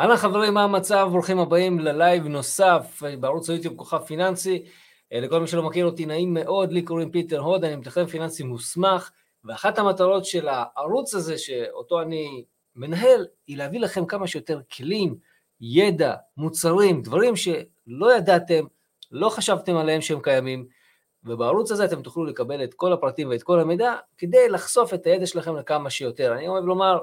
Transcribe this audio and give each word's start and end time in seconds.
אהלן 0.00 0.16
חברים, 0.16 0.54
מה 0.54 0.64
המצב? 0.64 1.08
ברוכים 1.12 1.38
הבאים 1.38 1.78
ללייב 1.78 2.26
נוסף 2.26 3.02
בערוץ 3.20 3.50
היוטיוב 3.50 3.76
כוכב 3.76 3.98
פיננסי. 3.98 4.64
אה, 5.12 5.20
לכל 5.20 5.40
מי 5.40 5.46
שלא 5.46 5.62
מכיר 5.62 5.86
אותי, 5.86 6.06
נעים 6.06 6.34
מאוד, 6.34 6.72
לי 6.72 6.82
קוראים 6.82 7.10
פיטר 7.10 7.38
הוד, 7.38 7.64
אני 7.64 7.76
מתכנן 7.76 8.06
פיננסי 8.06 8.42
מוסמך, 8.42 9.10
ואחת 9.44 9.78
המטרות 9.78 10.24
של 10.24 10.48
הערוץ 10.48 11.14
הזה, 11.14 11.38
שאותו 11.38 12.02
אני 12.02 12.44
מנהל, 12.76 13.26
היא 13.46 13.56
להביא 13.56 13.80
לכם 13.80 14.06
כמה 14.06 14.26
שיותר 14.26 14.60
כלים, 14.76 15.16
ידע, 15.60 16.14
מוצרים, 16.36 17.02
דברים 17.02 17.36
שלא 17.36 18.16
ידעתם, 18.16 18.64
לא 19.12 19.28
חשבתם 19.28 19.76
עליהם 19.76 20.00
שהם 20.00 20.20
קיימים, 20.20 20.66
ובערוץ 21.24 21.70
הזה 21.70 21.84
אתם 21.84 22.02
תוכלו 22.02 22.24
לקבל 22.24 22.64
את 22.64 22.74
כל 22.74 22.92
הפרטים 22.92 23.28
ואת 23.28 23.42
כל 23.42 23.60
המידע, 23.60 23.94
כדי 24.18 24.48
לחשוף 24.48 24.94
את 24.94 25.06
הידע 25.06 25.26
שלכם 25.26 25.56
לכמה 25.56 25.90
שיותר. 25.90 26.32
אני 26.32 26.48
אוהב 26.48 26.64
לומר, 26.64 26.98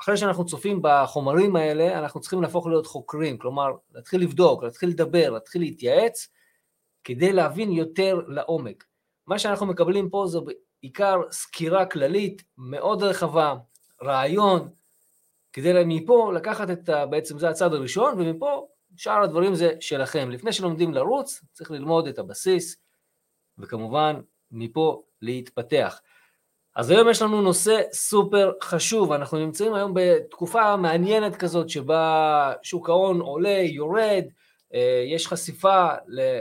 אחרי 0.00 0.16
שאנחנו 0.16 0.46
צופים 0.46 0.78
בחומרים 0.82 1.56
האלה, 1.56 1.98
אנחנו 1.98 2.20
צריכים 2.20 2.42
להפוך 2.42 2.66
להיות 2.66 2.86
חוקרים, 2.86 3.38
כלומר, 3.38 3.72
להתחיל 3.94 4.22
לבדוק, 4.22 4.62
להתחיל 4.62 4.88
לדבר, 4.88 5.30
להתחיל 5.30 5.62
להתייעץ, 5.62 6.28
כדי 7.04 7.32
להבין 7.32 7.72
יותר 7.72 8.20
לעומק. 8.26 8.84
מה 9.26 9.38
שאנחנו 9.38 9.66
מקבלים 9.66 10.10
פה 10.10 10.24
זה 10.26 10.38
בעיקר 10.40 11.20
סקירה 11.30 11.86
כללית 11.86 12.42
מאוד 12.58 13.02
רחבה, 13.02 13.54
רעיון, 14.02 14.68
כדי 15.52 15.72
מפה 15.86 16.32
לקחת 16.34 16.70
את, 16.70 16.88
ה, 16.88 17.06
בעצם 17.06 17.38
זה 17.38 17.48
הצד 17.48 17.74
הראשון, 17.74 18.20
ומפה 18.20 18.66
שאר 18.96 19.22
הדברים 19.22 19.54
זה 19.54 19.72
שלכם. 19.80 20.30
לפני 20.30 20.52
שלומדים 20.52 20.94
לרוץ, 20.94 21.44
צריך 21.52 21.70
ללמוד 21.70 22.06
את 22.06 22.18
הבסיס, 22.18 22.76
וכמובן, 23.58 24.20
מפה 24.50 25.02
להתפתח. 25.22 26.00
אז 26.76 26.90
היום 26.90 27.08
יש 27.10 27.22
לנו 27.22 27.42
נושא 27.42 27.82
סופר 27.92 28.52
חשוב, 28.62 29.12
אנחנו 29.12 29.38
נמצאים 29.38 29.74
היום 29.74 29.92
בתקופה 29.94 30.76
מעניינת 30.76 31.36
כזאת 31.36 31.68
שבה 31.68 32.52
שוק 32.62 32.88
ההון 32.88 33.20
עולה, 33.20 33.58
יורד, 33.62 34.24
אה, 34.74 35.04
יש 35.06 35.26
חשיפה 35.28 35.88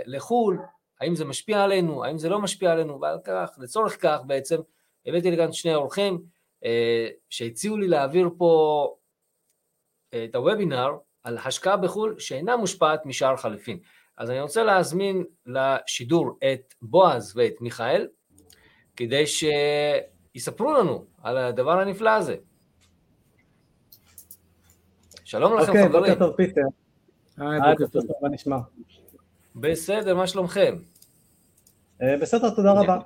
לחו"ל, 0.05 0.59
האם 1.01 1.15
זה 1.15 1.25
משפיע 1.25 1.63
עלינו, 1.63 2.05
האם 2.05 2.17
זה 2.17 2.29
לא 2.29 2.39
משפיע 2.39 2.71
עלינו, 2.71 3.01
ועל 3.01 3.17
כך, 3.23 3.49
לצורך 3.57 4.01
כך 4.01 4.19
בעצם, 4.27 4.57
הבאתי 5.05 5.31
לכאן 5.31 5.51
שני 5.51 5.75
אורחים 5.75 6.21
אה, 6.65 7.07
שהציעו 7.29 7.77
לי 7.77 7.87
להעביר 7.87 8.29
פה 8.37 8.95
אה, 10.13 10.25
את 10.25 10.35
הוובינר 10.35 10.89
על 11.23 11.37
השקעה 11.37 11.77
בחו"ל 11.77 12.19
שאינה 12.19 12.57
מושפעת 12.57 13.05
משער 13.05 13.37
חליפין. 13.37 13.79
אז 14.17 14.29
אני 14.29 14.41
רוצה 14.41 14.63
להזמין 14.63 15.23
לשידור 15.45 16.37
את 16.53 16.73
בועז 16.81 17.33
ואת 17.35 17.61
מיכאל, 17.61 18.07
כדי 18.95 19.27
ש... 19.27 19.43
יספרו 20.35 20.73
לנו 20.73 21.05
על 21.21 21.37
הדבר 21.37 21.79
הנפלא 21.79 22.09
הזה. 22.09 22.35
שלום 25.23 25.57
לכם 25.57 25.73
חברים. 25.73 25.85
אוקיי, 25.93 25.99
בוקר 25.99 26.15
טוב 26.15 26.35
פיטר. 26.35 26.61
היי, 27.37 27.59
בוקר 27.71 27.87
טוב, 27.87 28.03
מה 28.21 28.29
נשמע? 28.29 28.57
בסדר, 29.55 30.15
מה 30.15 30.27
שלומכם? 30.27 30.75
אה, 32.01 32.17
בסדר, 32.21 32.49
תודה 32.49 32.71
רבה. 32.71 32.99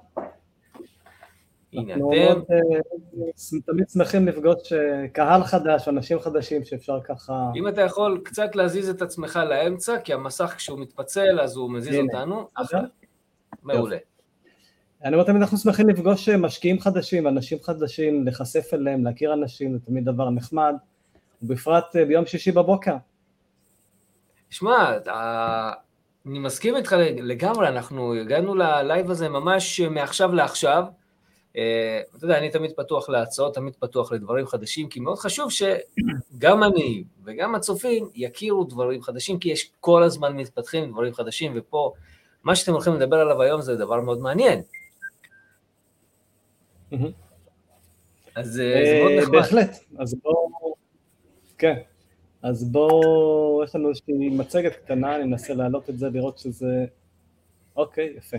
הנה 1.73 1.93
אתם. 1.93 2.03
אה, 2.51 3.59
תמיד 3.65 3.89
שמחים 3.89 4.27
לפגוש 4.27 4.73
אה, 4.73 5.07
קהל 5.07 5.43
חדש, 5.43 5.87
אנשים 5.87 6.19
חדשים 6.19 6.65
שאפשר 6.65 6.99
ככה... 7.03 7.51
אם 7.55 7.67
אתה 7.67 7.81
יכול 7.81 8.21
קצת 8.25 8.55
להזיז 8.55 8.89
את 8.89 9.01
עצמך 9.01 9.39
לאמצע, 9.49 9.99
כי 9.99 10.13
המסך 10.13 10.53
כשהוא 10.57 10.79
מתפצל 10.79 11.39
אז 11.39 11.55
הוא 11.55 11.71
מזיז 11.71 11.95
אותנו. 11.95 12.47
מעולה. 13.63 13.97
אני 15.03 15.15
אומר 15.15 15.25
תמיד 15.25 15.41
אנחנו 15.41 15.57
שמחים 15.57 15.89
לפגוש 15.89 16.29
משקיעים 16.29 16.79
חדשים, 16.79 17.27
אנשים 17.27 17.57
חדשים, 17.63 18.25
להיחשף 18.25 18.73
אליהם, 18.73 19.05
להכיר 19.05 19.33
אנשים, 19.33 19.73
זה 19.73 19.79
תמיד 19.85 20.05
דבר 20.05 20.29
נחמד, 20.29 20.75
ובפרט 21.43 21.95
אה, 21.95 22.05
ביום 22.05 22.25
שישי 22.25 22.51
בבוקר. 22.51 22.95
שמע, 24.49 24.97
אני 26.25 26.39
מסכים 26.39 26.75
איתך 26.75 26.95
לגמרי, 27.17 27.67
אנחנו 27.67 28.13
הגענו 28.13 28.55
ללייב 28.55 29.11
הזה 29.11 29.29
ממש 29.29 29.79
מעכשיו 29.79 30.33
לעכשיו. 30.33 30.83
אה, 31.57 32.01
אתה 32.17 32.25
יודע, 32.25 32.37
אני 32.37 32.49
תמיד 32.49 32.71
פתוח 32.71 33.09
להצעות, 33.09 33.55
תמיד 33.55 33.73
פתוח 33.79 34.11
לדברים 34.11 34.47
חדשים, 34.47 34.89
כי 34.89 34.99
מאוד 34.99 35.19
חשוב 35.19 35.51
שגם 35.51 36.63
אני 36.63 37.03
וגם 37.23 37.55
הצופים 37.55 38.09
יכירו 38.15 38.63
דברים 38.63 39.01
חדשים, 39.01 39.39
כי 39.39 39.49
יש 39.49 39.71
כל 39.79 40.03
הזמן 40.03 40.37
מתפתחים 40.37 40.91
דברים 40.91 41.13
חדשים, 41.13 41.53
ופה, 41.55 41.93
מה 42.43 42.55
שאתם 42.55 42.73
הולכים 42.73 42.93
לדבר 42.93 43.19
עליו 43.19 43.41
היום 43.41 43.61
זה 43.61 43.75
דבר 43.75 44.01
מאוד 44.01 44.19
מעניין. 44.19 44.61
אז 48.35 48.59
אה, 48.59 48.81
זה 48.85 48.99
מאוד 49.01 49.11
אה, 49.11 49.21
נחמד. 49.21 49.35
בהחלט, 49.35 49.77
אז 49.97 50.15
בואו, 50.23 50.75
כן, 51.57 51.75
אז 52.41 52.71
בואו, 52.71 53.61
יש 53.63 53.75
לנו 53.75 53.89
איזושהי 53.89 54.29
מצגת 54.29 54.75
קטנה, 54.75 55.15
אני 55.15 55.23
אנסה 55.23 55.53
להעלות 55.53 55.89
את 55.89 55.97
זה, 55.97 56.09
לראות 56.09 56.37
שזה, 56.37 56.85
אוקיי, 57.75 58.13
יפה. 58.17 58.37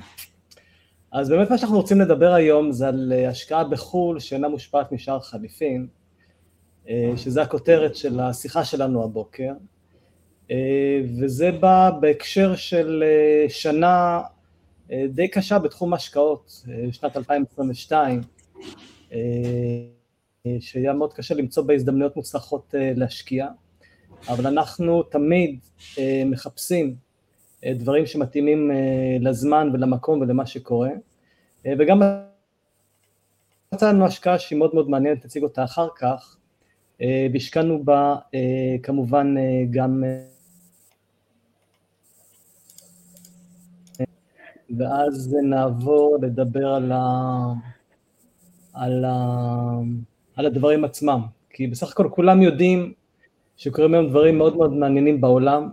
אז 1.12 1.28
באמת 1.28 1.50
מה 1.50 1.58
שאנחנו 1.58 1.76
רוצים 1.76 2.00
לדבר 2.00 2.32
היום 2.32 2.72
זה 2.72 2.88
על 2.88 3.12
אה, 3.16 3.28
השקעה 3.28 3.64
בחו"ל 3.64 4.20
שאינה 4.20 4.48
מושפעת 4.48 4.92
משאר 4.92 5.20
חליפין, 5.20 5.86
שזה 7.16 7.42
הכותרת 7.42 7.96
של 7.96 8.20
השיחה 8.20 8.64
שלנו 8.64 9.04
הבוקר, 9.04 9.52
וזה 11.18 11.50
בא 11.52 11.90
בהקשר 12.00 12.56
של 12.56 13.04
שנה 13.48 14.20
די 15.08 15.28
קשה 15.28 15.58
בתחום 15.58 15.94
השקעות, 15.94 16.64
שנת 16.92 17.16
2022, 17.16 18.18
אה, 18.18 18.24
שהיה 20.60 20.92
מאוד 20.92 21.12
קשה 21.12 21.34
למצוא 21.34 21.62
בה 21.62 21.74
הזדמנויות 21.74 22.16
מוצלחות 22.16 22.74
אה, 22.74 22.92
להשקיע, 22.96 23.48
אבל 24.28 24.46
אנחנו 24.46 25.02
תמיד 25.02 25.58
אה, 25.98 26.22
מחפשים 26.26 26.94
דברים 27.64 28.06
שמתאימים 28.06 28.70
לזמן 29.20 29.70
ולמקום 29.72 30.20
ולמה 30.20 30.46
שקורה, 30.46 30.90
וגם 31.78 32.00
מצאנו 33.74 34.06
השקעה 34.06 34.38
שהיא 34.38 34.58
מאוד 34.58 34.74
מאוד 34.74 34.90
מעניינת, 34.90 35.24
נציג 35.24 35.42
אותה 35.42 35.64
אחר 35.64 35.88
כך, 35.96 36.36
והשקענו 37.32 37.84
בה 37.84 38.16
כמובן 38.82 39.34
גם 39.70 40.04
ואז 44.78 45.36
נעבור 45.42 46.18
לדבר 46.22 46.68
על 46.68 46.92
ה... 46.92 46.98
על, 48.78 49.04
ה... 49.04 49.80
על 50.36 50.46
הדברים 50.46 50.84
עצמם, 50.84 51.20
כי 51.50 51.66
בסך 51.66 51.92
הכל 51.92 52.08
כולם 52.10 52.42
יודעים 52.42 52.92
שקורים 53.56 53.94
היום 53.94 54.08
דברים 54.08 54.38
מאוד 54.38 54.56
מאוד 54.56 54.72
מעניינים 54.72 55.20
בעולם, 55.20 55.68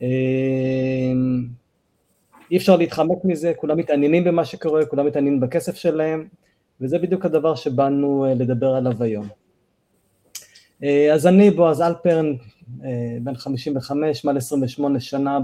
אמ, 0.00 0.06
אי 2.50 2.56
אפשר 2.56 2.76
להתחמק 2.76 3.24
מזה, 3.24 3.52
כולם 3.56 3.78
מתעניינים 3.78 4.24
במה 4.24 4.44
שקורה, 4.44 4.86
כולם 4.86 5.06
מתעניינים 5.06 5.40
בכסף 5.40 5.74
שלהם, 5.74 6.28
וזה 6.80 6.98
בדיוק 6.98 7.24
הדבר 7.24 7.54
שבאנו 7.54 8.24
אה, 8.24 8.34
לדבר 8.34 8.74
עליו 8.74 9.02
היום. 9.02 9.28
אה, 10.82 11.14
אז 11.14 11.26
אני 11.26 11.50
בועז 11.50 11.82
אלפרן, 11.82 12.34
אה, 12.84 13.16
בן 13.22 13.34
55, 13.34 14.24
מעל 14.24 14.36
28 14.36 15.00
שנה 15.00 15.38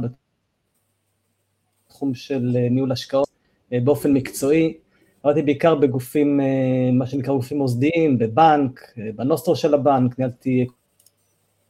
בתחום 1.89 2.15
של 2.15 2.57
ניהול 2.71 2.93
השקעות 2.93 3.29
באופן 3.71 4.13
מקצועי, 4.13 4.75
עבדתי 5.27 5.43
בעיקר 5.43 5.75
בגופים, 5.75 6.41
אה, 6.41 6.47
מה 6.93 7.07
שנקרא 7.07 7.35
גופים 7.35 7.59
מוסדיים, 7.59 8.19
בבנק, 8.19 8.81
אה, 8.99 9.11
בנוסטרו 9.17 9.57
של 9.57 9.75
הבנק, 9.75 10.19
ניהלתי 10.19 10.67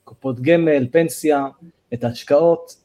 קופות 0.05 0.41
גמל, 0.41 0.89
פנסיה, 0.93 1.47
את 1.95 2.05
ההשקעות. 2.05 2.77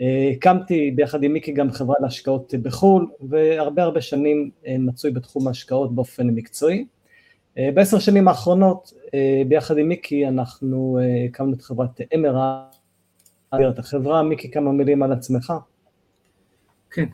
אה, 0.00 0.30
הקמתי 0.32 0.90
ביחד 0.90 1.22
עם 1.22 1.32
מיקי 1.32 1.52
גם 1.52 1.70
חברה 1.70 1.94
להשקעות 2.00 2.54
בחו"ל, 2.62 3.06
והרבה 3.20 3.82
הרבה 3.82 4.00
שנים 4.00 4.50
מצוי 4.78 5.10
בתחום 5.10 5.48
ההשקעות 5.48 5.94
באופן 5.94 6.26
מקצועי. 6.26 6.84
בעשר 7.56 7.98
שנים 7.98 8.28
האחרונות, 8.28 8.92
ביחד 9.48 9.78
עם 9.78 9.88
מיקי, 9.88 10.28
אנחנו 10.28 10.98
הקמנו 11.28 11.52
את 11.52 11.62
חברת 11.62 12.00
אמרה, 12.14 12.64
את 13.54 13.78
החברה, 13.78 14.22
מיקי 14.22 14.50
כמה 14.50 14.72
מילים 14.72 15.02
על 15.02 15.12
עצמך. 15.12 15.52
כן, 16.92 17.08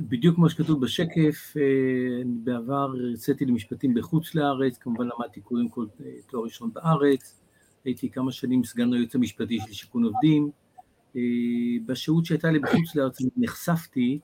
בדיוק 0.00 0.36
כמו 0.36 0.50
שכתוב 0.50 0.80
בשקף, 0.80 1.54
אה, 1.56 2.22
בעבר 2.44 2.92
הרציתי 3.10 3.44
למשפטים 3.44 3.94
בחוץ 3.94 4.34
לארץ, 4.34 4.78
כמובן 4.78 5.04
למדתי 5.04 5.40
קודם 5.40 5.68
כל 5.68 5.86
אה, 6.04 6.10
תואר 6.30 6.44
ראשון 6.44 6.70
בארץ, 6.72 7.40
הייתי 7.84 8.10
כמה 8.10 8.32
שנים 8.32 8.64
סגן 8.64 8.92
היועץ 8.92 9.14
המשפטי 9.14 9.58
של 9.66 9.72
שיכון 9.72 10.04
עובדים, 10.04 10.50
אה, 11.16 11.20
בשהות 11.86 12.26
שהייתה 12.26 12.50
לי 12.50 12.58
בחוץ 12.58 12.94
לארץ 12.94 13.18
נחשפתי 13.36 14.18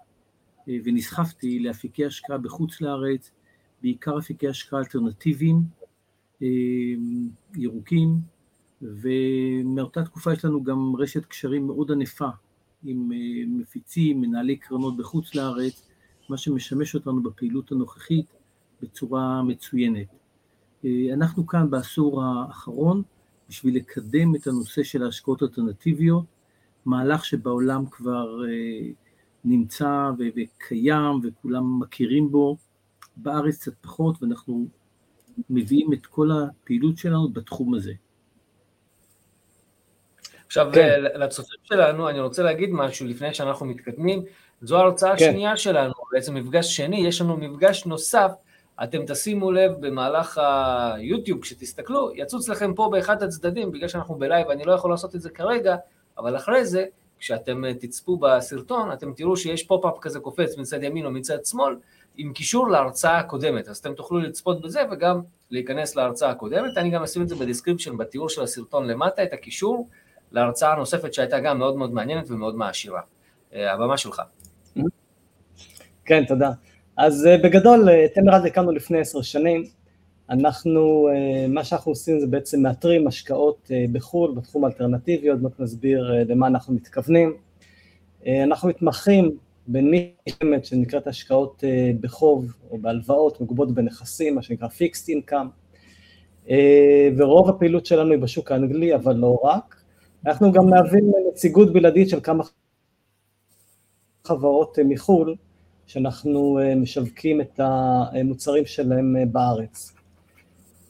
ונסחפתי 0.85 1.59
לאפיקי 1.59 2.07
השקעה 2.07 2.39
בחוץ 2.39 2.81
לארץ, 2.81 3.31
בעיקר 3.83 4.19
אפיקי 4.19 4.49
השקעה 4.49 4.79
אלטרנטיביים, 4.81 5.63
ירוקים, 7.55 8.09
ומאותה 8.83 10.05
תקופה 10.05 10.33
יש 10.33 10.45
לנו 10.45 10.65
גם 10.65 10.97
רשת 10.97 11.25
קשרים 11.25 11.67
מאוד 11.67 11.93
ענפה 11.93 12.29
עם 12.87 13.13
אה, 13.13 13.45
מפיצים, 13.47 14.21
מנהלי 14.21 14.57
קרנות 14.57 14.97
בחוץ 14.97 15.35
לארץ, 15.35 15.89
מה 16.29 16.37
שמשמש 16.37 16.95
אותנו 16.95 17.23
בפעילות 17.23 17.73
הנוכחית 17.73 18.27
בצורה 18.83 19.43
מצוינת. 19.43 20.07
אה, 20.85 21.07
אנחנו 21.13 21.47
כאן 21.47 21.71
בעשור 21.71 22.23
האחרון 22.23 23.03
בשביל 23.49 23.77
לקדם 23.77 24.35
את 24.35 24.47
הנושא 24.47 24.83
של 24.83 25.03
ההשקעות 25.03 25.43
אלטרנטיביות, 25.43 26.25
מהלך 26.85 27.25
שבעולם 27.25 27.87
כבר 27.91 28.41
נמצא 29.45 30.11
וקיים 30.19 31.21
וכולם 31.23 31.81
מכירים 31.81 32.31
בו, 32.31 32.57
בארץ 33.17 33.57
קצת 33.59 33.75
פחות, 33.81 34.23
ואנחנו 34.23 34.69
מביאים 35.51 35.93
את 35.93 36.07
כל 36.07 36.31
הפעילות 36.31 36.99
שלנו 36.99 37.29
בתחום 37.29 37.75
הזה. 37.75 37.93
עכשיו, 40.47 40.71
כן. 40.73 41.01
לצופים 41.01 41.59
שלנו, 41.65 42.09
אני 42.09 42.21
רוצה 42.21 42.43
להגיד 42.43 42.71
משהו 42.73 43.07
לפני 43.07 43.35
שאנחנו 43.35 43.67
מתקדמים. 43.67 44.23
זו 44.63 44.79
ההרצאה 44.79 45.17
כן. 45.17 45.29
השנייה 45.29 45.57
שלנו, 45.57 45.93
בעצם 46.13 46.35
מפגש 46.35 46.77
שני, 46.77 47.07
יש 47.07 47.21
לנו 47.21 47.37
מפגש 47.37 47.87
נוסף. 47.87 48.31
אתם 48.83 49.07
תשימו 49.07 49.53
לב 49.53 49.73
במהלך 49.81 50.41
היוטיוב, 50.95 51.41
כשתסתכלו, 51.41 52.11
יצוץ 52.15 52.49
לכם 52.49 52.75
פה 52.75 52.89
באחד 52.93 53.23
הצדדים, 53.23 53.73
בגלל 53.73 53.89
שאנחנו 53.89 54.15
בלייב, 54.15 54.51
אני 54.51 54.65
לא 54.65 54.73
יכול 54.73 54.91
לעשות 54.91 55.15
את 55.15 55.21
זה 55.21 55.31
כרגע, 55.31 55.77
אבל 56.19 56.37
אחרי 56.37 56.65
זה, 56.65 56.85
כשאתם 57.19 57.73
תצפו 57.81 58.17
בסרטון, 58.17 58.93
אתם 58.93 59.13
תראו 59.13 59.37
שיש 59.37 59.63
pop-up 59.63 59.99
כזה 60.01 60.21
קופץ 60.21 60.59
מצד 60.59 60.83
ימין 60.83 61.07
או 61.07 61.11
מצד 61.11 61.45
שמאל, 61.45 61.77
עם 62.17 62.33
קישור 62.33 62.71
להרצאה 62.71 63.19
הקודמת, 63.19 63.69
אז 63.69 63.77
אתם 63.79 63.95
תוכלו 63.95 64.19
לצפות 64.19 64.61
בזה 64.61 64.83
וגם 64.91 65.21
להיכנס 65.51 65.97
להרצאה 65.97 66.31
הקודמת, 66.31 66.77
אני 66.77 66.91
גם 66.91 67.03
אשים 67.03 67.23
את 67.23 67.29
זה 67.29 67.35
ב 67.37 67.41
description, 67.41 67.97
בתיאור 67.97 68.29
של 68.29 68.43
הסרטון 68.43 68.87
למטה, 68.87 69.23
את 69.23 69.33
הקישור 69.33 69.89
להרצאה 70.37 70.73
הנוספת 70.73 71.15
שהייתה 71.15 71.41
גם 71.41 71.59
מאוד 71.59 71.77
מאוד 71.77 71.93
מעניינת 71.93 72.31
ומאוד 72.31 72.57
מעשירה. 72.57 73.01
אה, 73.55 73.73
הבמה 73.73 73.97
שלך. 73.97 74.23
כן, 76.05 76.25
תודה. 76.25 76.51
אז 76.97 77.27
אה, 77.27 77.37
בגדול, 77.39 77.89
אה, 77.89 78.07
תמרד 78.15 78.47
הקמנו 78.47 78.73
לפני 78.73 78.99
עשר 78.99 79.23
שנים, 79.23 79.65
אנחנו, 80.31 81.09
מה 81.49 81.65
שאנחנו 81.65 81.93
עושים 81.93 82.21
זה 82.21 82.27
בעצם 82.27 82.63
מאתרים 82.63 83.07
השקעות 83.07 83.71
בחו"ל, 83.93 84.35
בתחום 84.35 84.65
האלטרנטיבי, 84.65 85.29
עוד 85.29 85.43
מעט 85.43 85.61
נסביר 85.61 86.13
למה 86.29 86.47
אנחנו 86.47 86.75
מתכוונים. 86.75 87.37
אנחנו 88.27 88.69
מתמחים 88.69 89.37
בניחמת 89.67 90.65
שנקראת 90.65 91.07
השקעות 91.07 91.65
בחוב 92.01 92.53
או 92.71 92.79
בהלוואות 92.79 93.41
מגובות 93.41 93.75
בנכסים, 93.75 94.35
מה 94.35 94.43
שנקרא 94.43 94.69
Fixed 94.69 95.09
Income, 95.09 96.53
ורוב 97.17 97.49
הפעילות 97.49 97.87
שלנו 97.87 98.11
היא 98.11 98.21
בשוק 98.21 98.53
האנגלי, 98.53 98.95
אבל 98.95 99.17
לא 99.17 99.41
רק. 99.43 99.77
אנחנו 100.27 100.53
גם 100.53 100.67
מהווים 100.67 101.13
נציגות 101.33 101.73
בלעדית 101.73 102.09
של 102.09 102.21
כמה 102.21 102.45
חברות 104.25 104.79
מחו"ל, 104.85 105.37
שאנחנו 105.87 106.59
אה, 106.59 106.75
משווקים 106.75 107.41
את 107.41 107.61
המוצרים 107.61 108.67
שלהם 108.67 109.17
אה, 109.17 109.27
בארץ. 109.27 109.93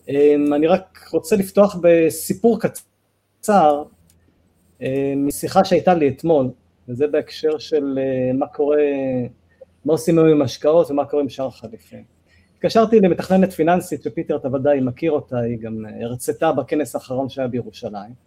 אמ, 0.08 0.54
אני 0.54 0.66
רק 0.66 1.08
רוצה 1.12 1.36
לפתוח 1.36 1.76
בסיפור 1.82 2.58
קצר 2.60 3.82
אה, 4.82 5.14
משיחה 5.16 5.64
שהייתה 5.64 5.94
לי 5.94 6.08
אתמול, 6.08 6.50
וזה 6.88 7.06
בהקשר 7.06 7.58
של 7.58 7.98
מה 8.34 8.46
קורה, 8.46 8.82
מה 9.84 9.92
עושים 9.92 10.18
היום 10.18 10.28
עם 10.28 10.42
השקעות 10.42 10.90
ומה 10.90 11.04
קורה 11.04 11.22
עם 11.22 11.28
שאר 11.28 11.46
החליפים. 11.46 12.04
התקשרתי 12.54 13.00
למתכננת 13.00 13.52
פיננסית 13.52 14.02
שפיטר 14.02 14.36
אתה 14.36 14.54
ודאי 14.54 14.80
מכיר 14.80 15.12
אותה, 15.12 15.38
היא 15.38 15.58
גם 15.58 15.84
הרצתה 16.00 16.52
בכנס 16.52 16.94
האחרון 16.94 17.28
שהיה 17.28 17.48
בירושלים. 17.48 18.25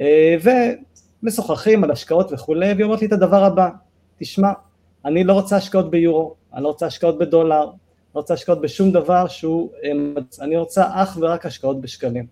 אה, 0.00 0.36
ומשוחחים 1.22 1.84
על 1.84 1.90
השקעות 1.90 2.32
וכולי, 2.32 2.72
והיא 2.72 2.84
אומרת 2.84 3.00
לי 3.00 3.06
את 3.06 3.12
הדבר 3.12 3.44
הבא, 3.44 3.68
תשמע, 4.18 4.52
אני 5.04 5.24
לא 5.24 5.32
רוצה 5.32 5.56
השקעות 5.56 5.90
ביורו, 5.90 6.34
אני 6.54 6.62
לא 6.62 6.68
רוצה 6.68 6.86
השקעות 6.86 7.18
בדולר, 7.18 7.64
לא 7.64 8.20
רוצה 8.20 8.34
השקעות 8.34 8.60
בשום 8.60 8.92
דבר 8.92 9.28
שהוא, 9.28 9.70
אה, 9.84 9.90
אני 10.40 10.56
רוצה 10.56 10.84
אך 10.92 11.18
ורק 11.20 11.46
השקעות 11.46 11.80
בשקלים. 11.80 12.26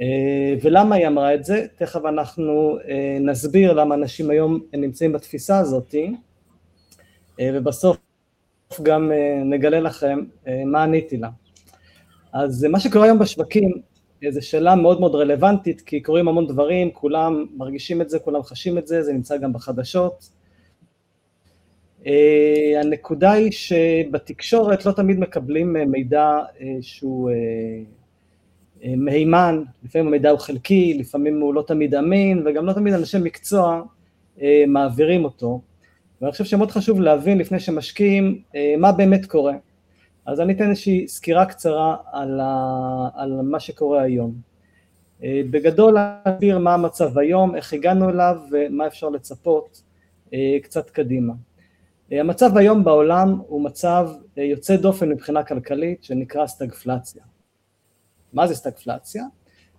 אה, 0.00 0.54
ולמה 0.62 0.94
היא 0.94 1.06
אמרה 1.06 1.34
את 1.34 1.44
זה? 1.44 1.66
תכף 1.76 2.04
אנחנו 2.04 2.78
נסביר 3.20 3.72
למה 3.72 3.94
אנשים 3.94 4.30
היום 4.30 4.60
נמצאים 4.72 5.12
בתפיסה 5.12 5.58
הזאתי, 5.58 6.16
ובסוף 7.42 7.96
גם 8.82 9.12
נגלה 9.44 9.80
לכם 9.80 10.18
מה 10.66 10.82
עניתי 10.82 11.16
לה. 11.16 11.28
אז 12.32 12.64
מה 12.64 12.80
שקורה 12.80 13.04
היום 13.04 13.18
בשווקים 13.18 13.82
זו 14.30 14.46
שאלה 14.46 14.74
מאוד 14.74 15.00
מאוד 15.00 15.14
רלוונטית, 15.14 15.80
כי 15.80 16.00
קורים 16.00 16.28
המון 16.28 16.46
דברים, 16.46 16.90
כולם 16.90 17.46
מרגישים 17.56 18.00
את 18.00 18.10
זה, 18.10 18.18
כולם 18.18 18.42
חשים 18.42 18.78
את 18.78 18.86
זה, 18.86 19.02
זה 19.02 19.12
נמצא 19.12 19.36
גם 19.36 19.52
בחדשות. 19.52 20.30
Uh, 22.02 22.06
הנקודה 22.80 23.32
היא 23.32 23.50
שבתקשורת 23.52 24.86
לא 24.86 24.92
תמיד 24.92 25.18
מקבלים 25.18 25.76
uh, 25.76 25.84
מידע 25.84 26.38
uh, 26.58 26.62
שהוא 26.80 27.30
מהימן, 28.96 29.62
לפעמים 29.84 30.08
המידע 30.08 30.30
הוא 30.30 30.38
חלקי, 30.38 30.94
לפעמים 30.98 31.40
הוא 31.40 31.54
לא 31.54 31.64
תמיד 31.66 31.94
אמין, 31.94 32.42
וגם 32.46 32.66
לא 32.66 32.72
תמיד 32.72 32.94
אנשי 32.94 33.18
מקצוע 33.18 33.82
מעבירים 34.66 35.24
אותו. 35.24 35.60
ואני 36.20 36.32
חושב 36.32 36.44
שמאוד 36.44 36.70
חשוב 36.70 37.00
להבין 37.00 37.38
לפני 37.38 37.60
שמשקיעים 37.60 38.42
מה 38.78 38.92
באמת 38.92 39.26
קורה. 39.26 39.54
אז 40.26 40.40
אני 40.40 40.52
אתן 40.52 40.70
איזושהי 40.70 41.08
סקירה 41.08 41.46
קצרה 41.46 41.96
על, 42.12 42.40
ה, 42.40 43.08
על 43.14 43.42
מה 43.42 43.60
שקורה 43.60 44.02
היום. 44.02 44.34
אה, 45.22 45.40
בגדול 45.50 45.94
להסביר 45.94 46.58
מה 46.58 46.74
המצב 46.74 47.18
היום, 47.18 47.56
איך 47.56 47.72
הגענו 47.72 48.10
אליו 48.10 48.36
ומה 48.50 48.86
אפשר 48.86 49.08
לצפות 49.08 49.82
אה, 50.34 50.56
קצת 50.62 50.90
קדימה. 50.90 51.32
אה, 52.12 52.20
המצב 52.20 52.56
היום 52.56 52.84
בעולם 52.84 53.38
הוא 53.46 53.62
מצב 53.62 54.08
יוצא 54.36 54.76
דופן 54.76 55.08
מבחינה 55.08 55.44
כלכלית 55.44 56.04
שנקרא 56.04 56.46
סטגפלציה. 56.46 57.22
מה 58.32 58.46
זה 58.46 58.54
סטגפלציה? 58.54 59.24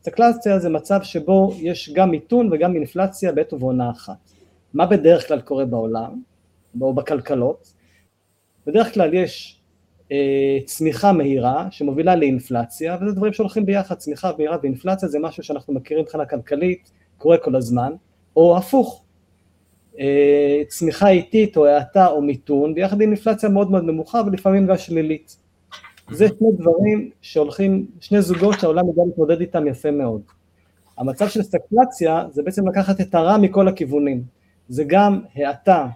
סטגפלציה 0.01 0.59
זה 0.59 0.69
מצב 0.69 0.99
שבו 1.03 1.53
יש 1.57 1.93
גם 1.93 2.11
מיתון 2.11 2.49
וגם 2.53 2.75
אינפלציה 2.75 3.31
בעת 3.31 3.53
ובעונה 3.53 3.91
אחת. 3.91 4.31
מה 4.73 4.85
בדרך 4.85 5.27
כלל 5.27 5.41
קורה 5.41 5.65
בעולם, 5.65 6.21
או 6.81 6.93
בכלכלות? 6.93 7.73
בדרך 8.67 8.93
כלל 8.93 9.13
יש 9.13 9.61
צמיחה 10.65 11.11
מהירה 11.11 11.67
שמובילה 11.71 12.15
לאינפלציה, 12.15 12.97
וזה 13.01 13.15
דברים 13.15 13.33
שהולכים 13.33 13.65
ביחד, 13.65 13.95
צמיחה 13.95 14.31
מהירה 14.37 14.57
ואינפלציה 14.61 15.09
זה 15.09 15.19
משהו 15.19 15.43
שאנחנו 15.43 15.73
מכירים 15.73 16.03
מבחינה 16.03 16.25
כלכלית, 16.25 16.91
קורה 17.17 17.37
כל 17.37 17.55
הזמן, 17.55 17.91
או 18.35 18.57
הפוך, 18.57 19.03
אה, 19.99 20.61
צמיחה 20.67 21.09
איטית 21.09 21.57
או 21.57 21.65
האטה 21.65 22.07
או 22.07 22.21
מיתון, 22.21 22.73
ביחד 22.73 23.01
עם 23.01 23.09
אינפלציה 23.09 23.49
מאוד 23.49 23.71
מאוד 23.71 23.83
נמוכה 23.83 24.21
ולפעמים 24.25 24.67
גם 24.67 24.77
שלילית. 24.77 25.37
זה 26.11 26.27
שני 26.27 26.47
דברים 26.57 27.09
שהולכים, 27.21 27.87
שני 27.99 28.21
זוגות 28.21 28.59
שהעולם 28.59 28.87
יודע 28.87 29.01
להתמודד 29.05 29.41
איתם 29.41 29.67
יפה 29.67 29.91
מאוד. 29.91 30.21
המצב 30.97 31.27
של 31.27 31.43
סטקלציה 31.43 32.25
זה 32.31 32.43
בעצם 32.43 32.67
לקחת 32.67 33.01
את 33.01 33.15
הרע 33.15 33.37
מכל 33.37 33.67
הכיוונים, 33.67 34.23
זה 34.69 34.83
גם 34.87 35.21
האטה 35.35 35.87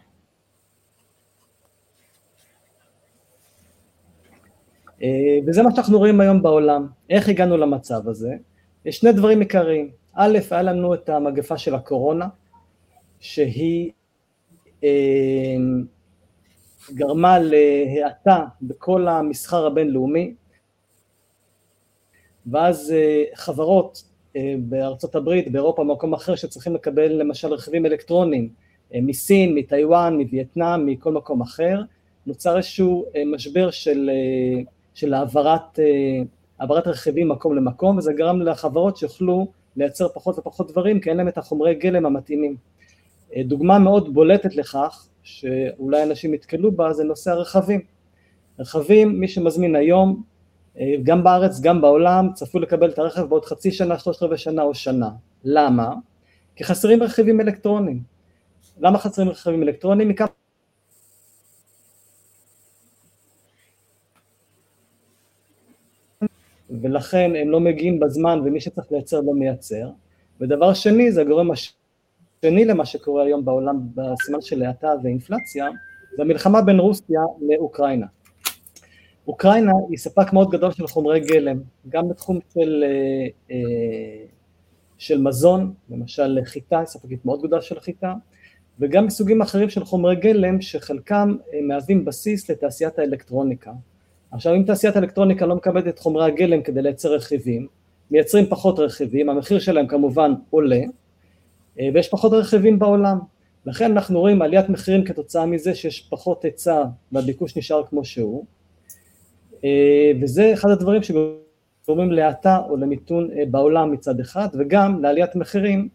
וזה 5.48 5.63
מה 5.63 5.75
שאנחנו 5.75 5.98
רואים 5.98 6.22
היום 6.22 6.41
בעולם. 6.41 6.88
איך 7.10 7.29
הגענו 7.29 7.58
למצב 7.58 8.08
הזה? 8.10 8.36
יש 8.86 8.98
שני 8.98 9.12
דברים 9.12 9.39
עיקריים. 9.39 9.89
א', 10.13 10.38
היה 10.51 10.62
לנו 10.62 10.94
את 10.94 11.10
המגפה 11.10 11.58
של 11.58 11.75
הקורונה, 11.75 12.27
שהיא 13.20 13.91
אה, 14.84 15.56
גרמה 16.94 17.38
להאטה 17.39 18.46
בכל 18.62 19.08
המסחר 19.08 19.65
הבינלאומי, 19.65 20.34
ואז 22.46 22.91
אה, 22.91 23.24
חברות 23.36 24.03
בארצות 24.60 25.15
הברית, 25.15 25.51
באירופה, 25.51 25.84
במקום 25.84 26.13
אחר, 26.13 26.36
שצריכים 26.36 26.75
לקבל 26.75 27.12
למשל 27.12 27.53
רכיבים 27.53 27.86
אלקטרוניים 27.86 28.50
מסין, 28.94 29.56
מטיוואן, 29.56 30.18
מווייטנאם, 30.18 30.86
מכל 30.86 31.12
מקום 31.13 31.41
אחר, 31.41 31.82
נוצר 32.25 32.58
איזשהו 32.58 33.06
משבר 33.25 33.72
של 33.72 34.10
של 34.93 35.13
העברת, 35.13 35.79
אה, 35.79 35.86
העברת 36.60 36.88
רכיבים 36.88 37.29
מקום 37.29 37.55
למקום, 37.55 37.98
וזה 37.98 38.13
גרם 38.13 38.41
לחברות 38.41 38.98
שיוכלו 38.98 39.48
לייצר 39.75 40.08
פחות 40.13 40.39
ופחות 40.39 40.72
דברים, 40.72 41.00
כי 41.00 41.10
אין 41.10 41.17
להם 41.17 41.27
את 41.27 41.38
החומרי 41.38 41.75
גלם 41.75 42.05
המתאימים. 42.05 42.55
אה, 43.36 43.43
דוגמה 43.43 43.79
מאוד 43.79 44.13
בולטת 44.13 44.55
לכך, 44.55 45.08
שאולי 45.24 46.03
אנשים 46.03 46.34
יתקלו 46.34 46.72
בה, 46.72 46.93
זה 46.93 47.03
נושא 47.03 47.31
הרכבים. 47.31 47.81
רכבים, 48.60 49.19
מי 49.19 49.27
שמזמין 49.27 49.75
היום, 49.75 50.24
אה, 50.79 50.96
גם 51.03 51.24
בארץ, 51.24 51.60
גם 51.62 51.81
בעולם, 51.81 52.29
צפוי 52.34 52.62
לקבל 52.62 52.89
את 52.89 53.00
הרכב 53.00 53.22
בעוד 53.22 53.46
חצי 53.46 53.72
שנה, 53.72 54.00
שלושת 54.00 54.24
רבעי 54.24 54.38
שנה 54.38 54.62
או 54.62 54.75
שנה. 54.75 55.10
למה? 55.43 55.93
כי 56.55 56.63
חסרים 56.63 57.03
רכיבים 57.03 57.41
אלקטרוניים. 57.41 58.03
למה 58.79 58.98
חסרים 58.98 59.29
רכיבים 59.29 59.63
אלקטרוניים? 59.63 60.10
מכמה 60.10 60.27
ולכן 66.81 67.31
הם 67.36 67.50
לא 67.50 67.59
מגיעים 67.59 68.00
בזמן 68.00 68.39
ומי 68.45 68.62
שצריך 68.62 68.91
לייצר 68.91 69.21
לא 69.21 69.33
מייצר. 69.33 69.89
ודבר 70.41 70.74
שני, 70.74 71.12
זה 71.12 71.21
הגורם 71.21 71.51
השני 71.51 72.65
למה 72.65 72.86
שקורה 72.86 73.24
היום 73.24 73.45
בעולם 73.45 73.79
בסימן 73.95 74.41
של 74.41 74.63
האטה 74.63 74.88
ואינפלציה, 75.03 75.67
זה 76.15 76.21
המלחמה 76.21 76.62
בין 76.62 76.79
רוסיה 76.79 77.21
לאוקראינה. 77.41 78.05
אוקראינה 79.27 79.71
היא 79.89 79.98
ספק 79.98 80.33
מאוד 80.33 80.50
גדול 80.50 80.71
של 80.71 80.88
חומרי 80.88 81.19
גלם, 81.19 81.59
גם 81.89 82.09
בתחום 82.09 82.39
של, 82.53 82.83
של 84.98 85.21
מזון, 85.21 85.74
למשל 85.89 86.39
חיטה, 86.43 86.79
היא 86.79 86.86
ספקית 86.86 87.25
מאוד 87.25 87.41
גדולה 87.41 87.62
של 87.62 87.79
חיטה, 87.79 88.13
וגם 88.79 89.05
מסוגים 89.05 89.41
אחרים 89.41 89.69
של 89.69 89.86
חומרי 89.86 90.15
גלם 90.15 90.62
שחלקם 90.62 91.36
מהווים 91.62 92.05
בסיס 92.05 92.50
לתעשיית 92.50 93.00
האלקטרוניקה. 93.00 93.71
עכשיו 94.31 94.55
אם 94.55 94.63
תעשיית 94.63 94.95
האלקטרוניקה 94.95 95.45
לא 95.45 95.55
מקבלת 95.55 95.88
את 95.88 96.00
חומרי 96.00 96.25
הגלם 96.25 96.62
כדי 96.62 96.81
לייצר 96.81 97.13
רכיבים, 97.13 97.67
מייצרים 98.12 98.45
פחות 98.50 98.79
רכיבים, 98.79 99.29
המחיר 99.29 99.59
שלהם 99.59 99.88
כמובן 99.88 100.33
עולה, 100.50 100.81
אה, 101.79 101.89
ויש 101.93 102.09
פחות 102.09 102.33
רכיבים 102.33 102.79
בעולם. 102.79 103.19
לכן 103.65 103.91
אנחנו 103.91 104.19
רואים 104.19 104.41
עליית 104.41 104.69
מחירים 104.69 105.03
כתוצאה 105.03 105.45
מזה 105.45 105.75
שיש 105.75 106.07
פחות 106.09 106.45
היצע 106.45 106.83
והביקוש 107.12 107.57
נשאר 107.57 107.83
כמו 107.86 108.05
שהוא, 108.05 108.45
אה, 109.63 110.12
וזה 110.21 110.53
אחד 110.53 110.69
הדברים 110.69 111.01
שגורמים 111.03 112.12
להאטה 112.12 112.57
או 112.69 112.77
למיתון 112.77 113.29
אה, 113.31 113.43
בעולם 113.51 113.91
מצד 113.91 114.19
אחד, 114.19 114.48
וגם 114.59 115.01
לעליית 115.03 115.36
מחירים 115.36 115.89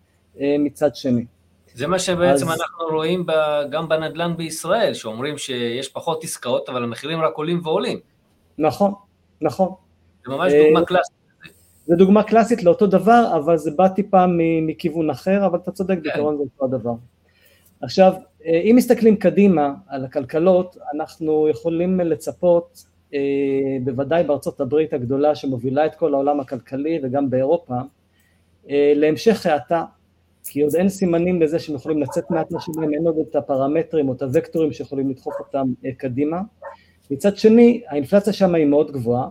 מצד 0.59 0.97
שני. 0.97 1.25
זה 1.75 1.87
מה 1.87 1.99
שבעצם 1.99 2.49
אז... 2.49 2.61
אנחנו 2.61 2.97
רואים 2.97 3.27
גם 3.71 3.89
בנדל"ן 3.89 4.37
בישראל, 4.37 4.95
שאומרים 4.95 5.39
שיש 5.39 5.89
פחות 5.89 6.25
עסקאות, 6.25 6.69
אבל 6.69 6.83
המחירים 6.83 7.21
רק 7.21 7.35
עולים 7.35 7.61
ועולים. 7.65 8.01
נכון, 8.59 8.93
נכון. 9.41 9.75
זה 10.27 10.33
ממש 10.33 10.53
דוגמה 10.53 10.85
קלאסית. 10.85 11.15
זה 11.87 11.97
דוגמה 11.97 12.23
קלאסית 12.23 12.63
לאותו 12.63 12.87
דבר, 12.87 13.33
אבל 13.37 13.57
זה 13.57 13.71
בא 13.71 13.89
טיפה 13.89 14.25
מכיוון 14.63 15.11
אחר, 15.11 15.47
אבל 15.47 15.59
אתה 15.59 15.71
צודק, 15.71 15.95
כן. 15.95 16.03
בעיקרון 16.03 16.37
זה 16.37 16.43
אותו 16.43 16.65
הדבר. 16.65 16.95
עכשיו, 17.81 18.13
אה, 18.47 18.61
אם 18.61 18.75
מסתכלים 18.77 19.17
קדימה 19.17 19.75
על 19.89 20.05
הכלכלות, 20.05 20.77
אנחנו 20.95 21.49
יכולים 21.49 22.01
לצפות, 22.01 22.85
אה, 23.15 23.21
בוודאי 23.85 24.25
בארצות 24.25 24.61
הברית 24.61 24.93
הגדולה 24.93 25.35
שמובילה 25.35 25.87
את 25.87 25.95
כל 25.95 26.15
העולם 26.15 26.41
הכלכלי 26.41 27.01
וגם 27.03 27.31
באירופה, 27.31 27.75
אה, 28.71 28.93
להמשך 28.97 29.47
האטה, 29.47 29.85
כי 30.47 30.63
עוד 30.63 30.75
אין 30.75 30.89
סימנים 30.89 31.43
לזה 31.43 31.59
שהם 31.59 31.75
יכולים 31.75 32.03
לצאת 32.03 32.31
מהתנא 32.31 32.59
שלהם, 32.61 32.95
אין 32.95 33.07
עוד 33.07 33.17
את 33.31 33.37
הפרמטרים 33.37 34.09
או 34.09 34.13
את 34.13 34.23
הוקטורים 34.23 34.73
שיכולים 34.73 35.11
לדחוף 35.11 35.35
אותם 35.39 35.73
קדימה. 35.97 36.41
מצד 37.11 37.37
שני, 37.37 37.83
האינפלציה 37.89 38.33
שם 38.33 38.55
היא 38.55 38.67
מאוד 38.67 38.91
גבוהה, 38.91 39.29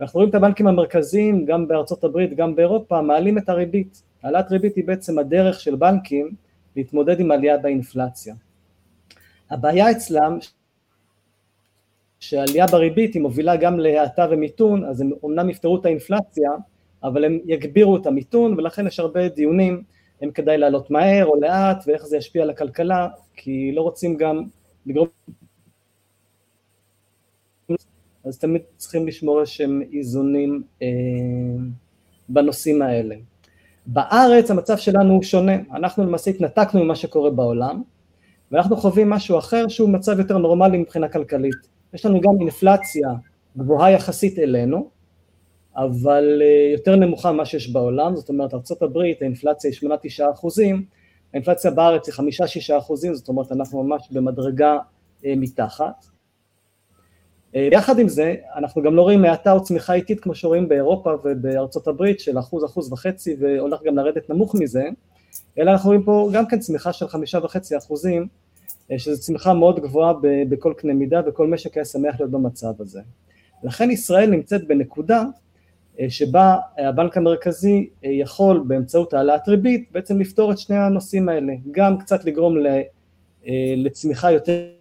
ואנחנו 0.00 0.18
רואים 0.18 0.30
את 0.30 0.34
הבנקים 0.34 0.66
המרכזיים, 0.66 1.44
גם 1.44 1.68
בארצות 1.68 2.04
הברית, 2.04 2.34
גם 2.34 2.56
באירופה, 2.56 3.02
מעלים 3.02 3.38
את 3.38 3.48
הריבית. 3.48 4.02
העלאת 4.22 4.50
ריבית 4.50 4.76
היא 4.76 4.84
בעצם 4.86 5.18
הדרך 5.18 5.60
של 5.60 5.76
בנקים 5.76 6.30
להתמודד 6.76 7.20
עם 7.20 7.30
עלייה 7.30 7.58
באינפלציה. 7.58 8.34
הבעיה 9.50 9.90
אצלם, 9.90 10.38
שעלייה 12.20 12.66
בריבית 12.66 13.14
היא 13.14 13.22
מובילה 13.22 13.56
גם 13.56 13.78
להאטה 13.78 14.26
ומיתון, 14.30 14.84
אז 14.84 15.00
הם 15.00 15.10
אומנם 15.22 15.50
יפתרו 15.50 15.76
את 15.76 15.86
האינפלציה, 15.86 16.50
אבל 17.02 17.24
הם 17.24 17.38
יגבירו 17.44 17.96
את 17.96 18.06
המיתון, 18.06 18.54
ולכן 18.58 18.86
יש 18.86 19.00
הרבה 19.00 19.28
דיונים 19.28 19.82
אם 20.24 20.30
כדאי 20.30 20.58
לעלות 20.58 20.90
מהר 20.90 21.26
או 21.26 21.40
לאט, 21.40 21.84
ואיך 21.86 22.06
זה 22.06 22.16
ישפיע 22.16 22.42
על 22.42 22.50
הכלכלה, 22.50 23.08
כי 23.34 23.72
לא 23.74 23.82
רוצים 23.82 24.16
גם 24.16 24.44
לגרום 24.86 25.08
אז 28.24 28.38
תמיד 28.38 28.62
צריכים 28.76 29.06
לשמור 29.06 29.40
איזשהם 29.40 29.82
איזונים 29.92 30.62
אה, 30.82 30.88
בנושאים 32.28 32.82
האלה. 32.82 33.14
בארץ 33.86 34.50
המצב 34.50 34.76
שלנו 34.76 35.14
הוא 35.14 35.22
שונה, 35.22 35.52
אנחנו 35.74 36.04
למעשה 36.04 36.30
התנתקנו 36.30 36.84
ממה 36.84 36.94
שקורה 36.94 37.30
בעולם, 37.30 37.82
ואנחנו 38.52 38.76
חווים 38.76 39.10
משהו 39.10 39.38
אחר 39.38 39.68
שהוא 39.68 39.88
מצב 39.88 40.18
יותר 40.18 40.38
נורמלי 40.38 40.78
מבחינה 40.78 41.08
כלכלית. 41.08 41.54
יש 41.94 42.06
לנו 42.06 42.20
גם 42.20 42.30
אינפלציה 42.40 43.08
גבוהה 43.56 43.90
יחסית 43.90 44.38
אלינו, 44.38 44.90
אבל 45.76 46.42
אה, 46.42 46.72
יותר 46.72 46.96
נמוכה 46.96 47.32
ממה 47.32 47.44
שיש 47.44 47.72
בעולם, 47.72 48.16
זאת 48.16 48.28
אומרת 48.28 48.54
ארה"ב 48.54 48.98
האינפלציה 49.20 49.70
היא 49.70 49.90
8-9 50.28 50.32
אחוזים, 50.34 50.84
האינפלציה 51.34 51.70
בארץ 51.70 52.08
היא 52.08 52.30
5-6 52.74 52.78
אחוזים, 52.78 53.14
זאת 53.14 53.28
אומרת 53.28 53.52
אנחנו 53.52 53.82
ממש 53.82 54.08
במדרגה 54.10 54.78
אה, 55.24 55.34
מתחת. 55.36 56.04
אה, 57.56 57.68
יחד 57.72 57.98
עם 57.98 58.08
זה, 58.08 58.34
אנחנו 58.56 58.82
גם 58.82 58.94
לא 58.94 59.02
רואים 59.02 59.24
האטה 59.24 59.52
או 59.52 59.62
צמיחה 59.62 59.94
איטית 59.94 60.20
כמו 60.20 60.34
שרואים 60.34 60.68
באירופה 60.68 61.14
ובארצות 61.24 61.88
הברית 61.88 62.20
של 62.20 62.38
אחוז, 62.38 62.64
אחוז 62.64 62.92
וחצי 62.92 63.36
והולך 63.40 63.82
גם 63.84 63.96
לרדת 63.96 64.30
נמוך 64.30 64.54
מזה, 64.54 64.84
אלא 65.58 65.70
אנחנו 65.70 65.88
רואים 65.88 66.02
פה 66.02 66.30
גם 66.32 66.46
כן 66.46 66.58
צמיחה 66.58 66.92
של 66.92 67.08
חמישה 67.08 67.38
וחצי 67.42 67.76
אחוזים, 67.76 68.26
אה, 68.90 68.98
שזו 68.98 69.20
צמיחה 69.20 69.54
מאוד 69.54 69.80
גבוהה 69.80 70.12
בכל 70.48 70.74
קנה 70.76 70.94
מידה 70.94 71.20
וכל 71.26 71.46
משק 71.46 71.76
היה 71.76 71.84
שמח 71.84 72.20
להיות 72.20 72.30
במצב 72.30 72.72
הזה. 72.80 73.00
לכן 73.62 73.90
ישראל 73.90 74.30
נמצאת 74.30 74.66
בנקודה 74.66 75.24
אה, 76.00 76.10
שבה 76.10 76.56
הבנק 76.78 77.16
המרכזי 77.16 77.88
יכול 78.02 78.64
באמצעות 78.66 79.14
העלאת 79.14 79.48
ריבית 79.48 79.88
בעצם 79.92 80.18
לפתור 80.20 80.52
את 80.52 80.58
שני 80.58 80.76
הנושאים 80.76 81.28
האלה, 81.28 81.52
גם 81.70 81.98
קצת 81.98 82.24
לגרום 82.24 82.56
לצמיחה 83.76 84.32
יותר 84.32 84.79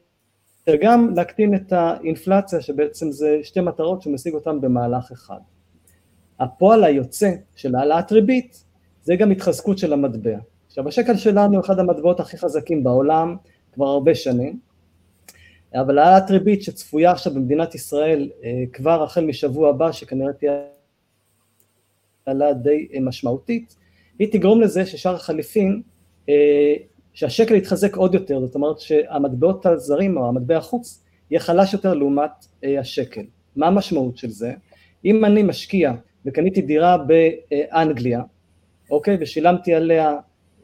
וגם 0.67 1.13
להקטין 1.15 1.55
את 1.55 1.73
האינפלציה 1.73 2.61
שבעצם 2.61 3.11
זה 3.11 3.39
שתי 3.43 3.61
מטרות 3.61 4.01
שהוא 4.01 4.13
משיג 4.13 4.33
אותן 4.33 4.61
במהלך 4.61 5.11
אחד. 5.11 5.39
הפועל 6.39 6.83
היוצא 6.83 7.31
של 7.55 7.75
העלאת 7.75 8.11
ריבית 8.11 8.63
זה 9.03 9.15
גם 9.15 9.31
התחזקות 9.31 9.77
של 9.77 9.93
המטבע. 9.93 10.37
עכשיו 10.67 10.87
השקל 10.87 11.17
שלנו 11.17 11.53
הוא 11.53 11.65
אחד 11.65 11.79
המטבעות 11.79 12.19
הכי 12.19 12.37
חזקים 12.37 12.83
בעולם 12.83 13.35
כבר 13.73 13.85
הרבה 13.85 14.15
שנים, 14.15 14.59
אבל 15.75 15.97
העלאת 15.97 16.31
ריבית 16.31 16.63
שצפויה 16.63 17.11
עכשיו 17.11 17.33
במדינת 17.33 17.75
ישראל 17.75 18.29
אה, 18.43 18.63
כבר 18.73 19.03
החל 19.03 19.25
משבוע 19.25 19.69
הבא 19.69 19.91
שכנראה 19.91 20.33
תהיה 20.33 20.61
העלאה 22.27 22.53
די 22.53 22.87
אה, 22.93 22.99
משמעותית, 22.99 23.75
היא 24.19 24.31
תגרום 24.31 24.61
לזה 24.61 24.85
ששאר 24.85 25.15
החליפין 25.15 25.81
אה, 26.29 26.75
שהשקל 27.13 27.55
יתחזק 27.55 27.95
עוד 27.95 28.13
יותר, 28.13 28.39
זאת 28.45 28.55
אומרת 28.55 28.79
שהמטבעות 28.79 29.65
הזרים 29.65 30.17
או 30.17 30.27
המטבע 30.27 30.57
החוץ 30.57 31.03
יהיה 31.31 31.39
חלש 31.39 31.73
יותר 31.73 31.93
לעומת 31.93 32.45
אה, 32.63 32.79
השקל. 32.79 33.23
מה 33.55 33.67
המשמעות 33.67 34.17
של 34.17 34.29
זה? 34.29 34.53
אם 35.05 35.25
אני 35.25 35.43
משקיע 35.43 35.93
וקניתי 36.25 36.61
דירה 36.61 36.97
באנגליה, 36.97 38.21
אוקיי, 38.91 39.17
ושילמתי 39.19 39.73
עליה 39.73 40.15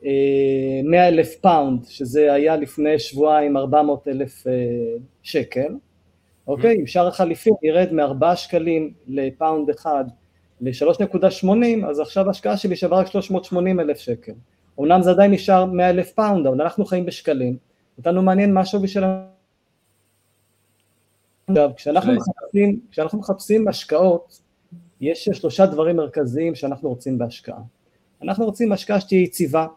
100 0.01 1.01
אה, 1.01 1.07
אלף 1.07 1.35
pound, 1.36 1.86
שזה 1.85 2.33
היה 2.33 2.55
לפני 2.55 2.99
שבועיים 2.99 3.57
400 3.57 4.07
אלף 4.07 4.47
אה, 4.47 4.53
שקל, 5.23 5.73
אוקיי, 6.47 6.75
אם 6.81 6.87
שער 6.87 7.07
החליפין 7.07 7.53
ירד 7.63 7.93
מ-4 7.93 8.35
שקלים 8.35 8.93
ל 9.07 9.18
pound 9.18 9.69
אחד 9.69 10.05
ל-3.80, 10.61 11.87
אז 11.89 11.99
עכשיו 11.99 12.27
ההשקעה 12.27 12.57
שלי 12.57 12.75
שווה 12.75 12.99
רק 12.99 13.07
380 13.07 13.79
אלף 13.79 13.97
שקל. 13.97 14.33
אמנם 14.79 15.01
זה 15.01 15.12
עדיין 15.12 15.32
נשאר 15.32 15.65
100 15.65 15.89
אלף 15.89 16.12
pound, 16.12 16.48
אבל 16.48 16.62
אנחנו 16.62 16.86
חיים 16.86 17.05
בשקלים, 17.05 17.58
אותנו 17.98 18.22
מעניין 18.22 18.53
מה 18.53 18.62
השווי 18.62 18.88
של 18.88 19.03
עכשיו, 21.48 21.72
כשאנחנו 21.75 22.13
מחפשים, 22.13 22.79
כשאנחנו 22.91 23.20
מחפשים 23.20 23.67
השקעות, 23.67 24.41
יש 25.01 25.29
שלושה 25.29 25.65
דברים 25.65 25.96
מרכזיים 25.96 26.55
שאנחנו 26.55 26.89
רוצים 26.89 27.17
בהשקעה. 27.17 27.60
אנחנו 28.22 28.46
רוצים 28.46 28.72
השקעה 28.72 29.00
שתהיה 29.00 29.22
יציבה, 29.22 29.67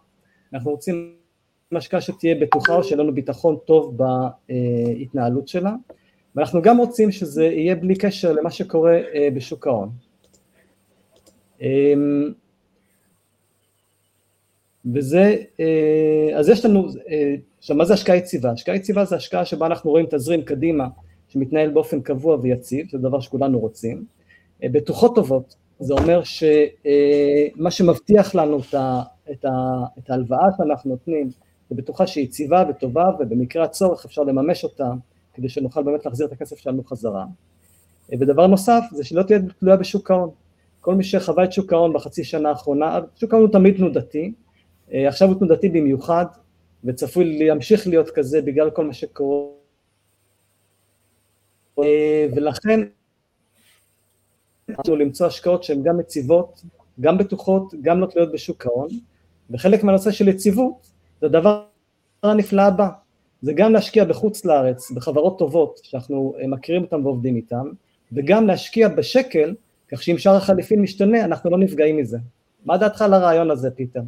אנחנו 0.53 0.71
רוצים 0.71 1.15
השקעה 1.73 2.01
שתהיה 2.01 2.35
בטוחה 2.41 2.75
או 2.75 2.85
שיהיה 2.85 3.03
לנו 3.03 3.15
ביטחון 3.15 3.57
טוב 3.65 3.97
בהתנהלות 3.97 5.49
שלה, 5.49 5.75
ואנחנו 6.35 6.63
גם 6.63 6.79
רוצים 6.79 7.13
שזה 7.13 7.45
יהיה 7.45 7.77
בלי 7.77 7.97
קשר 7.97 8.33
למה 8.33 8.51
שקורה 8.51 8.97
אה, 9.15 9.29
בשוק 9.35 9.67
ההון. 9.67 9.91
וזה, 14.95 15.37
אה, 15.61 16.39
אז 16.39 16.49
יש 16.49 16.65
לנו, 16.65 16.89
אה, 17.11 17.35
עכשיו 17.59 17.77
מה 17.77 17.85
זה 17.85 17.95
השקעה 17.95 18.17
יציבה? 18.17 18.51
השקעה 18.51 18.77
יציבה 18.77 19.05
זה 19.05 19.17
השקעה 19.17 19.45
שבה 19.45 19.67
אנחנו 19.67 19.91
רואים 19.91 20.07
תזרים 20.11 20.43
קדימה 20.43 20.89
שמתנהל 21.29 21.71
באופן 21.71 22.01
קבוע 22.01 22.39
ויציב, 22.43 22.87
זה 22.91 22.99
דבר 22.99 23.21
שכולנו 23.21 23.59
רוצים. 23.59 24.05
אה, 24.63 24.69
בטוחות 24.73 25.15
טובות, 25.15 25.55
זה 25.81 25.95
אומר 25.95 26.23
שמה 26.23 27.71
שמבטיח 27.71 28.35
לנו 28.35 28.59
את 29.99 30.11
ההלוואה 30.11 30.47
שאנחנו 30.57 30.91
נותנים, 30.91 31.31
זה 31.71 31.75
בטוחה 31.77 32.07
שהיא 32.07 32.25
יציבה 32.25 32.65
וטובה 32.71 33.05
ובמקרה 33.21 33.65
הצורך 33.65 34.05
אפשר 34.05 34.23
לממש 34.23 34.65
אותה 34.65 34.91
כדי 35.35 35.49
שנוכל 35.49 35.83
באמת 35.83 36.07
להחזיר 36.07 36.27
את 36.27 36.33
הכסף 36.33 36.57
שלנו 36.57 36.85
חזרה. 36.85 37.25
ודבר 38.13 38.47
נוסף 38.47 38.83
זה 38.93 39.05
שלא 39.05 39.23
תהיה 39.23 39.39
תלויה 39.61 39.77
בשוק 39.77 40.11
ההון. 40.11 40.31
כל 40.81 40.95
מי 40.95 41.05
שחווה 41.05 41.45
את 41.45 41.53
שוק 41.53 41.73
ההון 41.73 41.93
בחצי 41.93 42.25
שנה 42.25 42.49
האחרונה, 42.49 42.99
שוק 43.17 43.35
ההון 43.35 43.45
הוא 43.45 43.53
תמיד 43.53 43.77
תנודתי, 43.77 44.33
עכשיו 44.93 45.29
הוא 45.29 45.39
תנודתי 45.39 45.69
במיוחד, 45.69 46.27
וצפוי 46.85 47.39
להמשיך 47.39 47.87
להיות 47.87 48.11
כזה 48.11 48.43
בגלל 48.43 48.71
כל 48.71 48.87
מה 48.87 48.93
שקורה, 48.93 49.47
אה, 51.79 52.27
ולכן 52.37 52.81
אנחנו 54.69 54.97
למצוא 54.97 55.27
השקעות 55.27 55.65
שהן 55.65 55.83
גם 55.83 56.01
יציבות, 56.01 56.63
גם 57.01 57.19
בטוחות, 57.19 57.75
גם 57.83 58.01
לא 58.01 58.07
תלויות 58.07 58.33
בשוק 58.33 58.67
ההון, 58.67 58.89
וחלק 59.51 59.85
מהנושא 59.85 60.11
של 60.11 60.29
יציבות 60.29 60.91
זה 61.21 61.27
הדבר 61.27 61.65
הנפלא 62.23 62.63
הבא, 62.63 62.89
זה 63.43 63.53
גם 63.53 63.73
להשקיע 63.73 64.05
בחוץ 64.05 64.45
לארץ, 64.45 64.91
בחברות 64.91 65.39
טובות 65.39 65.81
שאנחנו 65.83 66.35
אה, 66.41 66.47
מכירים 66.47 66.83
אותן 66.83 67.07
ועובדים 67.07 67.37
איתן, 67.37 67.65
וגם 68.13 68.47
להשקיע 68.47 68.89
בשקל, 68.89 69.55
כך 69.89 70.03
שאם 70.03 70.19
שער 70.19 70.37
החליפין 70.37 70.83
משתנה, 70.83 71.25
אנחנו 71.25 71.51
לא 71.51 71.59
נפגעים 71.59 71.97
מזה. 71.97 72.19
מה 72.65 72.79
דעתך 72.79 73.03
על 73.03 73.15
הרעיון 73.15 73.51
הזה, 73.51 73.71
פיטר? 73.71 74.01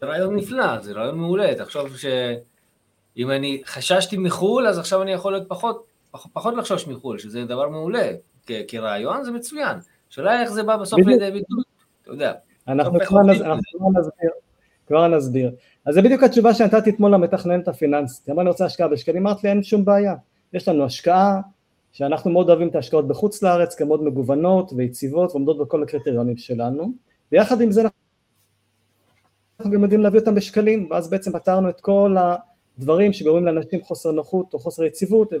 זה 0.00 0.06
רעיון 0.06 0.36
נפלא, 0.36 0.80
זה 0.80 0.92
רעיון 0.92 1.18
מעולה. 1.18 1.54
תחשוב 1.54 1.96
שאם 1.96 3.30
אני 3.30 3.62
חששתי 3.66 4.16
מחו"ל, 4.16 4.66
אז 4.66 4.78
עכשיו 4.78 5.02
אני 5.02 5.12
יכול 5.12 5.32
להיות 5.32 5.48
פחות, 5.48 5.84
פחות 6.10 6.54
לחשוש 6.54 6.88
מחו"ל, 6.88 7.18
שזה 7.18 7.44
דבר 7.44 7.68
מעולה. 7.68 8.10
כרעיון 8.68 9.24
זה 9.24 9.32
מצוין. 9.32 9.78
השאלה 10.10 10.42
איך 10.42 10.50
זה 10.50 10.62
בא 10.62 10.76
בסוף 10.76 11.00
לידי 11.06 11.30
ביטוי, 11.30 11.62
אתה 12.02 12.10
יודע. 12.10 12.32
אנחנו 12.68 12.98
כבר 13.06 13.22
נסביר, 13.22 14.30
כבר 14.86 15.08
נסביר. 15.08 15.50
אז 15.84 15.94
זה 15.94 16.02
בדיוק 16.02 16.22
התשובה 16.22 16.54
שנתתי 16.54 16.90
אתמול 16.90 17.14
למתכננת 17.14 17.68
הפיננסית. 17.68 18.28
אמרה 18.30 18.42
אני 18.42 18.50
רוצה 18.50 18.64
השקעה 18.64 18.88
בשקלים, 18.88 19.26
אמרת 19.26 19.44
לי 19.44 19.50
אין 19.50 19.62
שום 19.62 19.84
בעיה. 19.84 20.14
יש 20.52 20.68
לנו 20.68 20.84
השקעה, 20.84 21.40
שאנחנו 21.92 22.30
מאוד 22.30 22.48
אוהבים 22.48 22.68
את 22.68 22.74
ההשקעות 22.74 23.08
בחוץ 23.08 23.42
לארץ, 23.42 23.74
כי 23.74 23.84
מאוד 23.84 24.02
מגוונות 24.02 24.72
ויציבות 24.76 25.30
ועומדות 25.30 25.58
בכל 25.58 25.82
הקריטריונים 25.82 26.36
שלנו, 26.36 26.92
ויחד 27.32 27.60
עם 27.60 27.70
זה 27.70 27.80
אנחנו 27.80 27.98
גם 29.66 29.82
יודעים 29.82 30.00
להביא 30.00 30.20
אותם 30.20 30.34
בשקלים, 30.34 30.86
ואז 30.90 31.10
בעצם 31.10 31.32
פתרנו 31.32 31.68
את 31.68 31.80
כל 31.80 32.16
הדברים 32.78 33.12
שגורמים 33.12 33.46
לאנשים 33.46 33.80
חוסר 33.82 34.10
נוחות 34.10 34.54
או 34.54 34.58
חוסר 34.58 34.84
יציבות, 34.84 35.32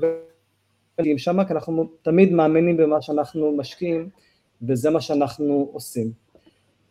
עם 1.04 1.18
שמה, 1.18 1.44
כי 1.44 1.52
אנחנו 1.52 1.88
תמיד 2.02 2.32
מאמינים 2.32 2.76
במה 2.76 3.02
שאנחנו 3.02 3.56
משקיעים, 3.56 4.08
וזה 4.62 4.90
מה 4.90 5.00
שאנחנו 5.00 5.70
עושים. 5.72 6.12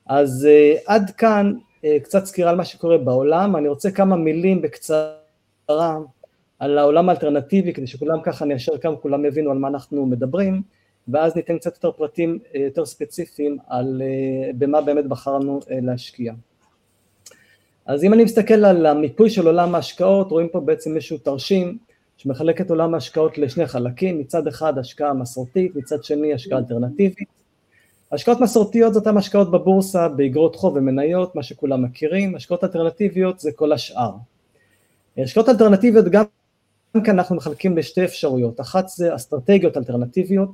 אז 0.05 0.47
uh, 0.47 0.81
עד 0.85 1.09
כאן 1.09 1.53
uh, 1.81 1.85
קצת 2.03 2.25
סקירה 2.25 2.49
על 2.49 2.55
מה 2.55 2.65
שקורה 2.65 2.97
בעולם, 2.97 3.55
אני 3.55 3.67
רוצה 3.67 3.91
כמה 3.91 4.15
מילים 4.15 4.61
בקצרה 4.61 5.97
על 6.59 6.77
העולם 6.77 7.09
האלטרנטיבי, 7.09 7.73
כדי 7.73 7.87
שכולם 7.87 8.21
ככה 8.21 8.45
ניישר 8.45 8.77
קו, 8.77 8.89
כולם 9.01 9.25
יבינו 9.25 9.51
על 9.51 9.57
מה 9.57 9.67
אנחנו 9.67 10.05
מדברים, 10.05 10.61
ואז 11.07 11.35
ניתן 11.35 11.57
קצת 11.57 11.75
יותר 11.75 11.91
פרטים 11.91 12.39
uh, 12.43 12.57
יותר 12.57 12.85
ספציפיים 12.85 13.57
על 13.67 14.01
במה 14.57 14.81
באמת 14.81 15.05
בחרנו 15.05 15.59
להשקיע. 15.69 16.33
אז 17.89 18.03
אם 18.03 18.13
אני 18.13 18.23
מסתכל 18.23 18.65
על 18.65 18.85
המיפוי 18.85 19.29
של 19.29 19.47
עולם 19.47 19.75
ההשקעות, 19.75 20.31
רואים 20.31 20.49
פה 20.49 20.59
בעצם 20.59 20.95
איזשהו 20.95 21.17
תרשים 21.17 21.77
שמחלק 22.17 22.61
את 22.61 22.69
עולם 22.69 22.93
ההשקעות 22.93 23.37
לשני 23.37 23.67
חלקים, 23.67 24.19
מצד 24.19 24.47
אחד 24.47 24.77
השקעה 24.77 25.13
מסורתית, 25.13 25.75
מצד 25.75 26.03
שני 26.03 26.33
השקעה 26.33 26.59
אלטרנטיבית. 26.59 27.27
השקעות 28.11 28.39
מסורתיות 28.39 28.93
זה 28.93 28.99
אותן 28.99 29.17
השקעות 29.17 29.51
בבורסה, 29.51 30.07
באגרות 30.07 30.55
חוב 30.55 30.75
ומניות, 30.75 31.35
מה 31.35 31.43
שכולם 31.43 31.83
מכירים, 31.83 32.35
השקעות 32.35 32.63
אלטרנטיביות 32.63 33.39
זה 33.39 33.51
כל 33.55 33.71
השאר. 33.71 34.11
השקעות 35.17 35.49
אלטרנטיביות 35.49 36.05
גם 36.05 36.23
כאן 36.93 37.19
אנחנו 37.19 37.35
מחלקים 37.35 37.77
לשתי 37.77 38.05
אפשרויות, 38.05 38.61
אחת 38.61 38.87
זה 38.87 39.15
אסטרטגיות 39.15 39.77
אלטרנטיביות, 39.77 40.49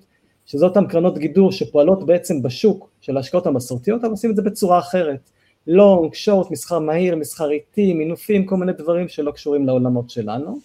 שזה 0.46 0.66
אותן 0.66 0.88
קרנות 0.88 1.18
גידור 1.18 1.52
שפועלות 1.52 2.06
בעצם 2.06 2.42
בשוק 2.42 2.90
של 3.02 3.18
ההשקעות 3.18 3.48
המסורתיות, 3.48 4.04
אבל 4.04 4.12
עושים 4.12 4.32
את 4.32 4.36
זה 4.36 4.42
בצורה 4.42 4.80
אחרת, 4.80 5.30
long, 5.68 6.14
short, 6.14 6.52
מסחר 6.52 6.80
מהיר, 6.80 7.16
מסחר 7.16 7.50
איטי, 7.50 7.94
מינופים, 7.94 8.46
כל 8.46 8.58
מיני 8.58 8.74
דברים 8.74 9.08
שלא 9.08 9.32
קשורים 9.32 9.66
לעולמות 9.66 10.10
שלנו. 10.10 10.60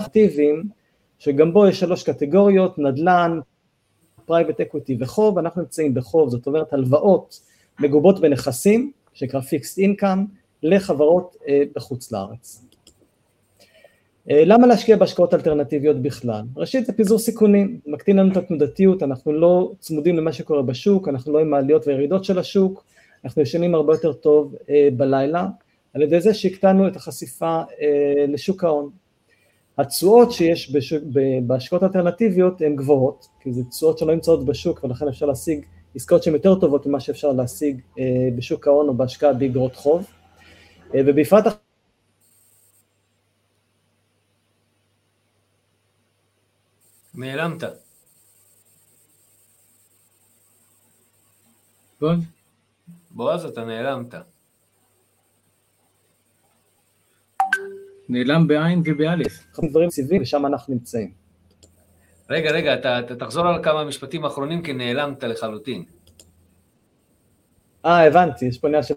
אקטיביים, 0.00 0.62
שגם 1.18 1.52
בו 1.52 1.66
יש 1.66 1.80
שלוש 1.80 2.02
קטגוריות, 2.02 2.78
נדל"ן, 2.78 3.40
private 4.24 4.60
equity 4.60 4.96
וחוב, 5.00 5.38
אנחנו 5.38 5.62
נמצאים 5.62 5.94
בחוב, 5.94 6.30
זאת 6.30 6.46
אומרת 6.46 6.72
הלוואות 6.72 7.40
מגובות 7.80 8.20
בנכסים, 8.20 8.92
שנקרא 9.14 9.40
fixed 9.40 9.78
income, 9.78 10.24
לחברות 10.62 11.36
אה, 11.48 11.62
בחוץ 11.74 12.12
לארץ. 12.12 12.67
אה, 14.30 14.44
למה 14.44 14.66
להשקיע 14.66 14.96
בהשקעות 14.96 15.34
אלטרנטיביות 15.34 16.02
בכלל? 16.02 16.42
ראשית 16.56 16.86
זה 16.86 16.92
פיזור 16.92 17.18
סיכונים, 17.18 17.80
מקטין 17.86 18.16
לנו 18.16 18.32
את 18.32 18.36
התנודתיות, 18.36 19.02
אנחנו 19.02 19.32
לא 19.32 19.72
צמודים 19.78 20.16
למה 20.16 20.32
שקורה 20.32 20.62
בשוק, 20.62 21.08
אנחנו 21.08 21.32
לא 21.32 21.38
עם 21.38 21.54
העליות 21.54 21.86
והירידות 21.86 22.24
של 22.24 22.38
השוק, 22.38 22.84
אנחנו 23.24 23.42
ישנים 23.42 23.74
הרבה 23.74 23.94
יותר 23.94 24.12
טוב 24.12 24.54
אה, 24.70 24.88
בלילה, 24.96 25.46
על 25.94 26.02
ידי 26.02 26.20
זה 26.20 26.34
שהקטנו 26.34 26.88
את 26.88 26.96
החשיפה 26.96 27.62
אה, 27.80 28.24
לשוק 28.28 28.64
ההון. 28.64 28.90
התשואות 29.78 30.32
שיש 30.32 30.72
בהשקעות 31.46 31.82
אלטרנטיביות 31.82 32.60
הן 32.60 32.76
גבוהות, 32.76 33.26
כי 33.40 33.52
זה 33.52 33.64
תשואות 33.64 33.98
שלא 33.98 34.14
נמצאות 34.14 34.44
בשוק 34.44 34.84
ולכן 34.84 35.08
אפשר 35.08 35.26
להשיג 35.26 35.64
עסקאות 35.94 36.22
שהן 36.22 36.34
יותר 36.34 36.54
טובות 36.54 36.86
ממה 36.86 37.00
שאפשר 37.00 37.32
להשיג 37.32 37.80
אה, 37.98 38.04
בשוק 38.36 38.66
ההון 38.66 38.88
או 38.88 38.94
בהשקעה 38.94 39.32
באגרות 39.32 39.76
חוב, 39.76 40.06
אה, 40.94 41.00
ובפרט 41.06 41.44
נעלמת. 47.18 47.62
בועז? 52.00 52.18
בועז, 53.10 53.44
אתה 53.44 53.64
נעלמת. 53.64 54.14
נעלם 58.08 58.46
בעין 58.46 58.82
ובאלף. 58.84 59.46
דברים 59.70 59.90
סיבים, 59.90 60.22
ושם 60.22 60.46
אנחנו 60.46 60.74
נמצאים. 60.74 61.12
רגע, 62.30 62.50
רגע, 62.50 62.74
אתה, 62.74 62.98
אתה 62.98 63.16
תחזור 63.16 63.46
על 63.46 63.64
כמה 63.64 63.84
משפטים 63.84 64.24
אחרונים, 64.24 64.62
כי 64.62 64.72
נעלמת 64.72 65.24
לחלוטין. 65.24 65.84
אה, 67.84 68.06
הבנתי, 68.06 68.44
יש 68.44 68.58
פה 68.58 68.68
עניין 68.68 68.82
של... 68.82 68.94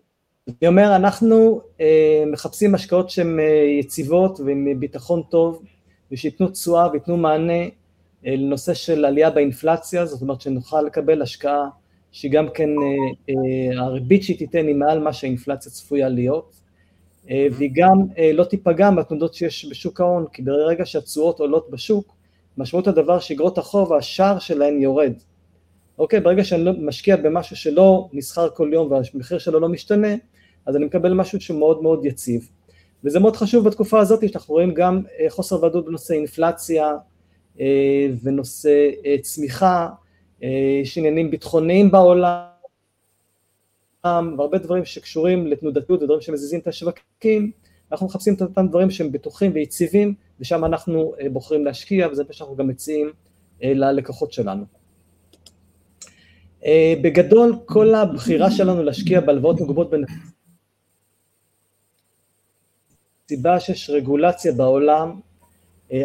אני 0.48 0.68
אומר, 0.68 0.96
אנחנו 0.96 1.62
אה, 1.82 2.24
מחפשים 2.32 2.76
השקעות 2.76 3.10
שהן 3.10 3.40
אה, 3.40 3.46
יציבות 3.80 4.40
ועם 4.40 4.80
ביטחון 4.80 5.24
טוב, 5.30 5.64
ושייתנו 6.12 6.50
תשואה 6.50 6.92
וייתנו 6.92 7.18
מענה 7.18 7.54
אה, 7.54 7.81
לנושא 8.24 8.74
של 8.74 9.06
עלייה 9.06 9.30
באינפלציה, 9.30 10.06
זאת 10.06 10.22
אומרת 10.22 10.42
שנוכל 10.42 10.82
לקבל 10.82 11.22
השקעה 11.22 11.70
שגם 12.12 12.50
כן 12.54 12.70
אה, 12.70 13.30
אה, 13.30 13.84
הריבית 13.84 14.24
שהיא 14.24 14.38
תיתן 14.38 14.68
היא 14.68 14.76
מעל 14.76 15.00
מה 15.00 15.14
שהאינפלציה 15.14 15.72
צפויה 15.72 16.10
להיות. 16.10 16.62
אה, 17.30 17.48
והיא 17.52 17.72
גם 17.74 17.98
אה, 18.18 18.32
לא 18.34 18.44
תיפגע 18.44 18.90
מהתנודות 18.90 19.34
שיש 19.34 19.66
בשוק 19.70 20.02
ההון, 20.02 20.26
כי 20.34 20.42
ברגע 20.42 20.86
שהתשואות 20.86 21.40
עולות 21.40 21.72
בשוק, 21.72 22.16
משמעות 22.58 22.88
הדבר 22.88 23.20
שאגרות 23.20 23.58
החוב, 23.58 23.94
השער 23.94 24.40
שלהן 24.40 24.82
יורד. 24.82 25.14
אוקיי, 25.98 26.20
ברגע 26.20 26.44
שאני 26.44 26.64
לא 26.64 26.72
משקיע 26.80 27.16
במשהו 27.16 27.56
שלא 27.56 28.10
נסחר 28.14 28.50
כל 28.50 28.70
יום 28.74 28.92
והמחיר 28.92 29.38
שלו 29.38 29.60
לא 29.60 29.70
משתנה, 29.70 30.16
אז 30.66 30.76
אני 30.76 30.86
מקבל 30.86 31.14
משהו 31.14 31.42
שהוא 31.42 31.60
מאוד 31.60 31.82
מאוד 31.82 32.06
יציב. 32.06 32.50
וזה 33.04 33.20
מאוד 33.20 33.36
חשוב 33.36 33.68
בתקופה 33.68 34.00
הזאת, 34.00 34.30
שאנחנו 34.30 34.54
רואים 34.54 34.74
גם 34.74 35.02
אה, 35.20 35.26
חוסר 35.30 35.64
ודאות 35.64 35.86
בנושא 35.86 36.14
אינפלציה 36.14 36.92
ונושא 38.24 38.90
צמיחה, 39.22 39.90
יש 40.82 40.98
עניינים 40.98 41.32
ביטחוניים 41.32 41.92
בעולם, 41.92 42.44
והרבה 44.04 44.58
דברים 44.58 44.86
שקשורים 44.86 45.48
לתנודתיות 45.48 46.02
ודברים 46.02 46.22
שמזיזים 46.22 46.60
את 46.60 46.68
השווקים, 46.68 47.52
אנחנו 47.92 48.06
מחפשים 48.08 48.34
את 48.34 48.42
אותם 48.42 48.68
דברים 48.68 48.92
שהם 48.92 49.12
בטוחים 49.12 49.52
ויציבים, 49.54 50.14
ושם 50.40 50.66
אנחנו 50.66 51.14
אה, 51.22 51.30
בוחרים 51.30 51.66
להשקיע, 51.66 52.08
וזה 52.12 52.24
מה 52.28 52.34
שאנחנו 52.34 52.56
גם 52.56 52.68
מציעים 52.68 53.12
אה, 53.64 53.74
ללקוחות 53.74 54.34
שלנו. 54.34 54.66
אה, 56.66 56.94
בגדול, 57.02 57.56
כל 57.66 57.96
הבחירה 57.96 58.52
שלנו 58.52 58.84
להשקיע 58.84 59.22
בהלוואות 59.22 59.62
מגובות 59.62 59.90
בין... 59.90 60.06
סיבה 63.30 63.60
שיש 63.60 63.90
רגולציה 63.90 64.52
בעולם 64.52 65.20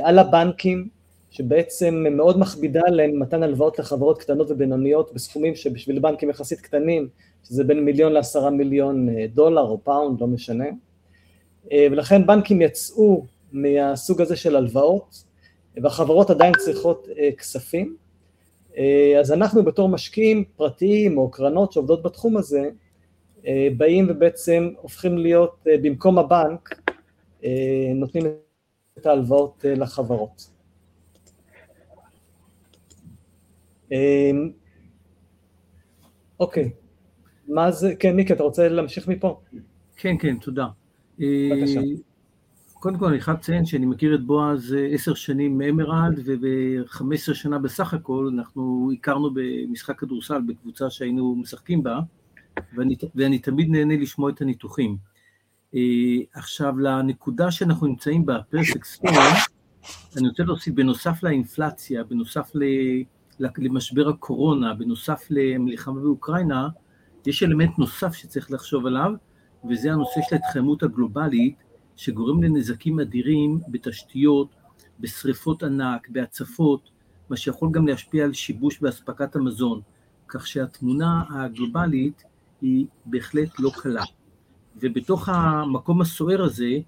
על 0.03 0.19
הבנקים, 0.19 0.88
שבעצם 1.37 2.05
מאוד 2.11 2.38
מכבידה 2.38 2.81
עליהם 2.87 3.20
מתן 3.20 3.42
הלוואות 3.42 3.79
לחברות 3.79 4.18
קטנות 4.18 4.51
ובינוניות 4.51 5.14
בסכומים 5.14 5.55
שבשביל 5.55 5.99
בנקים 5.99 6.31
יחסית 6.31 6.61
קטנים 6.61 7.09
שזה 7.44 7.64
בין 7.64 7.85
מיליון 7.85 8.12
לעשרה 8.12 8.51
מיליון 8.51 9.09
אה, 9.09 9.27
דולר 9.35 9.62
או 9.62 9.85
pound, 9.85 10.21
לא 10.20 10.27
משנה. 10.27 10.64
אה, 11.72 11.87
ולכן 11.90 12.27
בנקים 12.27 12.62
יצאו 12.62 13.25
מהסוג 13.53 14.22
הזה 14.22 14.37
של 14.37 14.57
הלוואות, 14.57 15.25
והחברות 15.83 16.31
עדיין 16.31 16.53
צריכות 16.59 17.09
אה, 17.18 17.33
כספים. 17.33 17.96
אז 19.20 19.33
אנחנו 19.33 19.64
בתור 19.64 19.88
משקיעים 19.88 20.44
פרטיים 20.57 21.18
או 21.18 21.31
קרנות 21.31 21.72
שעובדות 21.72 22.03
בתחום 22.03 22.37
הזה, 22.37 22.70
באים 23.77 24.07
ובעצם 24.09 24.70
הופכים 24.81 25.18
להיות 25.18 25.57
במקום 25.64 26.18
הבנק, 26.18 26.81
נותנים 27.94 28.25
את 28.99 29.07
ההלוואות 29.07 29.64
לחברות. 29.68 30.56
אוקיי, 36.40 36.64
okay. 36.64 36.87
מה 37.49 37.70
זה, 37.70 37.94
כן, 37.99 38.16
מיקי, 38.16 38.33
אתה 38.33 38.42
רוצה 38.42 38.68
להמשיך 38.68 39.09
מפה? 39.09 39.40
כן, 39.96 40.16
כן, 40.18 40.37
תודה. 40.38 40.66
בבקשה. 41.18 41.81
אה, 41.81 41.85
קודם 42.72 42.99
כל, 42.99 43.07
אני 43.07 43.20
חייב 43.20 43.37
לציין 43.37 43.66
שאני 43.66 43.87
מכיר 43.87 44.14
את 44.14 44.25
בועז 44.25 44.75
אה, 44.75 44.87
עשר 44.87 45.14
שנים 45.14 45.59
מאמרלד, 45.59 46.20
וב-15 46.25 47.35
שנה 47.35 47.59
בסך 47.59 47.94
הכל 47.94 48.31
אנחנו 48.35 48.90
הכרנו 48.99 49.31
במשחק 49.35 49.99
כדורסל 50.01 50.40
בקבוצה 50.46 50.90
שהיינו 50.90 51.35
משחקים 51.35 51.83
בה, 51.83 51.99
ואני, 52.77 52.96
ואני 53.14 53.38
תמיד 53.38 53.68
נהנה 53.70 53.96
לשמוע 53.96 54.31
את 54.31 54.40
הניתוחים. 54.40 54.96
אה, 55.75 55.81
עכשיו, 56.35 56.79
לנקודה 56.79 57.51
שאנחנו 57.51 57.87
נמצאים 57.87 58.27
בה, 58.27 58.38
פרפקט 58.51 58.85
סטורם, 58.85 59.35
אני 60.16 60.29
רוצה 60.29 60.42
להוסיף, 60.42 60.75
בנוסף 60.75 61.22
לאינפלציה, 61.22 62.05
בנוסף 62.05 62.51
למשבר 63.40 64.09
הקורונה, 64.09 64.75
בנוסף 64.75 65.27
למלחמה 65.31 66.01
באוקראינה, 66.01 66.68
יש 67.27 67.42
אלמנט 67.42 67.79
נוסף 67.79 68.14
שצריך 68.14 68.51
לחשוב 68.51 68.87
עליו, 68.87 69.12
וזה 69.70 69.92
הנושא 69.92 70.20
של 70.29 70.37
ההתחממות 70.37 70.83
הגלובלית, 70.83 71.57
שגורם 71.96 72.42
לנזקים 72.42 73.01
אדירים 73.01 73.61
בתשתיות, 73.68 74.49
בשריפות 75.01 75.62
ענק, 75.62 76.09
בהצפות, 76.09 76.90
מה 77.31 77.37
שיכול 77.37 77.70
גם 77.72 77.87
להשפיע 77.87 78.25
על 78.25 78.33
שיבוש 78.33 78.81
באספקת 78.81 79.37
המזון, 79.37 79.81
כך 80.29 80.46
שהתמונה 80.46 81.22
הגלובלית 81.31 82.22
היא 82.61 82.87
בהחלט 83.07 83.61
לא 83.61 83.70
קלה. 83.75 84.05
ובתוך 84.77 85.29
המקום 85.29 86.01
הסוער 86.01 86.42
הזה, 86.42 86.79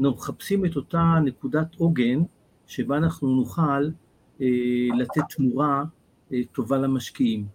אנחנו 0.00 0.10
מחפשים 0.10 0.64
את 0.64 0.76
אותה 0.76 1.18
נקודת 1.24 1.74
עוגן, 1.74 2.22
שבה 2.66 2.96
אנחנו 2.96 3.36
נוכל 3.36 3.88
אה, 4.40 4.46
לתת 4.98 5.22
תמורה 5.36 5.84
טובה 6.52 6.78
למשקיעים. 6.78 7.46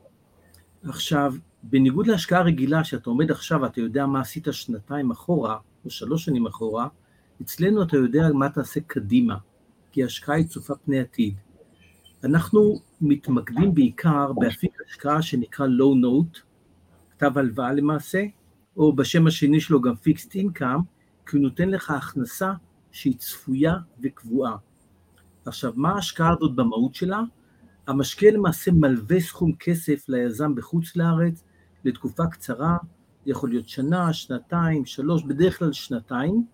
עכשיו, 0.84 1.34
בניגוד 1.64 2.08
להשקעה 2.08 2.42
רגילה, 2.42 2.84
שאתה 2.84 3.10
עומד 3.10 3.32
עכשיו 3.32 3.62
ואתה 3.62 3.82
יודע 3.82 4.06
מה 4.06 4.22
עשית 4.22 4.48
שנתיים 4.52 5.12
אחורה, 5.12 5.58
או 5.86 5.90
שלוש 5.90 6.26
שנים 6.26 6.48
אחורה, 6.48 6.88
אצלנו 7.42 7.84
אתה 7.84 7.98
יודע 7.98 8.30
מה 8.34 8.50
תעשה 8.50 8.80
קדימה, 8.88 9.38
כי 9.92 10.04
ההשקעה 10.04 10.36
היא 10.36 10.48
צופה 10.48 10.76
פני 10.76 11.00
עתיד. 11.00 11.36
אנחנו 12.24 12.82
מתמקדים 13.02 13.74
בעיקר 13.74 14.34
באפיק 14.34 14.72
השקעה 14.88 15.22
שנקרא 15.22 15.68
low 15.68 16.06
note, 16.06 16.40
כתב 17.12 17.38
הלוואה 17.38 17.74
למעשה, 17.74 18.24
או 18.78 18.96
בשם 18.96 19.28
השני 19.28 19.60
שלו 19.60 19.82
גם 19.82 19.94
fixed 19.94 20.34
income, 20.34 20.82
כי 21.26 21.38
הוא 21.38 21.44
נותן 21.44 21.70
לך 21.70 21.92
הכנסה 21.92 22.54
שהיא 22.92 23.18
צפויה 23.18 23.76
וקבועה. 24.02 24.56
עכשיו, 25.46 25.74
מה 25.76 25.90
ההשקעה 25.90 26.32
הזאת 26.32 26.56
במהות 26.56 26.96
שלה? 26.96 27.22
המשקיע 27.92 28.32
למעשה 28.32 28.72
מלווה 28.72 29.20
סכום 29.20 29.52
כסף 29.60 30.10
ליזם 30.10 30.56
בחוץ 30.56 30.96
לארץ 30.96 31.44
לתקופה 31.86 32.28
קצרה, 32.28 32.78
יכול 33.26 33.50
להיות 33.50 33.70
שנה, 33.70 34.14
שנתיים, 34.14 34.86
שלוש, 34.86 35.24
בדרך 35.24 35.60
כלל 35.60 35.74
שנתיים. 35.74 36.46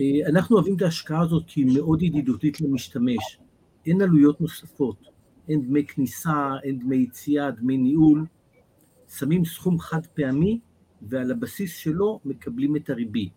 אה, 0.00 0.28
אנחנו 0.28 0.56
אוהבים 0.56 0.76
את 0.76 0.82
ההשקעה 0.82 1.20
הזאת 1.20 1.44
כי 1.46 1.60
היא 1.60 1.78
מאוד 1.78 2.02
ידידותית 2.02 2.60
למשתמש. 2.60 3.38
אין 3.86 4.02
עלויות 4.02 4.40
נוספות, 4.40 4.96
אין 5.48 5.66
דמי 5.66 5.86
כניסה, 5.86 6.50
אין 6.62 6.78
דמי 6.78 6.96
יציאה, 6.96 7.50
דמי 7.50 7.76
ניהול. 7.76 8.26
שמים 9.08 9.44
סכום 9.44 9.78
חד 9.78 10.06
פעמי 10.06 10.60
ועל 11.02 11.30
הבסיס 11.30 11.76
שלו 11.76 12.20
מקבלים 12.24 12.76
את 12.76 12.90
הריבית. 12.90 13.32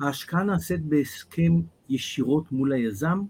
ההשקעה 0.00 0.42
נעשית 0.42 0.84
בהסכם 0.84 1.60
ישירות 1.88 2.52
מול 2.52 2.72
היזם, 2.72 3.22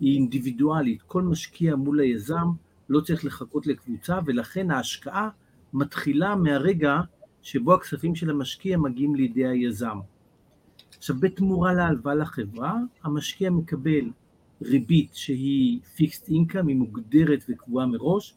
היא 0.00 0.14
אינדיבידואלית, 0.14 1.02
כל 1.02 1.22
משקיע 1.22 1.76
מול 1.76 2.00
היזם 2.00 2.48
לא 2.88 3.00
צריך 3.00 3.24
לחכות 3.24 3.66
לקבוצה 3.66 4.18
ולכן 4.26 4.70
ההשקעה 4.70 5.28
מתחילה 5.72 6.36
מהרגע 6.36 7.00
שבו 7.42 7.74
הכספים 7.74 8.14
של 8.14 8.30
המשקיע 8.30 8.78
מגיעים 8.78 9.14
לידי 9.14 9.46
היזם. 9.46 9.98
עכשיו 10.96 11.16
בתמורה 11.20 11.72
להלוואה 11.74 12.14
לחברה, 12.14 12.76
המשקיע 13.02 13.50
מקבל 13.50 14.10
ריבית 14.62 15.14
שהיא 15.14 15.80
פיקסט 15.96 16.28
אינקאם, 16.28 16.66
היא 16.66 16.76
מוגדרת 16.76 17.44
וקבועה 17.48 17.86
מראש, 17.86 18.34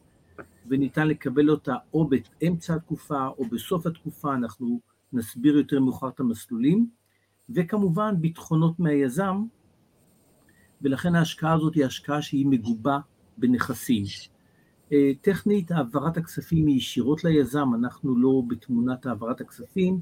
וניתן 0.68 1.08
לקבל 1.08 1.50
אותה 1.50 1.74
או 1.94 2.08
באמצע 2.08 2.74
התקופה 2.74 3.26
או 3.26 3.44
בסוף 3.44 3.86
התקופה, 3.86 4.34
אנחנו 4.34 4.80
נסביר 5.12 5.56
יותר 5.56 5.80
מאוחר 5.80 6.08
את 6.08 6.20
המסלולים, 6.20 6.86
וכמובן 7.50 8.14
ביטחונות 8.20 8.80
מהיזם, 8.80 9.44
ולכן 10.82 11.14
ההשקעה 11.14 11.54
הזאת 11.54 11.74
היא 11.74 11.84
השקעה 11.84 12.22
שהיא 12.22 12.46
מגובה 12.46 12.98
בנכסים. 13.38 14.04
אה, 14.92 15.10
טכנית 15.20 15.70
העברת 15.70 16.16
הכספים 16.16 16.66
היא 16.66 16.76
ישירות 16.76 17.24
ליזם, 17.24 17.68
אנחנו 17.74 18.18
לא 18.18 18.42
בתמונת 18.48 19.06
העברת 19.06 19.40
הכספים, 19.40 20.00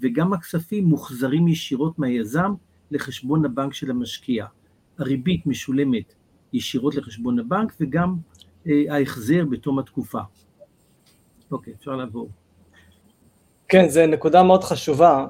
וגם 0.00 0.32
הכספים 0.32 0.84
מוחזרים 0.84 1.48
ישירות 1.48 1.98
מהיזם 1.98 2.54
לחשבון 2.90 3.44
הבנק 3.44 3.74
של 3.74 3.90
המשקיע. 3.90 4.46
הריבית 4.98 5.46
משולמת 5.46 6.14
ישירות 6.52 6.94
לחשבון 6.94 7.38
הבנק 7.38 7.74
וגם 7.80 8.16
אה, 8.66 8.82
ההחזר 8.90 9.44
בתום 9.50 9.78
התקופה. 9.78 10.20
אוקיי, 11.50 11.74
אפשר 11.78 11.96
לעבור. 11.96 12.28
כן, 13.68 13.88
זו 13.88 14.06
נקודה 14.06 14.42
מאוד 14.42 14.64
חשובה, 14.64 15.26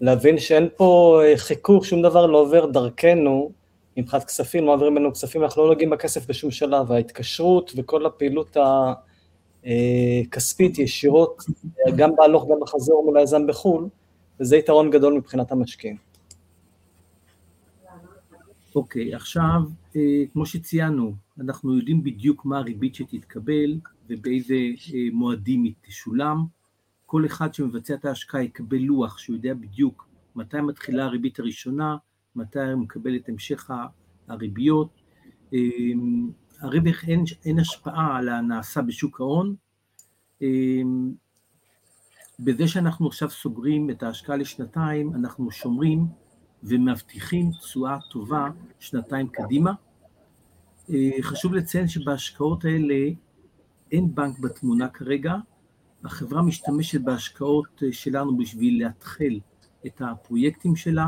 להבין 0.00 0.38
שאין 0.38 0.68
פה 0.76 1.20
אה, 1.24 1.32
חיכוך, 1.36 1.84
שום 1.84 2.02
דבר 2.02 2.26
לא 2.26 2.38
עובר 2.38 2.66
דרכנו 2.66 3.52
מבחינת 3.96 4.24
כספים, 4.24 4.64
לא 4.64 4.72
מעבירים 4.72 4.96
לנו 4.96 5.12
כספים, 5.12 5.42
אנחנו 5.42 5.62
לא 5.62 5.68
נוגעים 5.68 5.90
בכסף 5.90 6.26
בשום 6.26 6.50
שלב, 6.50 6.92
ההתקשרות 6.92 7.72
וכל 7.76 8.06
הפעילות 8.06 8.56
הכספית 9.64 10.78
ישירות, 10.78 11.42
גם 11.96 12.10
בהלוך, 12.16 12.46
גם 12.50 12.56
בחזור 12.60 13.04
מול 13.04 13.18
היזם 13.18 13.46
בחו"ל, 13.46 13.88
וזה 14.40 14.56
יתרון 14.56 14.90
גדול 14.90 15.14
מבחינת 15.14 15.52
המשקיעים. 15.52 15.96
אוקיי, 18.76 19.12
okay, 19.12 19.16
עכשיו, 19.16 19.60
אה, 19.96 20.24
כמו 20.32 20.46
שציינו, 20.46 21.14
אנחנו 21.40 21.76
יודעים 21.76 22.04
בדיוק 22.04 22.44
מה 22.44 22.58
הריבית 22.58 22.94
שתתקבל 22.94 23.78
ובאיזה 24.08 24.54
אה, 24.54 24.98
מועדים 25.12 25.64
היא 25.64 25.72
תשולם. 25.86 26.44
כל 27.06 27.26
אחד 27.26 27.54
שמבצע 27.54 27.94
את 27.94 28.04
ההשקעה 28.04 28.42
יקבל 28.42 28.76
לוח 28.76 29.18
שהוא 29.18 29.36
יודע 29.36 29.54
בדיוק 29.54 30.08
מתי 30.36 30.60
מתחילה 30.60 31.04
הריבית 31.04 31.38
הראשונה, 31.38 31.96
מתי 32.36 32.72
הוא 32.72 32.80
מקבל 32.80 33.16
את 33.16 33.28
המשך 33.28 33.70
הריביות. 34.28 34.88
אה, 35.54 35.58
הרווח 36.60 37.04
אין, 37.04 37.24
אין 37.44 37.58
השפעה 37.58 38.16
על 38.16 38.28
הנעשה 38.28 38.82
בשוק 38.82 39.20
ההון. 39.20 39.54
בזה 42.38 42.68
שאנחנו 42.68 43.06
עכשיו 43.06 43.30
סוגרים 43.30 43.90
את 43.90 44.02
ההשקעה 44.02 44.36
לשנתיים, 44.36 45.14
אנחנו 45.14 45.50
שומרים 45.50 46.06
ומבטיחים 46.62 47.50
תשואה 47.50 47.98
טובה 48.10 48.48
שנתיים 48.78 49.28
קדימה. 49.28 49.72
אה, 50.90 51.10
חשוב 51.20 51.54
לציין 51.54 51.88
שבהשקעות 51.88 52.64
האלה 52.64 53.10
אין 53.92 54.14
בנק 54.14 54.38
בתמונה 54.38 54.88
כרגע, 54.88 55.34
החברה 56.04 56.42
משתמשת 56.42 57.00
בהשקעות 57.00 57.82
אה, 57.82 57.92
שלנו 57.92 58.36
בשביל 58.36 58.84
להתחיל 58.84 59.40
את 59.86 60.02
הפרויקטים 60.04 60.76
שלה, 60.76 61.06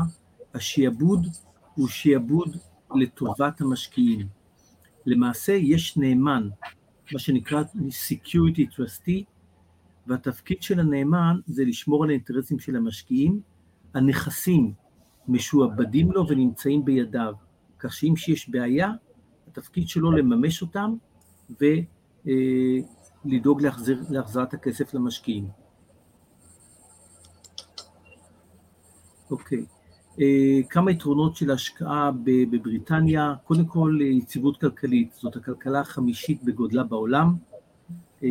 השיעבוד 0.53 1.27
הוא 1.75 1.87
שיעבוד 1.87 2.57
לטובת 2.95 3.61
המשקיעים. 3.61 4.27
למעשה 5.05 5.53
יש 5.53 5.97
נאמן, 5.97 6.49
מה 7.13 7.19
שנקרא 7.19 7.63
Security 8.09 8.75
Trustee, 8.75 9.23
והתפקיד 10.07 10.63
של 10.63 10.79
הנאמן 10.79 11.39
זה 11.45 11.63
לשמור 11.65 12.03
על 12.03 12.09
האינטרסים 12.09 12.59
של 12.59 12.75
המשקיעים. 12.75 13.41
הנכסים 13.93 14.73
משועבדים 15.27 16.11
לו 16.11 16.27
ונמצאים 16.27 16.85
בידיו, 16.85 17.33
כך 17.79 17.93
שאם 17.93 18.15
שיש 18.15 18.49
בעיה, 18.49 18.91
התפקיד 19.47 19.87
שלו 19.87 20.11
לממש 20.11 20.61
אותם 20.61 20.95
ולדאוג 23.25 23.61
להחזיר, 23.61 24.03
להחזרת 24.09 24.53
הכסף 24.53 24.93
למשקיעים. 24.93 25.47
אוקיי, 29.31 29.59
אה, 29.59 29.78
כמה 30.69 30.91
יתרונות 30.91 31.35
של 31.35 31.51
השקעה 31.51 32.11
בבריטניה, 32.23 33.33
קודם 33.43 33.65
כל 33.65 33.99
יציבות 34.01 34.57
כלכלית, 34.61 35.13
זאת 35.21 35.35
הכלכלה 35.35 35.79
החמישית 35.79 36.43
בגודלה 36.43 36.83
בעולם, 36.83 37.35
אה, 38.23 38.29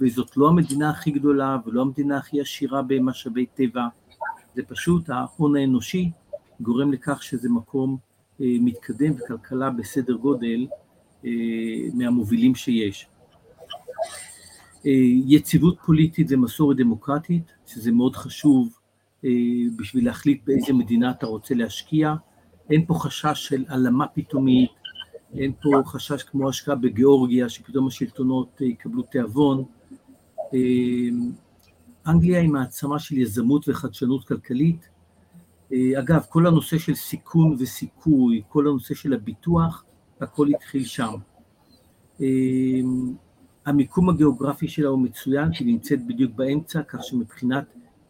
וזאת 0.00 0.36
לא 0.36 0.48
המדינה 0.48 0.90
הכי 0.90 1.10
גדולה 1.10 1.58
ולא 1.66 1.82
המדינה 1.82 2.16
הכי 2.16 2.40
עשירה 2.40 2.82
במשאבי 2.82 3.46
טבע, 3.46 3.86
זה 4.54 4.62
פשוט 4.62 5.10
ההון 5.10 5.56
האנושי 5.56 6.10
גורם 6.60 6.92
לכך 6.92 7.22
שזה 7.22 7.48
מקום 7.48 7.96
אה, 8.40 8.46
מתקדם 8.60 9.12
וכלכלה 9.12 9.70
בסדר 9.70 10.14
גודל 10.14 10.66
אה, 11.24 11.30
מהמובילים 11.94 12.54
שיש. 12.54 13.06
אה, 14.86 14.90
יציבות 15.26 15.76
פוליטית 15.86 16.28
זה 16.28 16.36
מסורת 16.36 16.76
דמוקרטית, 16.76 17.52
שזה 17.66 17.92
מאוד 17.92 18.16
חשוב 18.16 18.78
בשביל 19.76 20.06
להחליט 20.06 20.42
באיזה 20.46 20.72
מדינה 20.72 21.10
אתה 21.10 21.26
רוצה 21.26 21.54
להשקיע. 21.54 22.14
אין 22.70 22.86
פה 22.86 22.94
חשש 22.94 23.32
של 23.34 23.64
העלמה 23.68 24.06
פתאומית, 24.06 24.70
אין 25.34 25.52
פה 25.62 25.70
חשש 25.86 26.22
כמו 26.22 26.48
השקעה 26.48 26.74
בגיאורגיה, 26.74 27.48
שפתאום 27.48 27.86
השלטונות 27.86 28.60
יקבלו 28.60 29.02
תיאבון. 29.02 29.64
אנגליה 32.06 32.40
היא 32.40 32.48
מעצמה 32.48 32.98
של 32.98 33.18
יזמות 33.18 33.68
וחדשנות 33.68 34.24
כלכלית. 34.28 34.88
אה, 35.72 35.98
אגב, 35.98 36.24
כל 36.28 36.46
הנושא 36.46 36.78
של 36.78 36.94
סיכון 36.94 37.56
וסיכוי, 37.58 38.42
כל 38.48 38.68
הנושא 38.68 38.94
של 38.94 39.12
הביטוח, 39.12 39.84
הכל 40.20 40.48
התחיל 40.48 40.84
שם. 40.84 41.14
אה, 42.20 42.26
המיקום 43.66 44.08
הגיאוגרפי 44.08 44.68
שלה 44.68 44.88
הוא 44.88 44.98
מצוין, 44.98 45.52
כי 45.52 45.64
נמצאת 45.64 46.06
בדיוק 46.06 46.32
באמצע, 46.32 46.82
כך 46.82 47.04
שמבחינת 47.04 47.64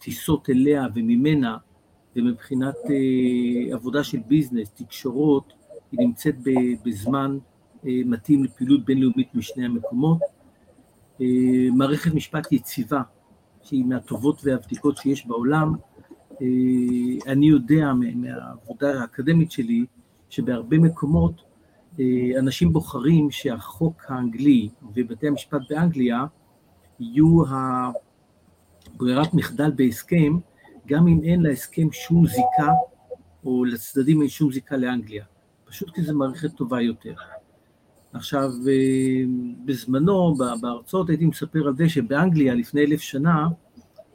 טיסות 0.04 0.50
אליה 0.50 0.86
וממנה, 0.94 1.56
ומבחינת 2.16 2.74
אה, 2.90 3.74
עבודה 3.74 4.04
של 4.04 4.18
ביזנס, 4.26 4.70
תקשורות, 4.70 5.52
היא 5.92 6.00
נמצאת 6.00 6.34
בזמן 6.84 7.38
מתאים 7.84 8.44
לפעילות 8.44 8.84
בינלאומית 8.84 9.34
משני 9.34 9.64
המקומות. 9.64 10.18
מערכת 11.72 12.14
משפט 12.14 12.52
יציבה, 12.52 13.02
שהיא 13.62 13.84
מהטובות 13.84 14.40
והבדיקות 14.44 14.96
שיש 14.96 15.26
בעולם. 15.26 15.74
אני 17.26 17.46
יודע 17.46 17.92
מהעבודה 17.92 19.00
האקדמית 19.00 19.50
שלי, 19.50 19.84
שבהרבה 20.30 20.78
מקומות 20.78 21.42
אנשים 22.38 22.72
בוחרים 22.72 23.30
שהחוק 23.30 24.02
האנגלי 24.08 24.68
ובתי 24.94 25.28
המשפט 25.28 25.60
באנגליה 25.70 26.24
יהיו 27.00 27.42
ברירת 28.96 29.34
מחדל 29.34 29.70
בהסכם, 29.76 30.38
גם 30.86 31.08
אם 31.08 31.20
אין 31.24 31.42
להסכם 31.42 31.92
שום 31.92 32.26
זיקה, 32.26 32.72
או 33.44 33.64
לצדדים 33.64 34.20
אין 34.20 34.28
שום 34.28 34.52
זיקה 34.52 34.76
לאנגליה, 34.76 35.24
פשוט 35.64 35.94
כי 35.94 36.02
זו 36.02 36.14
מערכת 36.14 36.50
טובה 36.56 36.80
יותר. 36.80 37.14
עכשיו, 38.12 38.50
בזמנו, 39.64 40.34
בהרצאות 40.60 41.08
הייתי 41.08 41.26
מספר 41.26 41.66
על 41.66 41.76
זה 41.76 41.88
שבאנגליה 41.88 42.54
לפני 42.54 42.84
אלף 42.84 43.00
שנה, 43.00 43.48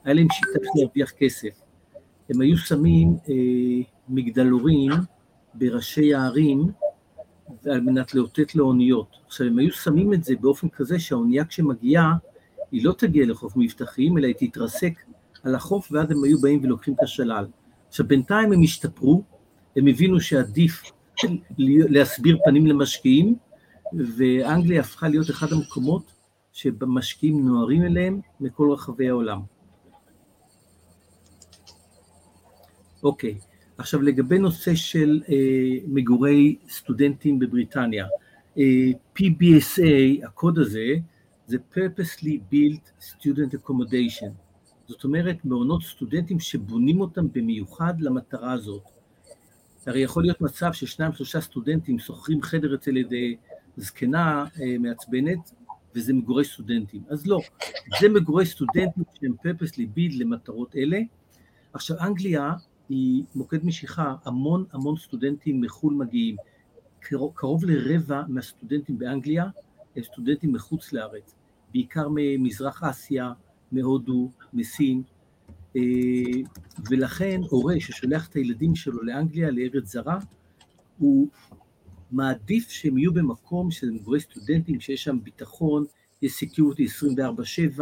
היה 0.03 0.13
להם 0.13 0.27
שיטה 0.31 0.59
להרוויח 0.75 1.11
כסף. 1.11 1.61
הם 2.29 2.41
היו 2.41 2.57
שמים 2.57 3.17
אה, 3.29 3.33
מגדלורים 4.09 4.91
בראשי 5.53 6.13
הערים 6.13 6.71
על 7.65 7.81
מנת 7.81 8.13
לאותת 8.13 8.55
לאוניות. 8.55 9.15
עכשיו, 9.25 9.47
הם 9.47 9.59
היו 9.59 9.71
שמים 9.71 10.13
את 10.13 10.23
זה 10.23 10.33
באופן 10.41 10.69
כזה 10.69 10.99
שהאונייה 10.99 11.45
כשמגיעה, 11.45 12.13
היא 12.71 12.85
לא 12.85 12.93
תגיע 12.97 13.25
לחוף 13.25 13.53
מבטחים, 13.55 14.17
אלא 14.17 14.27
היא 14.27 14.35
תתרסק 14.37 14.93
על 15.43 15.55
החוף, 15.55 15.91
ואז 15.91 16.11
הם 16.11 16.23
היו 16.23 16.41
באים 16.41 16.59
ולוקחים 16.63 16.93
את 16.93 17.03
השלל. 17.03 17.47
עכשיו, 17.87 18.07
בינתיים 18.07 18.53
הם 18.53 18.63
השתפרו, 18.63 19.23
הם 19.75 19.87
הבינו 19.87 20.21
שעדיף 20.21 20.83
להסביר 21.67 22.37
פנים 22.45 22.67
למשקיעים, 22.67 23.35
ואנגליה 23.93 24.81
הפכה 24.81 25.07
להיות 25.07 25.29
אחד 25.29 25.47
המקומות 25.53 26.11
שמשקיעים 26.51 27.45
נוהרים 27.45 27.83
אליהם 27.83 28.19
מכל 28.39 28.71
רחבי 28.71 29.09
העולם. 29.09 29.39
אוקיי, 33.03 33.37
עכשיו 33.77 34.01
לגבי 34.01 34.37
נושא 34.37 34.75
של 34.75 35.21
אה, 35.29 35.35
מגורי 35.87 36.55
סטודנטים 36.69 37.39
בבריטניה, 37.39 38.05
אה, 38.57 38.63
PBSA, 39.19 40.25
הקוד 40.25 40.59
הזה, 40.59 40.95
זה 41.49 41.57
purposely 41.73 42.37
built 42.51 43.03
student 43.11 43.51
accommodation, 43.59 44.31
זאת 44.87 45.03
אומרת 45.03 45.45
מעונות 45.45 45.83
סטודנטים 45.83 46.39
שבונים 46.39 47.01
אותם 47.01 47.27
במיוחד 47.31 48.01
למטרה 48.01 48.51
הזאת. 48.51 48.83
הרי 49.85 49.99
יכול 49.99 50.23
להיות 50.23 50.41
מצב 50.41 50.73
ששניים 50.73 51.13
שלושה 51.13 51.41
סטודנטים 51.41 51.99
שוכרים 51.99 52.41
חדר 52.41 52.75
אצל 52.75 52.97
ידי 52.97 53.35
זקנה 53.77 54.45
אה, 54.61 54.77
מעצבנת, 54.79 55.51
וזה 55.95 56.13
מגורי 56.13 56.45
סטודנטים. 56.45 57.03
אז 57.09 57.27
לא, 57.27 57.39
זה 58.01 58.09
מגורי 58.09 58.45
סטודנטים 58.45 59.03
שהם 59.13 59.33
purposely 59.45 59.97
built 59.97 60.19
למטרות 60.19 60.75
אלה. 60.75 60.99
עכשיו 61.73 61.97
אנגליה 61.99 62.53
היא 62.89 63.23
מוקד 63.35 63.65
משיכה, 63.65 64.15
המון 64.25 64.65
המון 64.71 64.97
סטודנטים 64.97 65.61
מחו"ל 65.61 65.93
מגיעים. 65.93 66.35
קרוב 67.33 67.65
לרבע 67.65 68.23
מהסטודנטים 68.27 68.97
באנגליה 68.97 69.45
הם 69.95 70.03
סטודנטים 70.03 70.53
מחוץ 70.53 70.93
לארץ, 70.93 71.35
בעיקר 71.73 72.07
ממזרח 72.11 72.83
אסיה, 72.83 73.33
מהודו, 73.71 74.31
מסין, 74.53 75.03
אה, 75.75 75.81
ולכן 76.89 77.41
הורה 77.49 77.79
ששולח 77.79 78.27
את 78.27 78.33
הילדים 78.33 78.75
שלו 78.75 79.03
לאנגליה, 79.03 79.51
לארץ 79.51 79.91
זרה, 79.91 80.19
הוא 80.97 81.27
מעדיף 82.11 82.69
שהם 82.69 82.97
יהיו 82.97 83.13
במקום 83.13 83.71
של 83.71 83.91
מגורי 83.91 84.19
סטודנטים, 84.19 84.79
שיש 84.79 85.03
שם 85.03 85.17
ביטחון, 85.23 85.85
יש 86.21 86.33
סיקיורטי 86.33 86.85
24-7, 87.77 87.81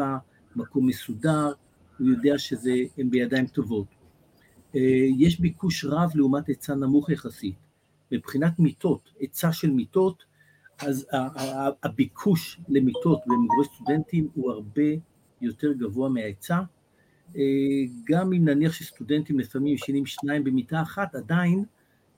מקום 0.55 0.87
מסודר, 0.87 1.51
הוא 1.99 2.07
יודע 2.07 2.37
שהם 2.37 3.09
בידיים 3.09 3.47
טובות. 3.47 3.87
אה, 4.75 4.81
יש 5.17 5.39
ביקוש 5.39 5.85
רב 5.85 6.11
לעומת 6.15 6.47
היצע 6.47 6.75
נמוך 6.75 7.09
יחסית. 7.09 7.55
מבחינת 8.11 8.59
מיטות, 8.59 9.09
היצע 9.19 9.51
של 9.51 9.71
מיטות, 9.71 10.23
אז 10.79 11.07
הביקוש 11.83 12.59
למיטות 12.69 13.19
במגורי 13.25 13.65
סטודנטים 13.75 14.27
הוא 14.33 14.51
הרבה 14.51 14.89
יותר 15.41 15.73
גבוה 15.73 16.09
מההיצע. 16.09 16.61
אה, 17.35 17.41
גם 18.03 18.33
אם 18.33 18.45
נניח 18.45 18.73
שסטודנטים 18.73 19.39
לפעמים 19.39 19.73
ישנים 19.73 20.05
שניים 20.05 20.43
במיטה 20.43 20.81
אחת, 20.81 21.15
עדיין 21.15 21.65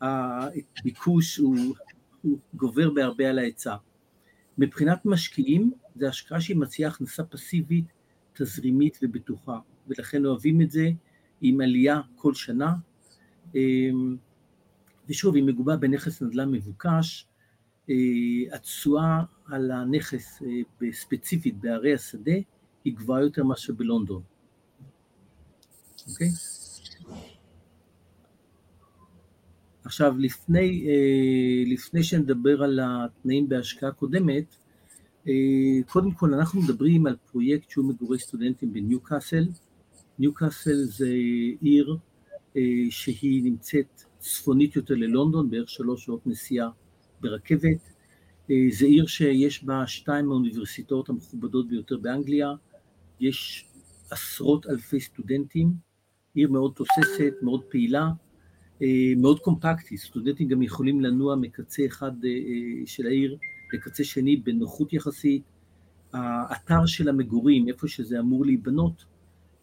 הביקוש 0.01 1.37
הוא, 1.37 1.75
הוא 2.21 2.37
גובר 2.53 2.89
בהרבה 2.89 3.29
על 3.29 3.39
ההיצע. 3.39 3.75
מבחינת 4.57 5.05
משקיעים, 5.05 5.71
זו 5.95 6.07
השקעה 6.07 6.41
שהיא 6.41 6.57
מציעה 6.57 6.91
הכנסה 6.91 7.23
פסיבית, 7.23 7.85
תזרימית 8.33 8.99
ובטוחה, 9.01 9.59
ולכן 9.87 10.25
אוהבים 10.25 10.61
את 10.61 10.71
זה, 10.71 10.89
עם 11.41 11.61
עלייה 11.61 12.01
כל 12.15 12.33
שנה, 12.33 12.73
אמ, 13.55 14.17
ושוב, 15.09 15.35
היא 15.35 15.43
מגובה 15.43 15.75
בנכס 15.75 16.21
נדל"ן 16.21 16.51
מבוקש, 16.51 17.25
אה, 17.25 17.28
התשואה 18.51 19.21
על 19.45 19.71
הנכס 19.71 20.41
אה, 20.41 20.91
ספציפית 20.91 21.57
בערי 21.57 21.93
השדה 21.93 22.31
היא 22.83 22.95
גבוהה 22.95 23.21
יותר 23.21 23.43
מאשר 23.43 23.73
בלונדון, 23.73 24.21
אוקיי? 26.09 26.29
עכשיו, 29.83 30.17
לפני, 30.17 30.87
אה, 30.87 31.63
לפני 31.73 32.03
שנדבר 32.03 32.63
על 32.63 32.79
התנאים 32.83 33.49
בהשקעה 33.49 33.91
קודמת, 33.91 34.55
קודם 35.87 36.11
כל 36.11 36.33
אנחנו 36.33 36.61
מדברים 36.61 37.07
על 37.07 37.15
פרויקט 37.31 37.69
שהוא 37.69 37.85
מגורי 37.85 38.19
סטודנטים 38.19 38.73
בניו 38.73 38.99
קאסל, 38.99 39.47
ניוקאסל 40.19 40.83
זה 40.83 41.09
עיר 41.61 41.97
אה, 42.57 42.61
שהיא 42.89 43.43
נמצאת 43.43 44.03
צפונית 44.19 44.75
יותר 44.75 44.93
ללונדון, 44.93 45.49
בערך 45.49 45.69
שלוש 45.69 46.05
שעות 46.05 46.27
נסיעה 46.27 46.69
ברכבת. 47.21 47.89
אה, 48.51 48.55
זה 48.71 48.85
עיר 48.85 49.07
שיש 49.07 49.63
בה 49.63 49.87
שתיים 49.87 50.25
מהאוניברסיטאות 50.25 51.09
המכובדות 51.09 51.67
ביותר 51.67 51.97
באנגליה, 51.97 52.53
יש 53.19 53.67
עשרות 54.11 54.65
אלפי 54.67 54.99
סטודנטים, 54.99 55.73
עיר 56.33 56.51
מאוד 56.51 56.73
תוססת, 56.75 57.33
מאוד 57.41 57.63
פעילה, 57.63 58.09
אה, 58.81 59.13
מאוד 59.17 59.39
קומפקטית, 59.39 59.99
סטודנטים 59.99 60.47
גם 60.47 60.61
יכולים 60.61 61.01
לנוע 61.01 61.35
מקצה 61.35 61.85
אחד 61.85 62.11
של 62.85 63.07
העיר 63.07 63.37
לקצה 63.73 64.03
שני 64.03 64.35
בנוחות 64.35 64.93
יחסית. 64.93 65.43
האתר 66.13 66.85
של 66.85 67.09
המגורים, 67.09 67.67
איפה 67.67 67.87
שזה 67.87 68.19
אמור 68.19 68.45
להיבנות, 68.45 69.05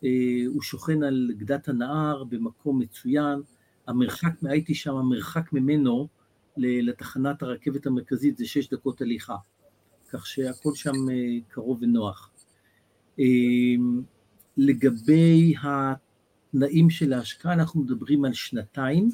אה, 0.05 0.11
הוא 0.47 0.63
שוכן 0.63 1.03
על 1.03 1.31
גדת 1.37 1.69
הנהר 1.69 2.25
במקום 2.25 2.79
מצוין, 2.79 3.41
המרחק, 3.87 4.33
הייתי 4.43 4.75
שם, 4.75 4.97
המרחק 4.97 5.53
ממנו 5.53 6.09
לתחנת 6.57 7.43
הרכבת 7.43 7.87
המרכזית 7.87 8.37
זה 8.37 8.47
שש 8.47 8.69
דקות 8.71 9.01
הליכה, 9.01 9.37
כך 10.11 10.27
שהכל 10.27 10.75
שם 10.75 11.11
אה, 11.11 11.39
קרוב 11.49 11.79
ונוח. 11.83 12.31
אה, 13.21 13.25
לגבי 14.57 15.55
התנאים 15.63 16.91
של 16.91 17.13
ההשקעה, 17.13 17.53
אנחנו 17.53 17.81
מדברים 17.81 18.25
על 18.25 18.33
שנתיים, 18.33 19.11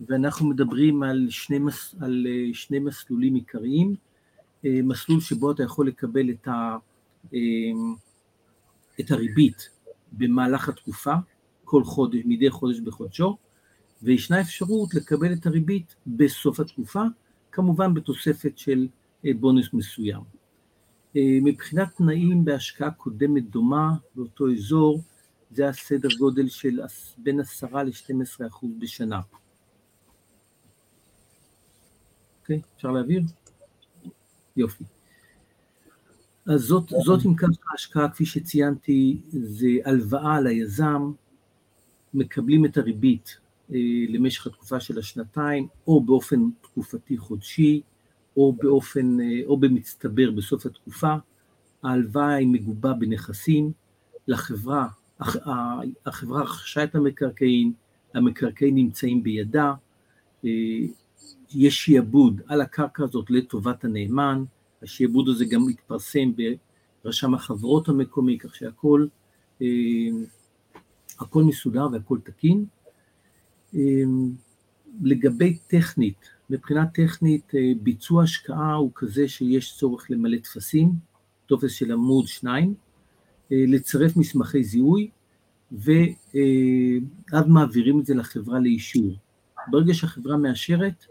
ואנחנו 0.00 0.46
מדברים 0.48 1.02
על 1.02 1.26
שני, 1.30 1.58
מס, 1.58 1.94
על 2.00 2.26
שני 2.52 2.78
מסלולים 2.78 3.34
עיקריים, 3.34 3.94
מסלול 4.64 5.20
שבו 5.20 5.52
אתה 5.52 5.62
יכול 5.62 5.88
לקבל 5.88 6.30
את, 6.30 6.48
ה, 6.48 6.76
את 9.00 9.10
הריבית 9.10 9.70
במהלך 10.12 10.68
התקופה, 10.68 11.14
כל 11.64 11.84
חודש, 11.84 12.20
מדי 12.24 12.50
חודש 12.50 12.80
בחודשו, 12.80 13.36
וישנה 14.02 14.40
אפשרות 14.40 14.94
לקבל 14.94 15.32
את 15.32 15.46
הריבית 15.46 15.94
בסוף 16.06 16.60
התקופה, 16.60 17.02
כמובן 17.52 17.94
בתוספת 17.94 18.58
של 18.58 18.88
אה, 19.24 19.30
בונוס 19.40 19.72
מסוים. 19.72 20.22
אה, 21.16 21.38
מבחינת 21.42 21.96
תנאים 21.96 22.44
בהשקעה 22.44 22.90
קודמת 22.90 23.50
דומה 23.50 23.92
באותו 24.14 24.52
אזור, 24.52 25.02
זה 25.50 25.68
הסדר 25.68 26.08
גודל 26.18 26.48
של 26.48 26.80
בין 27.18 27.40
10 27.40 27.82
ל-12 27.82 28.46
אחוז 28.46 28.70
בשנה. 28.78 29.20
אוקיי, 32.40 32.60
אפשר 32.76 32.90
להעביר? 32.90 33.22
יופי. 34.56 34.84
אז 36.46 36.60
זאת, 36.60 36.88
זאת 37.04 37.26
אם 37.26 37.34
כך 37.34 37.48
ההשקעה, 37.70 38.08
כפי 38.08 38.26
שציינתי, 38.26 39.20
זה 39.28 39.68
הלוואה 39.84 40.40
ליזם, 40.40 41.12
מקבלים 42.14 42.64
את 42.64 42.76
הריבית 42.76 43.38
למשך 44.08 44.46
התקופה 44.46 44.80
של 44.80 44.98
השנתיים, 44.98 45.68
או 45.86 46.00
באופן 46.00 46.40
תקופתי 46.60 47.18
חודשי, 47.18 47.82
או 48.36 48.52
באופן, 48.52 49.20
אה, 49.20 49.40
או 49.46 49.56
במצטבר 49.56 50.30
בסוף 50.30 50.66
התקופה. 50.66 51.14
ההלוואה 51.82 52.34
היא 52.34 52.48
מגובה 52.48 52.92
בנכסים, 52.92 53.72
לחברה, 54.28 54.88
החברה 56.06 56.42
רכשה 56.42 56.84
את 56.84 56.94
המקרקעין, 56.94 57.72
המקרקעין 58.14 58.74
נמצאים 58.74 59.22
בידה, 59.22 59.74
אה, 60.44 60.50
יש 61.54 61.84
שיעבוד 61.84 62.40
על 62.46 62.60
הקרקע 62.60 63.04
הזאת 63.04 63.30
לטובת 63.30 63.84
הנאמן, 63.84 64.44
השיעבוד 64.82 65.28
הזה 65.28 65.44
גם 65.44 65.66
מתפרסם 65.66 66.32
ברשם 67.04 67.34
החברות 67.34 67.88
המקומי, 67.88 68.38
כך 68.38 68.54
שהכל 68.54 69.06
אה, 69.62 69.66
הכל 71.20 71.42
מסודר 71.42 71.88
והכל 71.92 72.18
תקין. 72.24 72.64
אה, 73.74 73.80
לגבי 75.02 75.58
טכנית, 75.66 76.30
מבחינה 76.50 76.86
טכנית 76.86 77.52
ביצוע 77.82 78.22
השקעה 78.22 78.74
הוא 78.74 78.90
כזה 78.94 79.28
שיש 79.28 79.76
צורך 79.76 80.10
למלא 80.10 80.36
טפסים, 80.38 80.92
טופס 81.46 81.72
של 81.72 81.92
עמוד 81.92 82.26
שניים, 82.26 82.74
לצרף 83.50 84.16
מסמכי 84.16 84.64
זיהוי, 84.64 85.10
ואז 85.72 87.46
מעבירים 87.46 88.00
את 88.00 88.06
זה 88.06 88.14
לחברה 88.14 88.58
לאישור. 88.60 89.12
ברגע 89.70 89.94
שהחברה 89.94 90.36
מאשרת, 90.36 91.04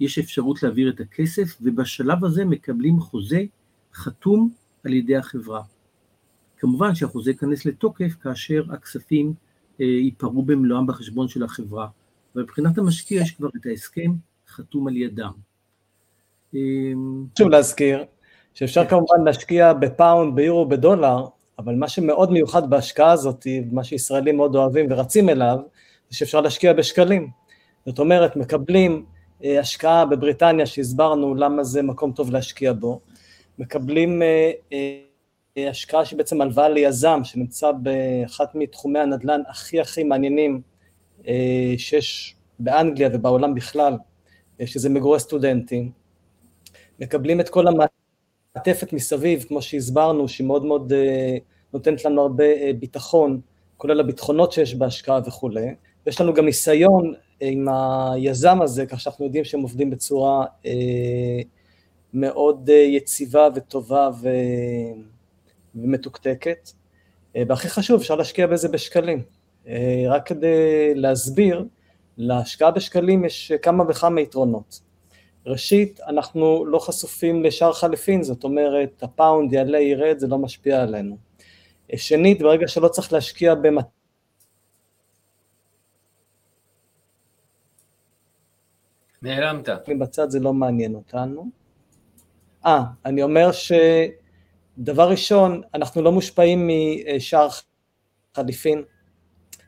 יש 0.00 0.18
אפשרות 0.18 0.62
להעביר 0.62 0.90
את 0.90 1.00
הכסף, 1.00 1.56
ובשלב 1.60 2.24
הזה 2.24 2.44
מקבלים 2.44 3.00
חוזה 3.00 3.42
חתום 3.94 4.50
על 4.84 4.92
ידי 4.92 5.16
החברה. 5.16 5.62
כמובן 6.58 6.94
שהחוזה 6.94 7.30
ייכנס 7.30 7.64
לתוקף 7.64 8.12
כאשר 8.22 8.64
הכספים 8.72 9.26
אה, 9.28 9.32
ייפרעו 9.78 10.42
במלואם 10.42 10.86
בחשבון 10.86 11.28
של 11.28 11.42
החברה, 11.42 11.86
ומבחינת 12.36 12.78
המשקיע 12.78 13.22
יש 13.22 13.30
כבר 13.30 13.48
את 13.60 13.66
ההסכם 13.66 14.12
חתום 14.48 14.88
על 14.88 14.96
ידם. 14.96 15.32
חשוב 17.34 17.48
להזכיר 17.48 18.04
שאפשר 18.54 18.86
כמובן 18.86 19.24
להשקיע 19.24 19.72
בפאונד, 19.72 20.34
ביורו, 20.34 20.66
בדולר, 20.66 21.26
אבל 21.58 21.74
מה 21.74 21.88
שמאוד 21.88 22.32
מיוחד 22.32 22.70
בהשקעה 22.70 23.12
הזאת, 23.12 23.46
מה 23.72 23.84
שישראלים 23.84 24.36
מאוד 24.36 24.56
אוהבים 24.56 24.86
ורצים 24.90 25.28
אליו, 25.28 25.58
זה 26.10 26.16
שאפשר 26.16 26.40
להשקיע 26.40 26.72
בשקלים. 26.72 27.30
זאת 27.86 27.98
אומרת, 27.98 28.36
מקבלים 28.36 29.04
אה, 29.44 29.60
השקעה 29.60 30.06
בבריטניה, 30.06 30.66
שהסברנו 30.66 31.34
למה 31.34 31.64
זה 31.64 31.82
מקום 31.82 32.12
טוב 32.12 32.30
להשקיע 32.30 32.72
בו, 32.72 33.00
מקבלים 33.58 34.22
אה, 34.22 34.50
אה, 34.72 35.00
השקעה 35.58 36.04
שהיא 36.04 36.18
בעצם 36.18 36.40
הלוואה 36.40 36.68
ליזם, 36.68 37.20
שנמצא 37.24 37.72
באחת 37.72 38.54
מתחומי 38.54 38.98
הנדל"ן 38.98 39.40
הכי 39.48 39.80
הכי 39.80 40.04
מעניינים 40.04 40.60
שיש 41.76 42.36
באנגליה 42.58 43.08
ובעולם 43.12 43.54
בכלל, 43.54 43.96
שזה 44.64 44.88
מגורי 44.88 45.20
סטודנטים. 45.20 45.90
מקבלים 47.00 47.40
את 47.40 47.48
כל 47.48 47.64
המעטפת 47.66 48.92
מסביב, 48.92 49.44
כמו 49.48 49.62
שהסברנו, 49.62 50.28
שהיא 50.28 50.46
מאוד 50.46 50.64
מאוד 50.64 50.92
נותנת 51.72 52.04
לנו 52.04 52.22
הרבה 52.22 52.72
ביטחון, 52.78 53.40
כולל 53.76 54.00
הביטחונות 54.00 54.52
שיש 54.52 54.74
בהשקעה 54.74 55.20
וכולי. 55.26 55.66
ויש 56.06 56.20
לנו 56.20 56.34
גם 56.34 56.44
ניסיון 56.44 57.14
עם 57.40 57.68
היזם 57.68 58.62
הזה, 58.62 58.86
כך 58.86 59.00
שאנחנו 59.00 59.24
יודעים 59.24 59.44
שהם 59.44 59.60
עובדים 59.60 59.90
בצורה 59.90 60.46
אה, 60.66 61.40
מאוד 62.14 62.70
אה, 62.70 62.74
יציבה 62.74 63.48
וטובה 63.54 64.10
ו... 64.22 64.28
ומתוקתקת. 65.74 66.70
אה, 67.36 67.42
והכי 67.48 67.68
חשוב, 67.68 68.00
אפשר 68.00 68.14
להשקיע 68.14 68.46
בזה 68.46 68.68
בשקלים. 68.68 69.22
אה, 69.66 70.04
רק 70.08 70.26
כדי 70.26 70.94
להסביר, 70.94 71.64
להשקעה 72.16 72.70
בשקלים 72.70 73.24
יש 73.24 73.52
כמה 73.62 73.84
וכמה 73.88 74.20
יתרונות. 74.20 74.80
ראשית, 75.46 76.00
אנחנו 76.08 76.66
לא 76.66 76.78
חשופים 76.78 77.42
לשער 77.42 77.72
חליפין, 77.72 78.22
זאת 78.22 78.44
אומרת, 78.44 79.02
הפאונד 79.02 79.52
יעלה, 79.52 79.80
ירד, 79.80 80.18
זה 80.18 80.26
לא 80.26 80.38
משפיע 80.38 80.82
עלינו. 80.82 81.16
אה, 81.92 81.98
שנית, 81.98 82.42
ברגע 82.42 82.68
שלא 82.68 82.88
צריך 82.88 83.12
להשקיע 83.12 83.54
במטרה 83.54 83.90
נעלמת. 89.24 89.68
בצד 89.98 90.30
זה 90.30 90.40
לא 90.40 90.52
מעניין 90.52 90.94
אותנו. 90.94 91.50
אה, 92.66 92.84
אני 93.04 93.22
אומר 93.22 93.52
שדבר 94.78 95.08
ראשון, 95.10 95.62
אנחנו 95.74 96.02
לא 96.02 96.12
מושפעים 96.12 96.70
משער 97.16 97.48
חליפין 98.34 98.82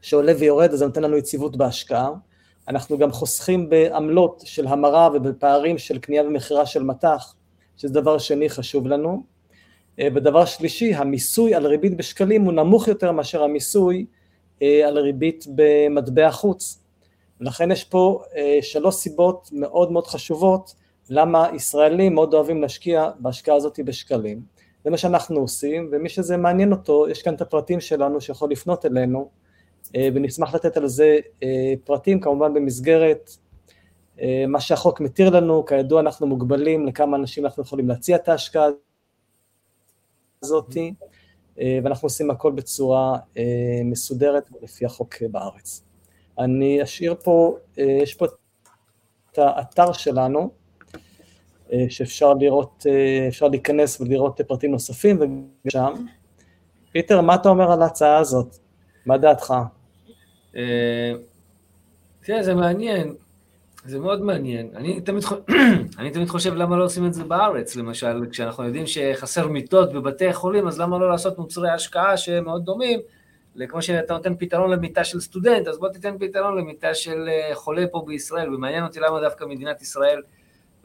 שעולה 0.03 0.33
ויורד, 0.39 0.71
אז 0.73 0.79
זה 0.79 0.87
נותן 0.87 1.03
לנו 1.03 1.17
יציבות 1.17 1.57
בהשקעה. 1.57 2.11
אנחנו 2.69 2.99
גם 2.99 3.13
חוסכים 3.13 3.69
בעמלות 3.69 4.43
של 4.45 4.67
המרה 4.67 5.09
ובפערים 5.15 5.79
של 5.79 5.99
קנייה 5.99 6.23
ומכירה 6.23 6.67
של 6.67 6.83
מטח, 6.83 7.35
שזה 7.77 7.95
דבר 7.95 8.19
שני 8.19 8.49
חשוב 8.49 8.87
לנו. 8.87 9.23
ודבר 10.01 10.45
שלישי, 10.45 10.95
המיסוי 10.95 11.55
על 11.55 11.67
ריבית 11.67 11.97
בשקלים 11.97 12.43
הוא 12.43 12.53
נמוך 12.53 12.89
יותר 12.89 13.13
מאשר 13.13 13.43
המיסוי 13.43 14.07
אה, 14.63 14.89
על 14.89 14.99
ריבית 14.99 15.45
במטבע 15.55 16.31
חוץ. 16.31 16.83
ולכן 17.41 17.71
יש 17.71 17.85
פה 17.85 18.23
אה, 18.37 18.59
שלוש 18.63 18.95
סיבות 18.95 19.49
מאוד 19.53 19.93
מאוד 19.93 20.07
חשובות 20.07 20.75
למה 21.11 21.49
ישראלים 21.55 22.15
מאוד 22.15 22.35
אוהבים 22.35 22.63
להשקיע 22.63 23.11
בהשקעה 23.19 23.57
הזאת 23.57 23.81
בשקלים. 23.85 24.56
זה 24.87 24.91
מה 24.91 24.97
שאנחנו 24.97 25.41
עושים, 25.41 25.89
ומי 25.93 26.09
שזה 26.09 26.37
מעניין 26.37 26.73
אותו, 26.73 27.09
יש 27.09 27.23
כאן 27.23 27.35
את 27.35 27.41
הפרטים 27.41 27.81
שלנו 27.81 28.21
שיכול 28.21 28.51
לפנות 28.51 28.87
אלינו, 28.87 29.31
אה, 29.97 30.09
ונשמח 30.15 30.55
לתת 30.55 30.77
על 30.77 30.89
זה 30.89 31.19
אה, 31.43 31.75
פרטים, 31.85 32.21
כמובן 32.21 32.55
במסגרת 32.55 33.31
אה, 34.21 34.45
מה 34.49 34.61
שהחוק 34.61 35.01
מתיר 35.01 35.31
לנו, 35.31 35.65
כידוע 35.65 36.01
אנחנו 36.01 36.27
מוגבלים 36.27 36.87
לכמה 36.87 37.17
אנשים 37.17 37.45
אנחנו 37.45 37.63
יכולים 37.63 37.89
להציע 37.89 38.17
את 38.17 38.29
ההשקעה 38.29 38.67
הזאת, 40.43 40.77
ואנחנו 41.85 42.07
עושים 42.07 42.31
הכל 42.31 42.53
בצורה 42.53 43.19
מסודרת 43.85 44.49
לפי 44.63 44.87
החוק 44.87 45.15
בארץ. 45.31 45.85
אני 46.39 46.83
אשאיר 46.83 47.15
פה, 47.25 47.57
יש 47.77 48.15
פה 48.15 48.27
את 49.33 49.39
האתר 49.39 49.93
שלנו, 49.93 50.51
שאפשר 51.89 52.35
לראות, 52.35 52.87
אה, 52.89 53.29
אפשר 53.29 53.49
להיכנס 53.49 54.01
ולראות 54.01 54.41
פרטים 54.47 54.71
נוספים 54.71 55.47
ושם. 55.67 55.93
פיטר, 56.93 57.21
מה 57.21 57.35
אתה 57.35 57.49
אומר 57.49 57.73
על 57.73 57.83
ההצעה 57.83 58.19
הזאת? 58.19 58.57
מה 59.07 59.19
דעתך? 59.19 59.55
תראה, 62.23 62.43
זה 62.43 62.55
מעניין, 62.55 63.15
זה 63.85 63.99
מאוד 63.99 64.23
מעניין. 64.23 64.71
אני 64.77 65.01
תמיד, 65.01 65.25
אני 65.99 66.11
תמיד 66.11 66.29
חושב 66.29 66.55
למה 66.55 66.77
לא 66.77 66.85
עושים 66.85 67.07
את 67.07 67.15
זה 67.15 67.25
בארץ, 67.25 67.77
למשל, 67.77 68.27
כשאנחנו 68.31 68.65
יודעים 68.65 68.87
שחסר 68.87 69.49
מיטות 69.49 69.93
בבתי 69.93 70.33
חולים, 70.33 70.69
אז 70.69 70.81
למה 70.81 70.99
לא 70.99 71.11
לעשות 71.11 71.39
מוצרי 71.39 71.71
השקעה 71.71 72.17
שהם 72.17 72.45
מאוד 72.45 72.65
דומים, 72.65 73.01
כמו 73.69 73.83
שאתה 73.83 74.15
נותן 74.15 74.35
פתרון 74.39 74.71
למיטה 74.71 75.05
של 75.05 75.21
סטודנט, 75.21 75.69
אז 75.69 75.79
בוא 75.79 75.89
תיתן 75.89 76.19
פתרון 76.19 76.59
למיטה 76.59 76.95
של 76.95 77.29
אה, 77.29 77.55
חולה 77.55 77.87
פה 77.93 78.05
בישראל, 78.07 78.55
ומעניין 78.55 78.85
אותי 78.85 79.01
למה 79.01 79.21
דווקא 79.21 79.45
מדינת 79.45 79.83
ישראל 79.83 80.23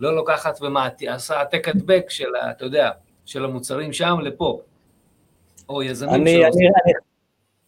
לא 0.02 0.16
לוקחת 0.16 0.60
ועשה 0.62 1.38
העתק 1.38 1.68
הדבק 1.68 2.10
של, 2.10 2.30
אתה 2.52 2.66
יודע, 2.66 2.92
של 3.26 3.46
המוצרים 3.46 3.94
שם 3.94 4.20
לפה, 4.22 4.62
או 5.70 5.84
יזמים 5.84 6.22
אני, 6.22 6.32
שלו. 6.32 6.44
אני, 6.44 6.68
אני 6.68 6.94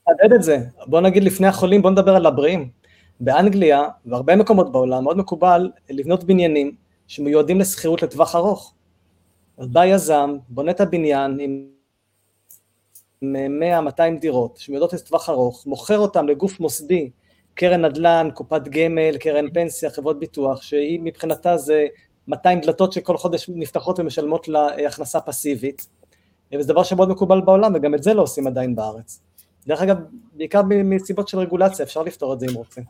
אחדד 0.08 0.34
את 0.34 0.44
זה, 0.44 0.58
בוא 0.88 1.02
נגיד 1.02 1.24
לפני 1.24 1.48
החולים, 1.48 1.82
בוא 1.82 1.92
נדבר 1.92 2.16
על 2.16 2.26
הבריאים. 2.26 2.70
באנגליה 3.20 3.84
והרבה 4.06 4.36
מקומות 4.36 4.72
בעולם 4.72 5.04
מאוד 5.04 5.18
מקובל 5.18 5.72
לבנות 5.90 6.24
בניינים 6.24 6.76
שמיועדים 7.08 7.60
לשכירות 7.60 8.04
לטווח 8.04 8.36
ארוך. 8.36 8.74
אז 9.58 9.68
בא 9.68 9.86
יזם, 9.86 10.36
בונה 10.50 10.72
את 10.72 10.82
הבניין 10.82 11.38
עם 11.40 11.66
100-200 13.24 14.02
דירות 14.20 14.58
שמיועדות 14.58 14.94
לטווח 14.94 15.30
ארוך, 15.30 15.68
מוכר 15.68 15.98
אותן 15.98 16.26
לגוף 16.26 16.60
מוסדי, 16.60 17.10
קרן 17.54 17.86
נדל"ן, 17.86 18.30
קופת 18.34 18.62
גמל, 18.68 19.18
קרן 19.18 19.50
פנסיה, 19.54 19.90
חברות 19.90 20.20
ביטוח, 20.20 20.62
שהיא 20.62 21.00
מבחינתה 21.04 21.58
זה 21.58 21.86
200 22.28 22.60
דלתות 22.62 22.94
שכל 22.94 23.18
חודש 23.18 23.50
נפתחות 23.50 24.00
ומשלמות 24.00 24.48
לה 24.48 24.68
הכנסה 24.88 25.22
פסיבית, 25.22 25.88
וזה 26.54 26.68
דבר 26.68 26.84
שמאוד 26.84 27.10
מקובל 27.10 27.42
בעולם 27.42 27.72
וגם 27.76 27.96
את 27.96 28.04
זה 28.04 28.14
לא 28.14 28.22
עושים 28.22 28.48
עדיין 28.48 28.76
בארץ. 28.76 29.22
דרך 29.68 29.82
אגב, 29.82 29.98
בעיקר 30.34 30.62
מסיבות 30.68 31.28
של 31.28 31.40
רגולציה, 31.40 31.86
אפשר 31.86 32.04
לפתור 32.04 32.34
את 32.34 32.40
זה 32.40 32.46
אם 32.50 32.54
רוצים. 32.54 32.84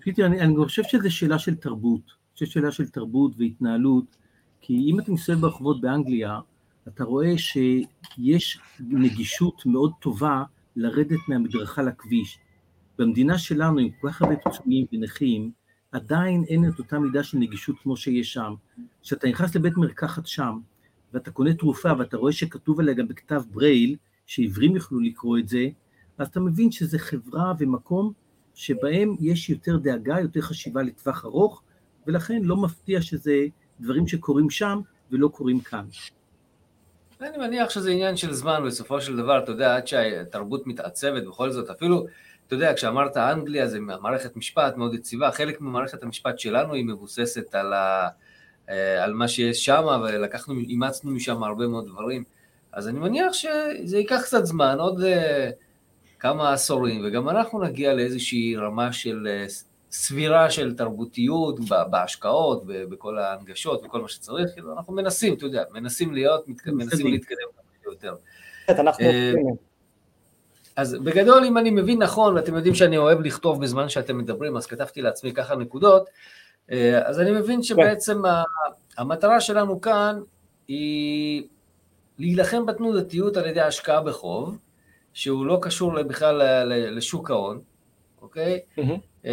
פיטר, 0.00 0.26
אני, 0.26 0.40
אני 0.40 0.56
חושב 0.64 0.82
שזו 0.82 1.10
שאלה 1.10 1.38
של 1.38 1.54
תרבות, 1.54 2.00
אני 2.40 2.46
שאלה 2.46 2.72
של 2.72 2.88
תרבות 2.88 3.32
והתנהלות, 3.38 4.16
כי 4.60 4.90
אם 4.90 5.00
אתה 5.00 5.12
מסתובב 5.12 5.40
ברחובות 5.40 5.80
באנגליה, 5.80 6.40
אתה 6.88 7.04
רואה 7.04 7.38
שיש 7.38 8.58
נגישות 8.80 9.66
מאוד 9.66 9.92
טובה 10.00 10.42
לרדת 10.76 11.18
מהמדרכה 11.28 11.82
לכביש. 11.82 12.38
במדינה 12.98 13.38
שלנו, 13.38 13.78
עם 13.78 13.88
כל 14.00 14.10
כך 14.10 14.22
הרבה 14.22 14.36
פצועים 14.36 14.86
ונכים, 14.92 15.50
עדיין 15.92 16.44
אין 16.48 16.68
את 16.68 16.78
אותה 16.78 16.98
מידה 16.98 17.22
של 17.22 17.38
נגישות 17.38 17.76
כמו 17.82 17.96
שיש 17.96 18.32
שם. 18.32 18.54
כשאתה 19.02 19.28
נכנס 19.28 19.54
לבית 19.54 19.76
מרקחת 19.76 20.26
שם, 20.26 20.58
ואתה 21.12 21.30
קונה 21.30 21.54
תרופה 21.54 21.92
ואתה 21.98 22.16
רואה 22.16 22.32
שכתוב 22.32 22.80
עליה 22.80 22.94
גם 22.94 23.08
בכתב 23.08 23.42
ברייל, 23.50 23.96
שעיוורים 24.26 24.76
יוכלו 24.76 25.00
לקרוא 25.00 25.38
את 25.38 25.48
זה, 25.48 25.68
אז 26.18 26.28
אתה 26.28 26.40
מבין 26.40 26.70
שזה 26.70 26.98
חברה 26.98 27.52
ומקום 27.58 28.12
שבהם 28.54 29.16
יש 29.20 29.50
יותר 29.50 29.76
דאגה, 29.76 30.20
יותר 30.20 30.40
חשיבה 30.40 30.82
לטווח 30.82 31.24
ארוך, 31.24 31.62
ולכן 32.06 32.42
לא 32.42 32.56
מפתיע 32.56 33.02
שזה 33.02 33.46
דברים 33.80 34.06
שקורים 34.06 34.50
שם 34.50 34.80
ולא 35.10 35.28
קורים 35.28 35.60
כאן. 35.60 35.84
אני 37.20 37.38
מניח 37.38 37.70
שזה 37.70 37.90
עניין 37.90 38.16
של 38.16 38.32
זמן, 38.32 38.62
בסופו 38.66 39.00
של 39.00 39.16
דבר, 39.16 39.38
אתה 39.38 39.52
יודע, 39.52 39.76
עד 39.76 39.86
שהתרבות 39.86 40.66
מתעצבת, 40.66 41.22
בכל 41.26 41.50
זאת, 41.50 41.70
אפילו 41.70 42.06
אתה 42.48 42.56
יודע, 42.56 42.74
כשאמרת 42.74 43.16
אנגליה 43.16 43.68
זה 43.68 43.80
מערכת 43.80 44.36
משפט 44.36 44.76
מאוד 44.76 44.94
יציבה, 44.94 45.30
חלק 45.30 45.60
ממערכת 45.60 46.02
המשפט 46.02 46.38
שלנו 46.38 46.74
היא 46.74 46.84
מבוססת 46.84 47.54
על, 47.54 47.72
ה, 47.72 48.08
אה, 48.68 49.04
על 49.04 49.14
מה 49.14 49.28
שיש 49.28 49.64
שם, 49.64 49.86
ולקחנו, 50.02 50.54
אימצנו 50.54 51.10
משם 51.10 51.44
הרבה 51.44 51.66
מאוד 51.66 51.86
דברים. 51.86 52.24
אז 52.72 52.88
אני 52.88 52.98
מניח 52.98 53.32
שזה 53.32 53.98
ייקח 53.98 54.20
קצת 54.22 54.44
זמן, 54.44 54.76
עוד 54.78 55.02
אה, 55.02 55.50
כמה 56.18 56.52
עשורים, 56.52 57.02
וגם 57.04 57.28
אנחנו 57.28 57.62
נגיע 57.62 57.94
לאיזושהי 57.94 58.56
רמה 58.56 58.92
של 58.92 59.28
סבירה 59.90 60.50
של 60.50 60.76
תרבותיות 60.76 61.60
בהשקעות, 61.90 62.62
בכל 62.66 63.18
ההנגשות 63.18 63.84
וכל 63.84 64.02
מה 64.02 64.08
שצריך, 64.08 64.50
כאילו 64.52 64.72
אנחנו 64.72 64.92
מנסים, 64.92 65.34
אתה 65.34 65.44
יודע, 65.44 65.62
מנסים 65.72 66.14
להיות, 66.14 66.44
מנסים 66.66 67.06
להתקדם 67.06 67.46
יותר. 67.86 68.14
אנחנו 68.68 69.04
אז 70.78 70.94
בגדול, 70.94 71.44
אם 71.44 71.58
אני 71.58 71.70
מבין 71.70 72.02
נכון, 72.02 72.34
ואתם 72.34 72.54
יודעים 72.54 72.74
שאני 72.74 72.96
אוהב 72.96 73.20
לכתוב 73.20 73.62
בזמן 73.62 73.88
שאתם 73.88 74.18
מדברים, 74.18 74.56
אז 74.56 74.66
כתבתי 74.66 75.02
לעצמי 75.02 75.32
ככה 75.32 75.56
נקודות, 75.56 76.08
אה, 76.70 77.08
אז 77.08 77.20
אני 77.20 77.30
מבין 77.30 77.62
שבעצם 77.62 78.22
המטרה 78.96 79.40
שלנו 79.40 79.80
כאן 79.80 80.20
היא 80.68 81.42
להילחם 82.18 82.66
בתנודתיות 82.66 83.36
על 83.36 83.46
ידי 83.46 83.60
השקעה 83.60 84.00
בחוב, 84.00 84.58
שהוא 85.12 85.46
לא 85.46 85.58
קשור 85.62 86.02
בכלל 86.02 86.42
לשוק 86.96 87.30
ההון, 87.30 87.60
אוקיי? 88.22 88.60
Mm-hmm. 88.78 89.28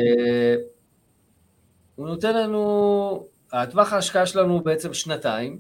הוא 1.96 2.08
נותן 2.08 2.36
לנו, 2.38 3.28
הטווח 3.52 3.94
ההשקעה 3.94 4.26
שלנו 4.26 4.54
הוא 4.54 4.62
בעצם 4.62 4.94
שנתיים, 4.94 5.60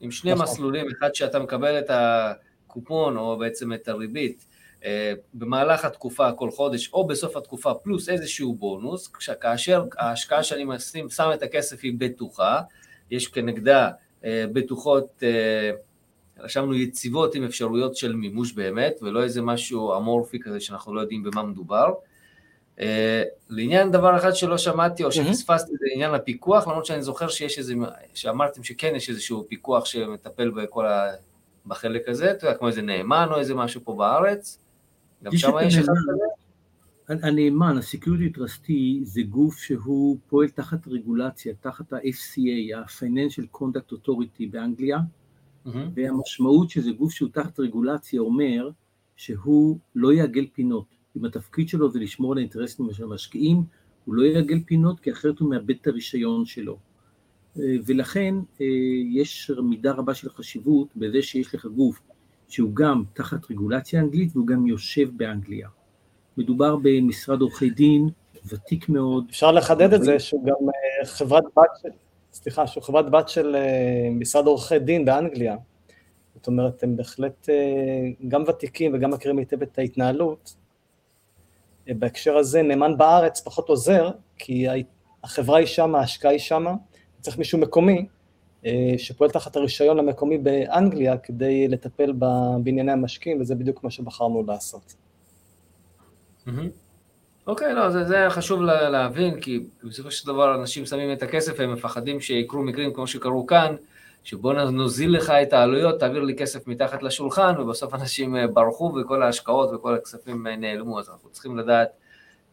עם 0.00 0.10
שני 0.10 0.32
נכון. 0.32 0.44
מסלולים, 0.44 0.86
אחד 0.98 1.14
שאתה 1.14 1.38
מקבל 1.38 1.78
את 1.78 1.90
הקופון 1.90 3.16
או 3.16 3.38
בעצם 3.38 3.72
את 3.72 3.88
הריבית 3.88 4.44
אה, 4.44 4.49
במהלך 5.34 5.84
התקופה 5.84 6.32
כל 6.32 6.50
חודש 6.50 6.90
או 6.92 7.06
בסוף 7.06 7.36
התקופה 7.36 7.74
פלוס 7.74 8.08
איזשהו 8.08 8.54
בונוס, 8.54 9.08
כאשר 9.40 9.84
ההשקעה 9.98 10.42
שאני 10.42 10.64
משים, 10.64 11.10
שם 11.10 11.30
את 11.34 11.42
הכסף 11.42 11.80
היא 11.82 11.92
בטוחה, 11.98 12.60
יש 13.10 13.26
כנגדה 13.28 13.90
אה, 14.24 14.44
בטוחות, 14.52 15.22
אה, 15.22 15.70
רשמנו 16.38 16.74
יציבות 16.74 17.34
עם 17.34 17.44
אפשרויות 17.44 17.96
של 17.96 18.12
מימוש 18.12 18.52
באמת, 18.52 18.98
ולא 19.02 19.22
איזה 19.22 19.42
משהו 19.42 19.96
אמורפי 19.96 20.38
כזה 20.40 20.60
שאנחנו 20.60 20.94
לא 20.94 21.00
יודעים 21.00 21.22
במה 21.22 21.42
מדובר. 21.42 21.92
לעניין 23.50 23.90
דבר 23.90 24.16
אחד 24.16 24.34
שלא 24.34 24.58
שמעתי 24.58 25.04
או 25.04 25.12
שפספסתי 25.12 25.72
זה 25.72 25.86
עניין 25.94 26.14
הפיקוח, 26.14 26.68
למרות 26.68 26.86
שאני 26.86 27.02
זוכר 27.02 27.28
שיש 27.28 27.58
איזה, 27.58 27.74
שאמרתם 28.14 28.64
שכן 28.64 28.94
יש 28.96 29.10
איזשהו 29.10 29.46
פיקוח 29.48 29.84
שמטפל 29.84 30.50
בכל 30.50 30.86
ה... 30.86 31.10
בחלק 31.66 32.08
הזה, 32.08 32.30
אתה 32.30 32.46
יודע, 32.46 32.58
כמו 32.58 32.68
איזה 32.68 32.82
נאמן 32.82 33.26
או 33.30 33.38
איזה 33.38 33.54
משהו 33.54 33.80
פה 33.84 33.94
בארץ. 33.94 34.58
גם 35.22 35.36
שם 35.36 35.52
יש 35.66 35.76
אחד 35.76 35.92
כזה? 35.92 36.24
הנאמן, 37.22 37.76
ה-Security 37.76 38.38
Trustee, 38.38 39.02
זה 39.02 39.22
גוף 39.22 39.58
שהוא 39.58 40.18
פועל 40.28 40.48
תחת 40.48 40.88
רגולציה, 40.88 41.54
תחת 41.60 41.92
ה-FCA, 41.92 42.76
ה-Financial 42.76 43.58
Conduct 43.58 43.92
Authority 43.92 44.44
באנגליה, 44.50 44.98
mm-hmm. 44.98 45.70
והמשמעות 45.94 46.70
שזה 46.70 46.90
גוף 46.90 47.12
שהוא 47.12 47.28
תחת 47.32 47.60
רגולציה 47.60 48.20
אומר 48.20 48.70
שהוא 49.16 49.78
לא 49.94 50.12
יעגל 50.12 50.46
פינות. 50.52 50.86
אם 51.16 51.24
התפקיד 51.24 51.68
שלו 51.68 51.90
זה 51.90 51.98
לשמור 51.98 52.32
על 52.32 52.38
האינטרסים 52.38 52.92
של 52.92 53.04
המשקיעים, 53.04 53.62
הוא 54.04 54.14
לא 54.14 54.22
יעגל 54.22 54.60
פינות, 54.66 55.00
כי 55.00 55.12
אחרת 55.12 55.38
הוא 55.38 55.50
מאבד 55.50 55.74
את 55.80 55.86
הרישיון 55.86 56.46
שלו. 56.46 56.78
אה, 57.58 57.76
ולכן 57.86 58.34
אה, 58.60 58.66
יש 59.12 59.50
מידה 59.62 59.92
רבה 59.92 60.14
של 60.14 60.30
חשיבות 60.30 60.88
בזה 60.96 61.22
שיש 61.22 61.54
לך 61.54 61.66
גוף 61.66 62.00
שהוא 62.50 62.74
גם 62.74 63.02
תחת 63.12 63.50
רגולציה 63.50 64.00
אנגלית 64.00 64.36
והוא 64.36 64.46
גם 64.46 64.66
יושב 64.66 65.08
באנגליה. 65.16 65.68
מדובר 66.36 66.76
במשרד 66.82 67.40
עורכי 67.40 67.70
דין 67.70 68.08
ותיק 68.46 68.88
מאוד. 68.88 69.24
אפשר 69.30 69.52
לחדד 69.52 69.94
את 69.94 70.02
זה 70.02 70.18
שהוא 70.18 70.44
גם 70.44 70.68
אה, 70.68 71.06
חברת 71.06 71.44
בת 71.56 71.70
של, 71.82 71.88
סליחה, 72.32 72.66
שהוא 72.66 72.82
חברת 72.82 73.10
בת 73.10 73.28
של 73.28 73.56
אה, 73.56 74.08
משרד 74.12 74.46
עורכי 74.46 74.78
דין 74.78 75.04
באנגליה. 75.04 75.56
זאת 76.34 76.46
אומרת, 76.46 76.82
הם 76.82 76.96
בהחלט 76.96 77.48
אה, 77.48 78.28
גם 78.28 78.44
ותיקים 78.48 78.94
וגם 78.94 79.10
מכירים 79.10 79.38
היטב 79.38 79.62
את 79.62 79.78
ההתנהלות. 79.78 80.56
בהקשר 81.86 82.36
הזה, 82.36 82.62
נאמן 82.62 82.96
בארץ 82.96 83.40
פחות 83.40 83.68
עוזר, 83.68 84.10
כי 84.38 84.66
החברה 85.24 85.58
היא 85.58 85.66
שמה, 85.66 86.00
ההשקעה 86.00 86.30
היא 86.30 86.38
שמה, 86.38 86.74
צריך 87.20 87.38
מישהו 87.38 87.58
מקומי, 87.58 88.06
שפועל 88.98 89.30
תחת 89.30 89.56
הרישיון 89.56 89.98
המקומי 89.98 90.38
באנגליה 90.38 91.18
כדי 91.18 91.68
לטפל 91.68 92.12
בענייני 92.62 92.92
המשקיעים, 92.92 93.40
וזה 93.40 93.54
בדיוק 93.54 93.84
מה 93.84 93.90
שבחרנו 93.90 94.44
לעשות. 94.46 94.94
אוקיי, 97.46 97.74
לא, 97.74 97.90
זה, 97.90 98.04
זה 98.04 98.26
חשוב 98.30 98.62
להבין, 98.62 99.40
כי 99.40 99.60
בסופו 99.84 100.10
של 100.10 100.26
דבר 100.26 100.54
אנשים 100.54 100.86
שמים 100.86 101.12
את 101.12 101.22
הכסף 101.22 101.52
והם 101.58 101.72
מפחדים 101.72 102.20
שיקרו 102.20 102.62
מקרים 102.62 102.94
כמו 102.94 103.06
שקרו 103.06 103.46
כאן, 103.46 103.74
שבוא 104.24 104.52
נוזיל 104.52 105.16
לך 105.16 105.30
את 105.30 105.52
העלויות, 105.52 106.00
תעביר 106.00 106.22
לי 106.22 106.36
כסף 106.36 106.66
מתחת 106.66 107.02
לשולחן, 107.02 107.54
ובסוף 107.58 107.94
אנשים 107.94 108.36
אה, 108.36 108.46
ברחו 108.46 108.94
וכל 109.00 109.22
ההשקעות 109.22 109.70
וכל 109.72 109.94
הכספים 109.94 110.46
אה, 110.46 110.56
נעלמו, 110.56 111.00
אז 111.00 111.08
אנחנו 111.08 111.30
צריכים 111.30 111.58
לדעת 111.58 111.88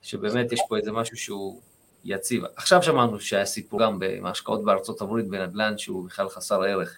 שבאמת 0.02 0.52
יש 0.52 0.60
פה 0.70 0.78
איזה 0.78 0.92
משהו 0.92 1.18
שהוא 1.18 1.60
יציב. 2.04 2.44
עכשיו 2.56 2.84
שמענו 2.84 3.20
שהיה 3.20 3.46
סיפור 3.46 3.84
גם 3.84 4.00
בהשקעות 4.00 4.64
בארצות 4.66 5.02
הברית 5.02 5.28
בנדל"ן 5.28 5.78
שהוא 5.78 6.06
בכלל 6.06 6.30
חסר 6.30 6.64
ערך, 6.64 6.98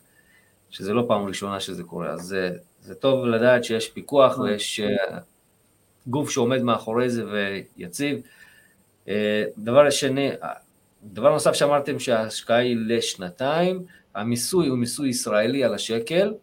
שזה 0.70 0.94
לא 0.94 1.06
פעם 1.08 1.26
ראשונה 1.26 1.60
שזה 1.60 1.84
קורה, 1.84 2.10
אז 2.10 2.22
זה, 2.22 2.52
זה 2.82 2.96
טוב 2.96 3.26
לדעת 3.26 3.64
שיש 3.64 3.90
פיקוח 3.90 4.32
נכון. 4.34 4.50
ויש 4.50 4.80
uh, 4.80 5.14
גוף 6.08 6.30
שעומד 6.30 6.62
מאחורי 6.62 7.10
זה 7.10 7.24
ויציב. 7.78 8.22
Uh, 9.06 9.10
דבר 9.58 9.90
שני, 9.90 10.30
דבר 11.04 11.34
נוסף 11.34 11.54
שאמרתם 11.54 12.00
שההשקעה 12.00 12.58
היא 12.58 12.78
לשנתיים, 12.88 13.86
המיסוי 14.16 14.68
הוא 14.68 14.78
מיסוי 14.78 15.10
ישראלי 15.10 15.64
על 15.64 15.74
השקל, 15.74 16.34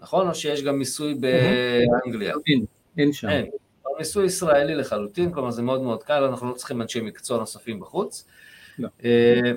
נכון? 0.00 0.28
או 0.28 0.34
שיש 0.34 0.62
גם 0.62 0.78
מיסוי 0.78 1.14
באנגליה? 1.14 2.34
אין, 2.46 2.64
אין 2.98 3.12
שם. 3.12 3.28
אין. 3.28 3.46
מיסוי 3.98 4.26
ישראלי 4.26 4.74
לחלוטין, 4.74 5.32
כלומר 5.32 5.50
זה 5.50 5.62
מאוד 5.62 5.82
מאוד 5.82 6.02
קל, 6.02 6.22
אנחנו 6.24 6.48
לא 6.48 6.54
צריכים 6.54 6.82
אנשי 6.82 7.00
מקצוע 7.00 7.38
נוספים 7.38 7.80
בחוץ. 7.80 8.26
לא. 8.78 8.88
אה, 9.04 9.52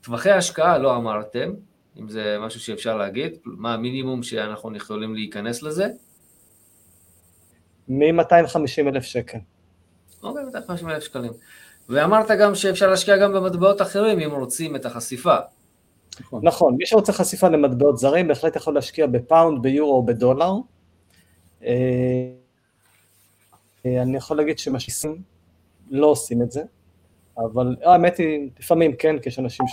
טווחי 0.00 0.30
השקעה 0.30 0.78
לא 0.78 0.96
אמרתם, 0.96 1.52
אם 2.00 2.08
זה 2.08 2.36
משהו 2.40 2.60
שאפשר 2.60 2.96
להגיד, 2.96 3.32
מה 3.44 3.74
המינימום 3.74 4.22
שאנחנו 4.22 4.76
יכולים 4.76 5.14
להיכנס 5.14 5.62
לזה? 5.62 5.86
מ-250 7.88 8.88
אלף 8.88 9.02
שקל. 9.02 9.38
אוקיי, 10.22 10.44
250 10.44 10.90
אלף 10.90 11.02
שקלים. 11.02 11.32
ואמרת 11.88 12.30
גם 12.30 12.54
שאפשר 12.54 12.90
להשקיע 12.90 13.16
גם 13.16 13.32
במטבעות 13.32 13.82
אחרים 13.82 14.20
אם 14.20 14.30
רוצים 14.30 14.76
את 14.76 14.86
החשיפה. 14.86 15.36
נכון. 16.20 16.40
נכון, 16.44 16.74
מי 16.78 16.86
שרוצה 16.86 17.12
חשיפה 17.12 17.48
למטבעות 17.48 17.98
זרים 17.98 18.28
בהחלט 18.28 18.56
יכול 18.56 18.74
להשקיע 18.74 19.06
בפאונד, 19.06 19.62
ביורו 19.62 19.94
או 19.94 20.06
בדולר. 20.06 20.52
אה, 23.86 23.90
אה, 23.90 24.02
אני 24.02 24.16
יכול 24.16 24.36
להגיד 24.36 24.58
שמשקיעים 24.58 25.22
לא 25.90 26.06
עושים 26.06 26.42
את 26.42 26.52
זה, 26.52 26.62
אבל 27.38 27.76
האמת 27.82 28.16
היא, 28.18 28.50
לפעמים 28.60 28.96
כן, 28.96 29.18
כי 29.18 29.28
יש 29.28 29.38
אנשים 29.38 29.66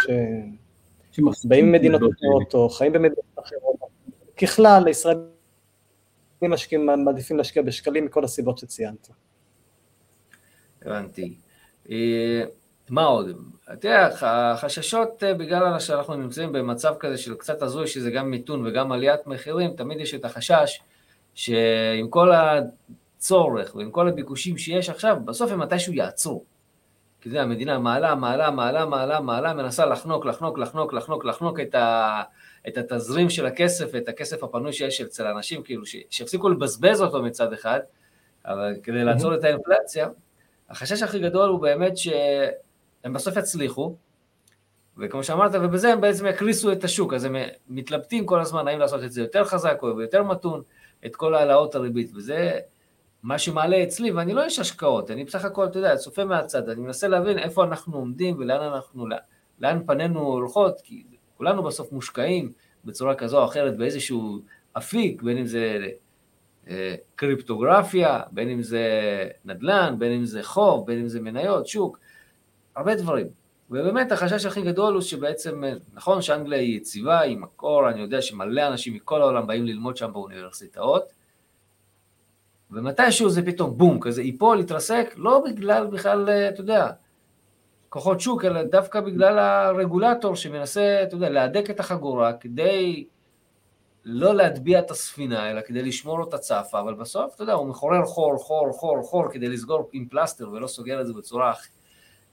שבאים 1.11 1.71
ממדינות 1.71 2.01
אחרות 2.01 2.53
או 2.53 2.69
חיים 2.69 2.93
במדינות 2.93 3.39
אחרות. 3.39 3.75
ככלל, 4.41 4.83
הישראלים 4.87 5.29
משקיעים, 6.41 6.85
מעדיפים 7.05 7.37
להשקיע 7.37 7.63
בשקלים 7.63 8.05
מכל 8.05 8.23
הסיבות 8.23 8.57
שציינת. 8.57 9.09
הבנתי. 10.81 11.35
אה, 11.89 12.43
מה 12.89 13.03
עוד? 13.03 13.29
אתה 13.73 13.87
יודע, 13.87 14.09
החששות 14.21 15.23
אה, 15.23 15.33
בגלל 15.33 15.79
שאנחנו 15.79 16.15
נמצאים 16.15 16.51
במצב 16.51 16.95
כזה 16.99 17.17
של 17.17 17.35
קצת 17.35 17.61
הזוי, 17.61 17.87
שזה 17.87 18.11
גם 18.11 18.31
מיתון 18.31 18.67
וגם 18.67 18.91
עליית 18.91 19.27
מחירים, 19.27 19.73
תמיד 19.73 19.99
יש 19.99 20.13
את 20.13 20.25
החשש 20.25 20.79
שעם 21.33 22.07
כל 22.09 22.31
הצורך 23.19 23.75
ועם 23.75 23.91
כל 23.91 24.07
הביקושים 24.07 24.57
שיש 24.57 24.89
עכשיו, 24.89 25.17
בסוף 25.25 25.51
הם 25.51 25.59
מתישהו 25.59 25.93
יעצרו. 25.93 26.43
כי 27.21 27.29
זה 27.29 27.41
המדינה 27.41 27.79
מעלה, 27.79 28.15
מעלה, 28.15 28.51
מעלה, 28.51 28.85
מעלה, 28.85 29.19
מעלה, 29.19 29.53
מנסה 29.53 29.85
לחנוק, 29.85 30.25
לחנוק, 30.25 30.57
לחנוק, 30.57 30.93
לחנוק, 30.93 31.25
לחנוק 31.25 31.59
את, 31.59 31.75
ה, 31.75 32.21
את 32.67 32.77
התזרים 32.77 33.29
של 33.29 33.45
הכסף 33.45 33.89
ואת 33.93 34.09
הכסף 34.09 34.43
הפנוי 34.43 34.73
שיש 34.73 35.01
אצל 35.01 35.27
האנשים, 35.27 35.63
כאילו 35.63 35.85
ש, 35.85 35.95
שיפסיקו 36.09 36.49
לבזבז 36.49 37.01
אותו 37.01 37.23
מצד 37.23 37.53
אחד, 37.53 37.79
אבל 38.45 38.75
כדי 38.83 39.03
לעצור 39.03 39.35
את 39.35 39.43
האינפלציה, 39.43 40.07
החשש 40.69 41.03
הכי 41.03 41.19
גדול 41.19 41.49
הוא 41.49 41.59
באמת 41.59 41.97
שהם 41.97 43.13
בסוף 43.13 43.37
יצליחו, 43.37 43.95
וכמו 44.97 45.23
שאמרת, 45.23 45.51
ובזה 45.53 45.93
הם 45.93 46.01
בעצם 46.01 46.25
יקריסו 46.25 46.71
את 46.71 46.83
השוק, 46.83 47.13
אז 47.13 47.23
הם 47.23 47.35
מתלבטים 47.69 48.25
כל 48.25 48.41
הזמן 48.41 48.67
האם 48.67 48.79
לעשות 48.79 49.03
את 49.03 49.11
זה 49.11 49.21
יותר 49.21 49.43
חזק 49.45 49.77
או 49.81 50.01
יותר 50.01 50.23
מתון, 50.23 50.61
את 51.05 51.15
כל 51.15 51.35
העלאות 51.35 51.75
הריבית, 51.75 52.11
וזה 52.15 52.59
מה 53.23 53.37
שמעלה 53.37 53.83
אצלי, 53.83 54.11
ואני 54.11 54.33
לא 54.33 54.43
איש 54.43 54.59
השקעות, 54.59 55.11
אני 55.11 55.23
בסך 55.23 55.45
הכל, 55.45 55.65
אתה 55.65 55.79
יודע, 55.79 55.95
צופה 55.95 56.25
מהצד, 56.25 56.69
אני 56.69 56.81
מנסה 56.81 57.07
להבין 57.07 57.39
איפה 57.39 57.63
אנחנו 57.63 57.97
עומדים 57.97 58.35
ולאן 58.39 58.61
אנחנו, 58.61 59.07
לאן 59.59 59.79
פנינו 59.85 60.19
הולכות, 60.19 60.81
כי 60.83 61.03
כולנו 61.37 61.63
בסוף 61.63 61.91
מושקעים 61.91 62.51
בצורה 62.85 63.15
כזו 63.15 63.39
או 63.39 63.45
אחרת 63.45 63.77
באיזשהו 63.77 64.39
אפיק, 64.77 65.21
בין 65.21 65.37
אם 65.37 65.45
זה 65.45 65.87
קריפטוגרפיה, 67.15 68.21
בין 68.31 68.49
אם 68.49 68.61
זה 68.61 68.83
נדל"ן, 69.45 69.95
בין 69.97 70.11
אם 70.11 70.25
זה 70.25 70.43
חוב, 70.43 70.87
בין 70.87 70.99
אם 70.99 71.07
זה 71.07 71.21
מניות, 71.21 71.67
שוק, 71.67 71.99
הרבה 72.75 72.95
דברים. 72.95 73.27
ובאמת 73.71 74.11
החשש 74.11 74.45
הכי 74.45 74.61
גדול 74.61 74.93
הוא 74.93 75.01
שבעצם, 75.01 75.63
נכון 75.93 76.21
שאנגליה 76.21 76.59
היא 76.59 76.77
יציבה, 76.77 77.19
היא 77.19 77.37
מקור, 77.37 77.89
אני 77.89 78.01
יודע 78.01 78.21
שמלא 78.21 78.67
אנשים 78.67 78.93
מכל 78.93 79.21
העולם 79.21 79.47
באים 79.47 79.65
ללמוד 79.65 79.97
שם 79.97 80.13
באוניברסיטאות, 80.13 81.03
ומתישהו 82.71 83.29
זה 83.29 83.45
פתאום 83.45 83.77
בום, 83.77 83.99
כזה 83.99 84.21
ייפול, 84.21 84.59
יתרסק, 84.59 85.13
לא 85.17 85.43
בגלל 85.45 85.87
בכלל, 85.87 86.29
אתה 86.29 86.61
יודע, 86.61 86.91
כוחות 87.89 88.19
שוק, 88.19 88.45
אלא 88.45 88.63
דווקא 88.63 89.01
בגלל 89.01 89.39
הרגולטור 89.39 90.35
שמנסה, 90.35 91.03
אתה 91.03 91.15
יודע, 91.15 91.29
להדק 91.29 91.69
את 91.69 91.79
החגורה 91.79 92.33
כדי 92.33 93.05
לא 94.05 94.35
להטביע 94.35 94.79
את 94.79 94.91
הספינה, 94.91 95.51
אלא 95.51 95.61
כדי 95.61 95.83
לשמור 95.83 96.19
אותה 96.19 96.37
צפה, 96.37 96.79
אבל 96.79 96.93
בסוף, 96.93 97.35
אתה 97.35 97.43
יודע, 97.43 97.53
הוא 97.53 97.67
מחורר 97.67 98.05
חור, 98.05 98.37
חור, 98.37 98.71
חור, 98.71 99.01
חור, 99.03 99.31
כדי 99.31 99.49
לסגור 99.49 99.89
עם 99.93 100.05
פלסטר 100.05 100.49
ולא 100.51 100.67
סוגר 100.67 101.01
את 101.01 101.07
זה 101.07 101.13
בצורה 101.13 101.53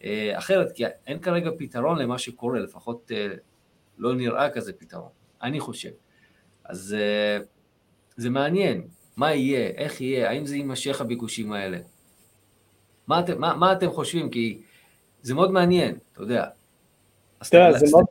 אה, 0.05 0.39
אחרת, 0.39 0.73
כי 0.73 0.85
אין 1.07 1.19
כרגע 1.19 1.51
פתרון 1.59 1.99
למה 1.99 2.19
שקורה, 2.19 2.61
לפחות 2.61 3.13
אה, 3.15 3.29
לא 3.99 4.15
נראה 4.15 4.51
כזה 4.51 4.73
פתרון, 4.73 5.11
אני 5.43 5.61
חושב. 5.61 5.91
אז 6.65 6.97
אה, 6.99 7.39
זה 8.17 8.31
מעניין, 8.31 8.87
מה 9.17 9.35
יהיה, 9.35 9.71
איך 9.77 10.01
יהיה, 10.01 10.31
האם 10.31 10.47
זה 10.47 10.57
יימשך 10.57 11.01
הביקושים 11.01 11.53
האלה? 11.53 11.79
מה 13.07 13.21
אתם, 13.21 13.41
מה, 13.41 13.55
מה 13.55 13.73
אתם 13.73 13.91
חושבים? 13.91 14.31
כי 14.31 14.59
זה 15.23 15.35
מאוד 15.35 15.51
מעניין, 15.51 15.97
אתה 16.13 16.23
יודע. 16.23 16.45
תראה, 17.51 17.79
זה 17.79 17.87
מאוד... 17.91 18.05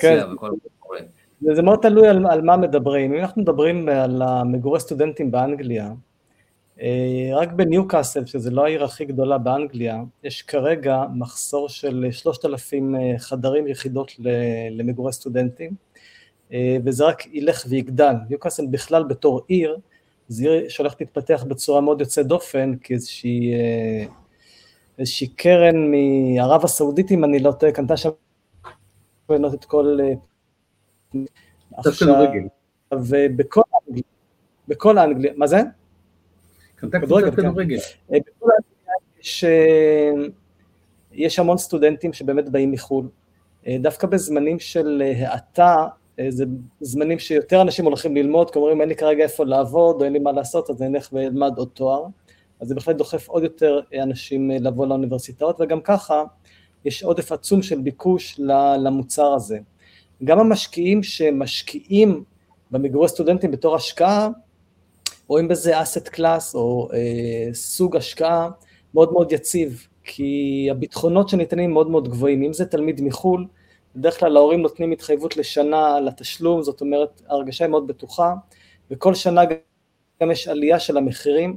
כן, 0.00 0.20
זה, 1.40 1.54
זה 1.54 1.62
מאוד 1.62 1.78
תלוי 1.82 2.08
על, 2.08 2.26
על 2.26 2.42
מה 2.42 2.56
מדברים. 2.56 3.14
אם 3.14 3.20
אנחנו 3.20 3.42
מדברים 3.42 3.88
על 3.88 4.22
המגורי 4.22 4.80
סטודנטים 4.80 5.30
באנגליה, 5.30 5.92
אה, 6.80 7.30
רק 7.34 7.52
בניוקאסל, 7.52 8.26
שזה 8.26 8.50
לא 8.50 8.64
העיר 8.64 8.84
הכי 8.84 9.04
גדולה 9.04 9.38
באנגליה, 9.38 10.02
יש 10.24 10.42
כרגע 10.42 11.02
מחסור 11.14 11.68
של 11.68 12.06
3,000 12.10 12.94
אה, 12.94 13.18
חדרים 13.18 13.66
יחידות 13.66 14.12
למגורי 14.70 15.12
סטודנטים, 15.12 15.70
אה, 16.52 16.76
וזה 16.84 17.04
רק 17.04 17.26
ילך 17.26 17.64
ויגדל. 17.68 18.14
ניוקאסל 18.28 18.66
בכלל 18.66 19.04
בתור 19.04 19.40
עיר, 19.46 19.78
זו 20.28 20.50
עיר 20.50 20.68
שהולכת 20.68 21.00
להתפתח 21.00 21.44
בצורה 21.48 21.80
מאוד 21.80 22.00
יוצאת 22.00 22.26
דופן, 22.26 22.72
כאיזושהי 22.82 23.54
איזושהי 24.98 25.26
קרן 25.26 25.90
מערב 25.90 26.64
הסעודית, 26.64 27.10
אם 27.10 27.24
אני 27.24 27.38
לא 27.38 27.52
טועה, 27.52 27.72
קנתה 27.72 27.96
שם 27.96 28.10
לבנות 29.30 29.54
את 29.54 29.64
כל... 29.64 29.98
עכשיו, 31.76 32.14
ובכל 32.92 33.60
אנגליה, 33.88 34.02
בכל 34.68 34.98
אנגליה, 34.98 35.32
מה 35.36 35.46
זה? 35.46 35.60
קנתה 36.76 37.00
קבוצת 37.00 37.34
כדורגל. 37.36 37.76
אה, 38.12 38.18
בכל 38.18 38.50
אנגליה 38.58 38.94
יש, 39.20 39.44
אה, 39.44 40.12
יש 41.12 41.38
המון 41.38 41.58
סטודנטים 41.58 42.12
שבאמת 42.12 42.48
באים 42.48 42.70
מחו"ל. 42.70 43.08
אה, 43.66 43.76
דווקא 43.80 44.06
בזמנים 44.06 44.58
של 44.58 45.02
האטה, 45.16 45.86
זה 46.28 46.44
זמנים 46.80 47.18
שיותר 47.18 47.62
אנשים 47.62 47.84
הולכים 47.84 48.16
ללמוד, 48.16 48.50
כי 48.50 48.58
אומרים 48.58 48.80
אין 48.80 48.88
לי 48.88 48.96
כרגע 48.96 49.22
איפה 49.22 49.44
לעבוד 49.44 50.00
או 50.00 50.04
אין 50.04 50.12
לי 50.12 50.18
מה 50.18 50.32
לעשות, 50.32 50.70
אז 50.70 50.82
אני 50.82 50.96
אלך 50.96 51.08
ואלמד 51.12 51.58
עוד 51.58 51.68
תואר. 51.74 52.04
אז 52.60 52.68
זה 52.68 52.74
בהחלט 52.74 52.96
דוחף 52.96 53.28
עוד 53.28 53.42
יותר 53.42 53.80
אנשים 54.02 54.50
לבוא 54.50 54.86
לאוניברסיטאות, 54.86 55.60
וגם 55.60 55.80
ככה 55.80 56.24
יש 56.84 57.02
עודף 57.02 57.32
עצום 57.32 57.62
של 57.62 57.80
ביקוש 57.80 58.40
למוצר 58.78 59.34
הזה. 59.34 59.58
גם 60.24 60.38
המשקיעים 60.38 61.02
שמשקיעים 61.02 62.24
במגורי 62.70 63.08
סטודנטים 63.08 63.50
בתור 63.50 63.76
השקעה, 63.76 64.28
רואים 65.28 65.48
בזה 65.48 65.82
אסט 65.82 66.08
קלאס 66.08 66.54
או 66.54 66.88
אה, 66.92 67.54
סוג 67.54 67.96
השקעה 67.96 68.48
מאוד 68.94 69.12
מאוד 69.12 69.32
יציב, 69.32 69.86
כי 70.04 70.68
הביטחונות 70.70 71.28
שניתנים 71.28 71.72
מאוד 71.72 71.90
מאוד 71.90 72.08
גבוהים. 72.08 72.42
אם 72.42 72.52
זה 72.52 72.66
תלמיד 72.66 73.00
מחו"ל, 73.00 73.46
בדרך 73.96 74.20
כלל 74.20 74.36
ההורים 74.36 74.62
נותנים 74.62 74.92
התחייבות 74.92 75.36
לשנה 75.36 76.00
לתשלום, 76.00 76.62
זאת 76.62 76.80
אומרת 76.80 77.22
ההרגשה 77.28 77.64
היא 77.64 77.70
מאוד 77.70 77.86
בטוחה, 77.86 78.34
וכל 78.90 79.14
שנה 79.14 79.42
גם 80.22 80.30
יש 80.30 80.48
עלייה 80.48 80.80
של 80.80 80.96
המחירים, 80.96 81.56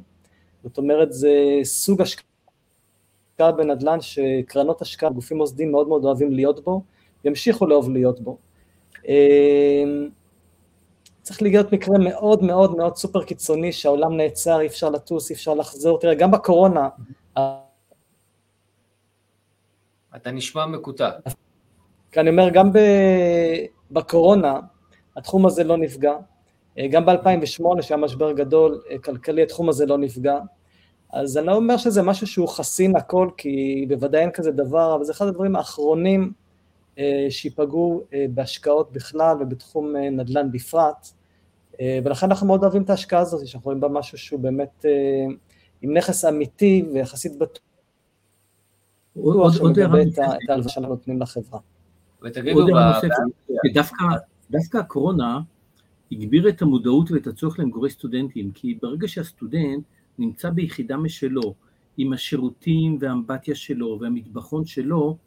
זאת 0.64 0.78
אומרת 0.78 1.14
זה 1.14 1.32
סוג 1.64 2.02
השקעה 2.02 3.52
בנדל"ן 3.52 4.02
שקרנות 4.02 4.82
השקעה, 4.82 5.10
גופים 5.10 5.38
מוסדיים 5.38 5.72
מאוד 5.72 5.88
מאוד 5.88 6.06
אוהבים 6.06 6.34
להיות 6.34 6.64
בו, 6.64 6.82
ימשיכו 7.24 7.66
לאהוב 7.68 7.90
להיות 7.90 8.20
בו. 8.20 8.38
אמ, 9.08 10.10
צריך 11.22 11.42
להיות 11.42 11.74
מקרה 11.74 11.98
מאוד 11.98 12.44
מאוד 12.44 12.78
מאוד 12.78 12.96
סופר 12.96 13.24
קיצוני 13.24 13.72
שהעולם 13.72 14.18
נעצר, 14.18 14.60
אי 14.60 14.68
אפשר 14.68 14.90
לטוס, 14.90 15.30
אי 15.30 15.36
אפשר 15.36 15.54
לחזור, 15.54 16.00
תראה 16.00 16.16
גם 16.16 16.32
בקורונה 16.32 16.90
אתה 20.16 20.32
נשמע 20.32 20.66
מקוטע. 20.66 21.10
כי 22.12 22.20
אני 22.20 22.30
אומר, 22.30 22.49
גם 22.49 22.72
בקורונה 23.91 24.60
התחום 25.16 25.45
הזה 25.45 25.64
לא 25.64 25.78
נפגע, 25.78 26.14
גם 26.91 27.05
ב-2008 27.05 27.82
שהיה 27.82 27.97
משבר 27.97 28.32
גדול 28.32 28.82
כלכלי 29.03 29.43
התחום 29.43 29.70
הזה 29.70 29.86
לא 29.86 29.97
נפגע, 29.97 30.39
אז 31.14 31.38
אני 31.38 31.47
לא 31.47 31.55
אומר 31.55 31.78
שזה 31.78 32.01
משהו 32.01 32.28
שהוא 32.28 32.47
חסין 32.47 32.95
הכל, 32.95 33.30
כי 33.38 33.86
בוודאי 33.89 34.22
אין 34.22 34.32
כזה 34.32 34.51
דבר, 34.51 34.95
אבל 34.95 35.03
זה 35.03 35.12
אחד 35.12 35.28
הדברים 35.28 35.55
האחרונים 35.55 36.32
אה, 36.99 37.28
שיפגעו 37.30 38.03
אה, 38.14 38.26
בהשקעות 38.30 38.91
בכלל 38.91 39.38
ובתחום 39.39 39.95
אה, 39.95 40.10
נדל"ן 40.10 40.51
בפרט, 40.51 41.08
ולכן 42.03 42.26
אנחנו 42.26 42.47
מאוד 42.47 42.64
אוהבים 42.64 42.82
את 42.82 42.89
ההשקעה 42.89 43.20
הזאת, 43.20 43.47
שאנחנו 43.47 43.66
רואים 43.66 43.80
בה 43.80 43.88
משהו 43.88 44.18
שהוא 44.18 44.39
באמת 44.39 44.86
עם 45.82 45.97
נכס 45.97 46.26
אמיתי 46.26 46.86
ויחסית 46.93 47.32
בטוח 47.38 47.62
שמגבה 49.51 50.01
את 50.01 50.20
ההלוואה 50.49 50.70
שאנחנו 50.70 50.93
נותנים 50.93 51.22
לחברה. 51.22 51.60
ותגידו, 52.24 52.65
דווקא 54.49 54.78
הקורונה 54.78 55.39
הגביר 56.11 56.49
את 56.49 56.61
המודעות 56.61 57.11
ואת 57.11 57.28
הצורך 57.28 57.59
למגורי 57.59 57.89
סטודנטים, 57.89 58.51
כי 58.51 58.78
ברגע 58.82 59.07
שהסטודנט 59.07 59.84
נמצא 60.20 60.49
ביחידה 60.49 60.97
משלו, 60.97 61.53
עם 61.97 62.13
השירותים 62.13 62.97
והאמבטיה 62.99 63.55
שלו 63.55 63.97
והמטבחון 64.01 64.65
שלו, 64.65 65.18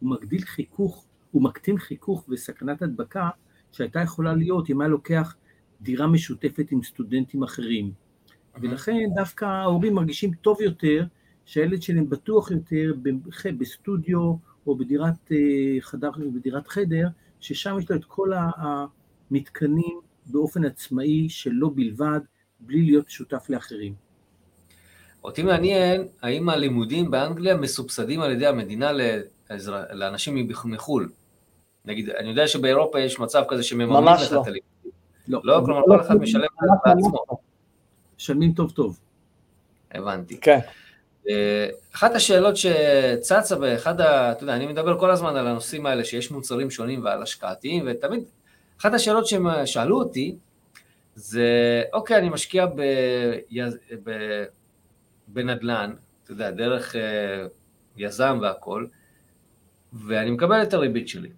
הוא 0.00 0.10
מגדיל 0.10 0.40
חיכוך, 0.40 1.04
הוא 1.30 1.42
מקטין 1.42 1.78
חיכוך 1.78 2.24
וסכנת 2.28 2.82
הדבקה 2.82 3.28
שהייתה 3.72 4.00
יכולה 4.00 4.34
להיות 4.34 4.70
אם 4.70 4.80
היה 4.80 4.88
לוקח 4.88 5.34
דירה 5.80 6.06
משותפת 6.06 6.66
עם 6.70 6.82
סטודנטים 6.82 7.42
אחרים. 7.42 7.92
ולכן 8.60 8.98
דווקא 9.14 9.44
ההורים 9.44 9.94
מרגישים 9.94 10.34
טוב 10.34 10.60
יותר 10.60 11.04
שהילד 11.46 11.82
שלהם 11.82 12.10
בטוח 12.10 12.50
יותר 12.50 12.92
בסטודיו 13.58 14.34
או 14.70 14.76
בדירת 14.76 15.32
אה, 15.32 15.36
חדר, 15.80 16.10
בדירת 16.34 16.68
חדר, 16.68 17.08
ששם 17.40 17.76
יש 17.78 17.90
לו 17.90 17.96
את 17.96 18.04
כל 18.04 18.32
המתקנים 19.30 20.00
באופן 20.26 20.64
עצמאי 20.64 21.28
שלו 21.28 21.70
בלבד, 21.70 22.20
בלי 22.60 22.82
להיות 22.82 23.10
שותף 23.10 23.46
לאחרים. 23.48 23.94
אותי 25.24 25.42
מעניין, 25.42 26.08
האם 26.22 26.48
הלימודים 26.48 27.10
באנגליה 27.10 27.56
מסובסדים 27.56 28.20
על 28.20 28.32
ידי 28.32 28.46
המדינה 28.46 28.90
לאנשים 29.92 30.48
מחו"ל? 30.64 31.08
נגיד, 31.84 32.10
אני 32.10 32.28
יודע 32.28 32.48
שבאירופה 32.48 33.00
יש 33.00 33.18
מצב 33.18 33.42
כזה 33.48 33.62
שמממנים 33.62 34.14
לך 34.14 34.26
את 34.26 34.32
לא. 34.32 34.42
הלימודים. 34.46 34.90
לא, 35.28 35.40
לא, 35.44 35.62
כלומר 35.64 35.82
כל 35.86 36.00
אחד 36.00 36.14
משלם 36.14 36.46
בעצמו. 36.84 37.24
משלמים 38.16 38.52
טוב 38.52 38.70
טוב. 38.70 38.98
הבנתי. 39.92 40.40
כן. 40.40 40.58
אה, 41.28 41.68
אחת 41.94 42.14
השאלות 42.14 42.54
שצצה 42.56 43.56
באחד 43.56 44.00
ה... 44.00 44.32
אתה 44.32 44.42
יודע, 44.42 44.56
אני 44.56 44.66
מדבר 44.66 44.98
כל 44.98 45.10
הזמן 45.10 45.36
על 45.36 45.46
הנושאים 45.46 45.86
האלה 45.86 46.04
שיש 46.04 46.30
מוצרים 46.30 46.70
שונים 46.70 47.04
ועל 47.04 47.22
השקעתיים, 47.22 47.84
ותמיד, 47.86 48.24
אחת 48.80 48.94
השאלות 48.94 49.26
שהם 49.26 49.66
שאלו 49.66 49.98
אותי, 49.98 50.36
זה, 51.14 51.82
אוקיי, 51.92 52.16
אני 52.16 52.28
משקיע 52.28 52.66
ב... 52.66 52.82
ב... 54.04 54.10
בנדל"ן, 55.28 55.92
אתה 56.24 56.32
יודע, 56.32 56.50
דרך 56.50 56.96
אה, 56.96 57.00
יזם 57.96 58.38
והכול, 58.42 58.88
ואני 59.92 60.30
מקבל 60.30 60.62
את 60.62 60.74
הריבית 60.74 61.08
שלי. 61.08 61.28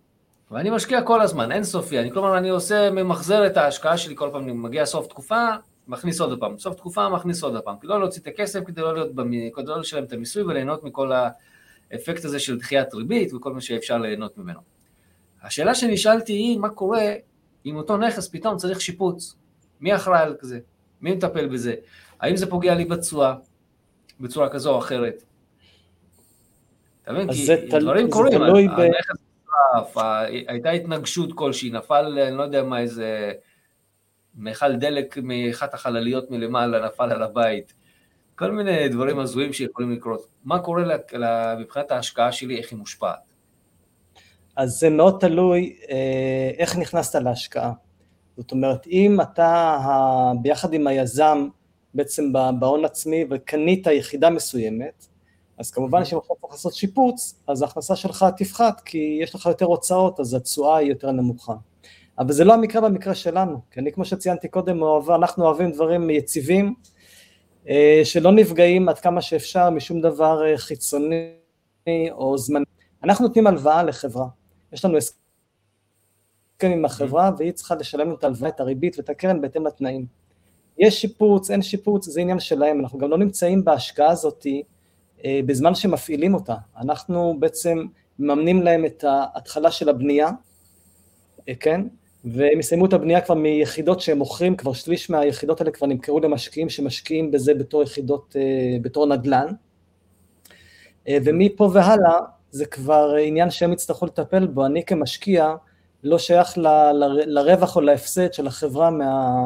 ואני 0.51 0.71
משקיע 0.71 1.03
כל 1.03 1.21
הזמן, 1.21 1.53
אינסופי, 1.53 1.99
אני 1.99 2.11
כלומר, 2.11 2.39
אני 2.39 2.49
עושה, 2.49 2.91
ממחזר 2.91 3.47
את 3.47 3.57
ההשקעה 3.57 3.99
שלי 3.99 4.17
כל 4.17 4.29
פעם, 4.33 4.63
מגיע 4.63 4.87
סוף 4.87 5.07
תקופה, 5.07 5.47
מכניס 5.89 6.21
עוד 6.21 6.41
פעם, 6.41 6.59
סוף 6.59 6.77
תקופה 6.77 7.09
מכניס 7.09 7.43
עוד 7.43 7.61
פעם, 7.65 7.77
כדי 7.81 7.89
לא 7.89 8.01
להוציא 8.01 8.23
את 8.23 8.27
הכסף, 8.27 8.61
כדי 8.67 8.81
לא, 8.81 8.95
להיות 8.95 9.15
במ... 9.15 9.51
כדי 9.51 9.67
לא 9.67 9.81
לשלם 9.81 10.05
את 10.05 10.13
המיסוי 10.13 10.43
וליהנות 10.43 10.85
מכל 10.85 11.13
האפקט 11.93 12.25
הזה 12.25 12.39
של 12.39 12.59
דחיית 12.59 12.95
ריבית 12.95 13.35
וכל 13.35 13.53
מה 13.53 13.61
שאפשר 13.61 13.99
ליהנות 13.99 14.39
ממנו. 14.39 14.61
השאלה 15.43 15.75
שנשאלתי 15.75 16.33
היא, 16.33 16.59
מה 16.59 16.69
קורה 16.69 17.13
אם 17.67 17.77
אותו 17.77 17.97
נכס 17.97 18.29
פתאום 18.29 18.57
צריך 18.57 18.81
שיפוץ? 18.81 19.37
מי 19.81 19.95
אחראי 19.95 20.23
על 20.23 20.37
זה? 20.41 20.61
מי 21.01 21.15
מטפל 21.15 21.49
בזה? 21.49 21.75
האם 22.21 22.37
זה 22.37 22.51
פוגע 22.51 22.75
לי 22.75 22.85
בתשואה? 22.85 23.35
בצורה 24.21 24.49
כזו 24.49 24.71
או 24.71 24.79
אחרת. 24.79 25.25
אתה 27.03 27.13
מבין? 27.13 27.33
כי 27.33 27.47
דברים 27.81 28.11
קורים, 28.11 28.43
הנכס 28.43 29.17
נשרף, 29.75 29.97
הייתה 30.49 30.71
התנגשות 30.71 31.33
כלשהי, 31.35 31.71
נפל, 31.71 32.19
אני 32.29 32.37
לא 32.37 32.43
יודע 32.43 32.63
מה, 32.63 32.81
איזה 32.81 33.33
מיכל 34.35 34.77
דלק 34.77 35.19
מאחת 35.23 35.75
החלליות 35.75 36.31
מלמעלה 36.31 36.87
נפל 36.87 37.13
על 37.13 37.23
הבית. 37.23 37.73
כל 38.35 38.51
מיני 38.51 38.89
דברים 38.89 39.19
הזויים 39.19 39.53
שיכולים 39.53 39.93
לקרות. 39.93 40.27
מה 40.45 40.59
קורה 40.59 40.83
מבחינת 41.59 41.91
ההשקעה 41.91 42.33
שלי, 42.33 42.59
איך 42.59 42.71
היא 42.71 42.79
מושפעת? 42.79 43.19
אז 44.57 44.71
זה 44.71 44.91
מאוד 44.91 45.17
תלוי 45.21 45.77
אה, 45.91 46.51
איך 46.59 46.77
נכנסת 46.77 47.15
להשקעה. 47.15 47.73
זאת 48.37 48.53
אומרת, 48.53 48.87
אם 48.87 49.21
אתה 49.21 49.79
ביחד 50.43 50.73
עם 50.73 50.87
היזם 50.87 51.49
בעצם 51.95 52.33
בהון 52.59 52.85
עצמי 52.85 53.25
וקנית 53.31 53.87
יחידה 53.87 54.31
מסוימת, 54.31 55.07
אז 55.59 55.71
כמובן 55.71 56.05
שאם 56.05 56.19
עכשיו 56.19 56.37
צריך 56.41 56.53
לעשות 56.53 56.75
שיפוץ, 56.75 57.43
אז 57.47 57.63
ההכנסה 57.63 57.97
שלך 57.97 58.27
תפחת, 58.37 58.81
כי 58.85 59.19
יש 59.23 59.35
לך 59.35 59.47
יותר 59.47 59.65
הוצאות, 59.65 60.21
אז 60.21 60.35
התשואה 60.35 60.77
היא 60.77 60.89
יותר 60.89 61.11
נמוכה. 61.11 61.55
אבל 62.19 62.33
זה 62.33 62.45
לא 62.45 62.55
המקרה 62.55 62.81
במקרה 62.81 63.15
שלנו, 63.15 63.61
כי 63.71 63.81
אני 63.81 63.93
כמו 63.93 64.05
שציינתי 64.05 64.49
קודם, 64.49 64.81
אנחנו 65.15 65.45
אוהבים 65.45 65.73
דברים 65.73 66.11
יציבים, 66.11 66.75
אה, 67.69 68.01
שלא 68.05 68.33
נפגעים 68.33 68.89
עד 68.89 68.99
כמה 68.99 69.23
שאפשר 69.23 69.71
משום 69.71 70.01
דבר 70.01 70.47
אה, 70.47 70.59
חיצוני 70.59 71.33
או 72.11 72.39
זמני. 72.39 72.65
אנחנו 73.05 73.27
נותנים 73.27 73.47
הלוואה 73.47 73.83
לחברה, 73.83 74.27
יש 74.73 74.85
לנו 74.85 74.97
הסכם 74.97 75.17
עם 76.63 76.85
החברה 76.85 77.31
והיא 77.39 77.53
צריכה 77.53 77.75
לשלם 77.75 78.15
את 78.15 78.25
ההלוואה, 78.25 78.51
את 78.51 78.61
הריבית 78.61 78.99
ואת 78.99 79.11
הקרן 79.11 79.41
בהתאם 79.41 79.67
לתנאים. 79.67 80.07
יש 80.79 81.01
שיפוץ, 81.01 81.51
אין 81.51 81.63
שיפוץ, 81.63 82.09
זה 82.09 82.21
עניין 82.21 82.41
שלהם, 82.41 82.81
אנחנו 82.81 82.99
גם 82.99 83.11
לא 83.11 83.19
נמצאים 83.19 83.65
בהשקעה 83.65 84.11
הזאתי 84.11 84.63
אה, 85.25 85.41
בזמן 85.47 85.75
שמפעילים 85.75 86.35
אותה, 86.35 86.57
אנחנו 86.77 87.37
בעצם 87.39 87.87
מממנים 88.19 88.63
להם 88.63 88.85
את 88.85 89.05
ההתחלה 89.05 89.71
של 89.71 89.89
הבנייה, 89.89 90.31
כן, 91.61 91.81
והם 92.25 92.61
יסיימו 92.61 92.87
את 92.87 92.93
הבנייה 92.93 93.21
כבר 93.21 93.35
מיחידות 93.35 94.01
שהם 94.01 94.19
מוכרים, 94.19 94.57
כבר 94.57 94.73
שליש 94.73 95.11
מהיחידות 95.11 95.61
האלה 95.61 95.71
כבר 95.71 95.87
נמכרו 95.87 96.21
למשקיעים 96.21 96.69
שמשקיעים 96.69 97.31
בזה 97.31 97.55
בתור 97.55 97.83
יחידות, 97.83 98.37
אה, 98.37 98.77
בתור 98.83 99.07
נדל"ן, 99.07 99.47
אה, 101.09 101.19
ומפה 101.25 101.71
והלאה 101.73 102.19
זה 102.51 102.67
כבר 102.67 103.15
עניין 103.21 103.51
שהם 103.51 103.73
יצטרכו 103.73 104.07
לטפל 104.07 104.47
בו, 104.47 104.67
אני 104.67 104.85
כמשקיע 104.85 105.55
לא 106.03 106.19
שייך 106.19 106.59
ל, 106.59 106.67
ל, 106.93 107.05
לרווח 107.27 107.77
או 107.77 107.81
להפסד 107.81 108.33
של 108.33 108.47
החברה 108.47 108.91
מה... 108.91 109.45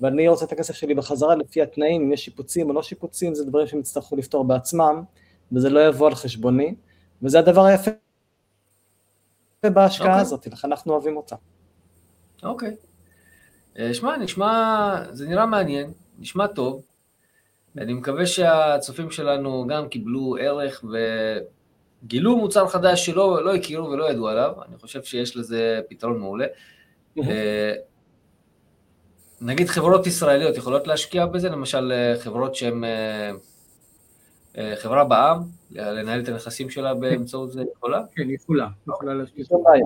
ואני 0.00 0.28
רוצה 0.28 0.44
את 0.44 0.52
הכסף 0.52 0.74
שלי 0.74 0.94
בחזרה 0.94 1.34
לפי 1.34 1.62
התנאים, 1.62 2.02
אם 2.02 2.12
יש 2.12 2.24
שיפוצים 2.24 2.68
או 2.68 2.74
לא 2.74 2.82
שיפוצים, 2.82 3.34
זה 3.34 3.44
דברים 3.44 3.66
שהם 3.66 3.80
יצטרכו 3.80 4.16
לפתור 4.16 4.44
בעצמם, 4.44 5.02
וזה 5.52 5.70
לא 5.70 5.88
יבוא 5.88 6.06
על 6.06 6.14
חשבוני. 6.14 6.74
וזה 7.22 7.38
הדבר 7.38 7.64
היפה 7.64 7.90
בהשקעה 9.64 10.06
okay. 10.06 10.10
אוקיי. 10.10 10.20
הזאת, 10.20 10.46
לכן 10.46 10.68
אנחנו 10.68 10.92
אוהבים 10.92 11.16
אותה. 11.16 11.36
אוקיי. 12.42 12.68
Okay. 12.68 12.90
אה, 13.78 13.94
שמע, 13.94 14.16
נשמע, 14.16 15.02
זה 15.10 15.28
נראה 15.28 15.46
מעניין, 15.46 15.92
נשמע 16.18 16.46
טוב. 16.46 16.82
אני 17.78 17.92
מקווה 17.92 18.26
שהצופים 18.26 19.10
שלנו 19.10 19.66
גם 19.68 19.88
קיבלו 19.88 20.36
ערך 20.40 20.84
וגילו 22.04 22.36
מוצר 22.36 22.68
חדש 22.68 23.06
שלא 23.06 23.44
לא 23.44 23.54
הכירו 23.54 23.90
ולא 23.90 24.10
ידעו 24.10 24.28
עליו, 24.28 24.52
אני 24.68 24.78
חושב 24.78 25.02
שיש 25.02 25.36
לזה 25.36 25.80
פתרון 25.88 26.18
מעולה. 26.18 26.46
Mm-hmm. 27.18 27.22
נגיד 29.40 29.68
חברות 29.68 30.06
ישראליות 30.06 30.56
יכולות 30.56 30.86
להשקיע 30.86 31.26
בזה, 31.26 31.48
למשל 31.48 31.92
אה, 31.92 32.20
חברות 32.20 32.54
שהן 32.54 32.84
חברה 34.56 35.04
בע"מ, 35.04 35.42
לנהל 35.70 36.20
את 36.20 36.28
הנכסים 36.28 36.70
שלה 36.70 36.94
באמצעות 36.94 37.52
זה 37.52 37.62
יכולה? 37.76 38.02
כן, 38.16 38.30
יכולה, 38.30 38.68
יכולה 38.88 39.14
להשקיע. 39.14 39.44
שום 39.44 39.64
בעיה. 39.64 39.84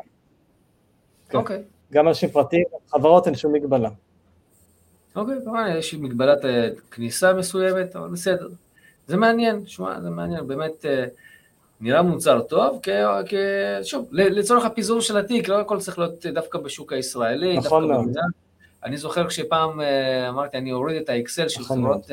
כן. 1.29 1.39
אוקיי. 1.39 1.63
גם 1.93 2.09
אנשים 2.09 2.29
פרטיים, 2.29 2.65
חברות 2.91 3.27
אין 3.27 3.35
שום 3.35 3.53
מגבלה. 3.53 3.89
אוקיי, 5.17 5.35
כמובן 5.45 5.75
יש 5.79 5.95
מגבלת 5.95 6.45
אה, 6.45 6.69
כניסה 6.91 7.33
מסוימת, 7.33 7.97
אבל 7.97 8.09
בסדר. 8.09 8.49
זה 9.07 9.17
מעניין, 9.17 9.67
שמע, 9.67 10.01
זה 10.01 10.11
מעניין, 10.11 10.47
באמת 10.49 10.87
אה, 10.87 11.05
נראה 11.81 12.03
מוצר 12.03 12.41
טוב, 12.41 12.81
שוב, 13.83 14.09
לצורך 14.13 14.65
הפיזור 14.65 15.01
של 15.01 15.17
התיק, 15.17 15.49
לא 15.49 15.61
הכל 15.61 15.81
צריך 15.81 15.99
להיות 15.99 16.27
דווקא 16.27 16.59
בשוק 16.59 16.93
הישראלי. 16.93 17.57
נכון 17.57 17.89
מאוד. 17.89 18.09
אני 18.85 18.97
זוכר 18.97 19.29
כשפעם 19.29 19.81
אה, 19.81 20.29
אמרתי, 20.29 20.59
אני 20.59 20.73
אוריד 20.73 21.03
את 21.03 21.09
האקסל 21.09 21.49
של 21.49 21.61
נכון 21.61 21.79
חברות 21.79 22.11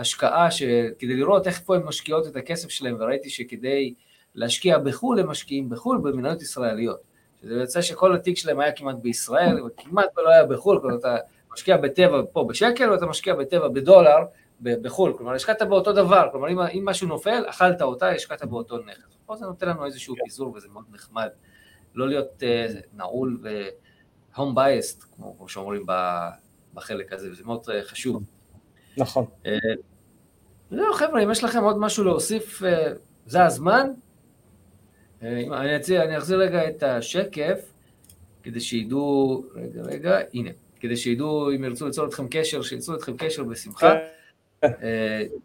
השקעה, 0.00 0.48
כדי 0.98 1.16
לראות 1.16 1.46
איך 1.46 1.60
פה 1.64 1.76
הן 1.76 1.82
משקיעות 1.82 2.26
את 2.26 2.36
הכסף 2.36 2.68
שלהן, 2.68 2.94
וראיתי 2.98 3.30
שכדי 3.30 3.94
להשקיע 4.34 4.78
בחו"ל, 4.78 5.20
הם 5.20 5.30
משקיעים 5.30 5.68
בחו"ל 5.68 5.98
במניות 5.98 6.42
ישראליות. 6.42 7.00
שזה 7.42 7.54
יוצא 7.54 7.82
שכל 7.82 8.14
התיק 8.14 8.36
שלהם 8.36 8.60
היה 8.60 8.72
כמעט 8.72 8.96
בישראל, 9.02 9.62
וכמעט 9.62 10.08
לא 10.16 10.28
היה 10.28 10.46
בחו"ל, 10.46 10.78
כלומר 10.80 10.96
אתה 10.96 11.16
משקיע 11.52 11.76
בטבע 11.76 12.22
פה 12.32 12.44
בשקל, 12.48 12.90
ואתה 12.90 13.06
משקיע 13.06 13.34
בטבע 13.34 13.68
בדולר 13.68 14.18
בחו"ל, 14.60 15.14
כלומר 15.16 15.32
השקעת 15.32 15.62
באותו 15.62 15.92
דבר, 15.92 16.28
כלומר 16.32 16.48
אם, 16.48 16.60
אם 16.60 16.82
משהו 16.84 17.08
נופל, 17.08 17.42
אכלת 17.46 17.82
אותה, 17.82 18.08
השקעת 18.08 18.44
באותו 18.44 18.78
נכס. 18.78 19.16
פה 19.26 19.36
זה 19.36 19.46
נותן 19.46 19.68
לנו 19.68 19.86
איזשהו 19.86 20.14
פיזור 20.24 20.52
וזה 20.56 20.68
מאוד 20.68 20.84
נחמד, 20.92 21.28
לא 21.94 22.08
להיות 22.08 22.42
uh, 22.42 22.96
נעול 22.96 23.38
ו-home 23.42 24.38
biased, 24.56 25.06
כמו 25.16 25.48
שאומרים 25.48 25.86
בחלק 26.74 27.12
הזה, 27.12 27.30
וזה 27.30 27.44
מאוד 27.44 27.60
uh, 27.60 27.70
חשוב. 27.82 28.22
נכון. 28.96 29.26
Uh, 29.44 29.48
זהו 30.70 30.92
חבר'ה, 30.92 31.22
אם 31.22 31.30
יש 31.30 31.44
לכם 31.44 31.62
עוד 31.64 31.78
משהו 31.78 32.04
להוסיף, 32.04 32.62
אה, 32.62 32.92
זה 33.26 33.44
הזמן. 33.44 33.90
אה, 35.22 35.42
אני, 35.60 35.76
אציע, 35.76 36.04
אני 36.04 36.18
אחזיר 36.18 36.38
רגע 36.38 36.68
את 36.68 36.82
השקף, 36.82 37.72
כדי 38.42 38.60
שידעו, 38.60 39.42
רגע, 39.54 39.82
רגע, 39.82 40.18
הנה, 40.34 40.50
כדי 40.80 40.96
שידעו, 40.96 41.50
אם 41.56 41.64
ירצו 41.64 41.86
ליצור 41.86 42.06
אתכם 42.06 42.26
קשר, 42.30 42.62
שיצרו 42.62 42.94
אתכם 42.94 43.16
קשר 43.16 43.44
בשמחה. 43.44 43.94
כן. 44.60 44.68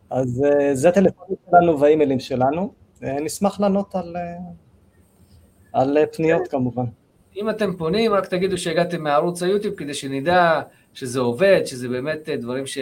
אז 0.10 0.44
זה 0.74 0.90
הטלפונים 0.90 1.36
שלנו 1.50 1.80
והאימיילים 1.80 2.20
שלנו, 2.20 2.74
נשמח 3.02 3.60
לענות 3.60 3.96
על, 3.96 4.16
על 5.74 5.98
פניות 6.12 6.48
כמובן. 6.48 6.86
אם 7.36 7.50
אתם 7.50 7.76
פונים, 7.78 8.14
רק 8.14 8.26
תגידו 8.26 8.58
שהגעתם 8.58 9.04
מערוץ 9.04 9.44
היוטיוב, 9.44 9.76
כדי 9.76 9.94
שנדע 9.94 10.62
שזה 10.94 11.20
עובד, 11.20 11.62
שזה 11.66 11.90
באמת 11.90 12.30
דברים 12.30 12.68
ש... 12.68 12.78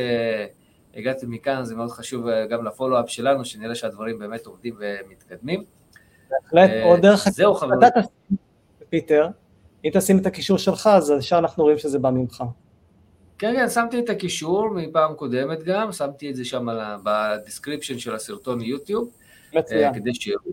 הגעתם 0.95 1.31
מכאן, 1.31 1.65
זה 1.65 1.75
מאוד 1.75 1.91
חשוב 1.91 2.27
אה, 2.27 2.45
גם 2.45 2.65
ל 2.65 2.70
follow-up 2.70 3.09
שלנו, 3.09 3.45
שנראה 3.45 3.75
שהדברים 3.75 4.19
באמת 4.19 4.45
עובדים 4.45 4.75
ומתקדמים. 4.79 5.63
בהחלט, 6.29 6.69
אה, 6.69 6.83
או 6.83 6.97
דרך 6.97 7.29
זהו 7.29 7.53
חברים. 7.53 7.79
פיטר, 8.89 9.27
אם 9.85 9.89
תשים 9.93 10.17
את 10.19 10.25
הקישור 10.25 10.57
שלך, 10.57 10.89
אז 10.93 11.13
ישר 11.19 11.37
אנחנו 11.37 11.63
רואים 11.63 11.77
שזה 11.77 11.99
בא 11.99 12.09
ממך. 12.09 12.43
כן, 13.37 13.53
כן, 13.55 13.69
שמתי 13.69 13.99
את 13.99 14.09
הקישור 14.09 14.69
מפעם 14.69 15.13
קודמת 15.13 15.63
גם, 15.63 15.91
שמתי 15.91 16.29
את 16.29 16.35
זה 16.35 16.45
שם 16.45 16.67
ב 17.03 17.11
description 17.11 17.99
של 17.99 18.15
הסרטון 18.15 18.61
יוטיוב. 18.61 19.09
מצוין. 19.53 19.83
אה, 19.83 19.93
כדי 19.93 20.13
שיראו. 20.13 20.51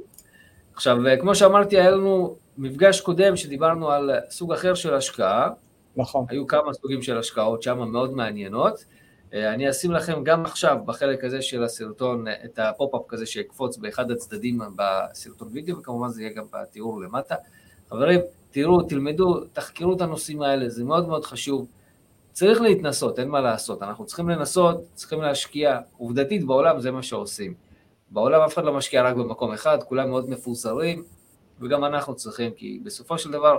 עכשיו, 0.75 0.97
כמו 1.21 1.35
שאמרתי, 1.35 1.81
היה 1.81 1.91
לנו 1.91 2.37
מפגש 2.59 3.01
קודם 3.01 3.37
שדיברנו 3.37 3.91
על 3.91 4.11
סוג 4.31 4.53
אחר 4.53 4.75
של 4.75 4.95
השקעה. 4.95 5.51
נכון. 5.97 6.25
היו 6.29 6.47
כמה 6.47 6.73
סוגים 6.73 7.03
של 7.03 7.19
השקעות 7.19 7.63
שם 7.63 7.79
מאוד 7.79 8.13
מעניינות. 8.13 8.85
אה, 9.35 9.55
אני 9.55 9.71
אשים 9.71 9.93
לכם 9.93 10.25
גם 10.25 10.45
עכשיו 10.45 10.79
בחלק 10.87 11.25
הזה 11.25 11.43
של 11.43 11.65
הסרטון 11.65 12.25
את 12.45 12.59
ה 12.59 12.65
pop-up 12.65 13.03
כזה 13.09 13.27
שיקפוץ 13.27 13.77
באחד 13.77 14.11
הצדדים 14.11 14.61
בסרטון 14.77 15.49
וידאו 15.53 15.79
וכמובן 15.79 16.09
זה 16.09 16.23
יהיה 16.23 16.33
גם 16.33 16.45
בתיאור 16.53 17.01
למטה. 17.01 17.35
חברים, 17.91 18.21
תראו, 18.51 18.83
תלמדו, 18.83 19.45
תחקרו 19.53 19.97
את 19.97 20.01
הנושאים 20.01 20.43
האלה, 20.43 20.69
זה 20.69 20.85
מאוד 20.85 21.09
מאוד 21.09 21.25
חשוב. 21.25 21.67
צריך 22.33 22.61
להתנסות, 22.61 23.19
אין 23.19 23.29
מה 23.29 23.41
לעשות, 23.41 23.83
אנחנו 23.83 24.07
צריכים 24.07 24.29
לנסות, 24.29 24.85
צריכים 24.95 25.21
להשקיע, 25.21 25.79
עובדתית 25.99 26.47
בעולם 26.47 26.81
זה 26.81 26.91
מה 26.91 27.03
שעושים. 27.03 27.55
בעולם 28.11 28.41
אף 28.41 28.55
אחד 28.55 28.65
לא 28.65 28.73
משקיע 28.73 29.03
רק 29.03 29.17
במקום 29.17 29.53
אחד, 29.53 29.79
כולם 29.83 30.11
מאוד 30.11 30.31
מפוזרים, 30.31 31.05
וגם 31.61 31.85
אנחנו 31.85 32.15
צריכים, 32.15 32.53
כי 32.53 32.81
בסופו 32.85 33.19
של 33.19 33.31
דבר 33.31 33.59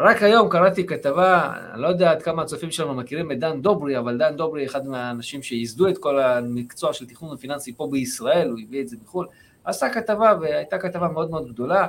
רק 0.00 0.22
היום 0.22 0.48
קראתי 0.48 0.86
כתבה, 0.86 1.52
אני 1.72 1.82
לא 1.82 1.86
יודע 1.86 2.10
עד 2.10 2.22
כמה 2.22 2.42
הצופים 2.42 2.70
שלנו 2.70 2.94
מכירים 2.94 3.32
את 3.32 3.38
דן 3.38 3.62
דוברי, 3.62 3.98
אבל 3.98 4.18
דן 4.18 4.36
דוברי 4.36 4.66
אחד 4.66 4.86
מהאנשים 4.86 5.42
שייסדו 5.42 5.88
את 5.88 5.98
כל 5.98 6.20
המקצוע 6.20 6.92
של 6.92 7.06
תכנון 7.06 7.36
פיננסי 7.36 7.72
פה 7.76 7.88
בישראל, 7.90 8.48
הוא 8.48 8.58
הביא 8.66 8.82
את 8.82 8.88
זה 8.88 8.96
מחו"ל, 9.02 9.26
עשה 9.64 9.88
כתבה 9.88 10.32
והייתה 10.40 10.78
כתבה 10.78 11.08
מאוד 11.08 11.30
מאוד 11.30 11.48
גדולה 11.48 11.86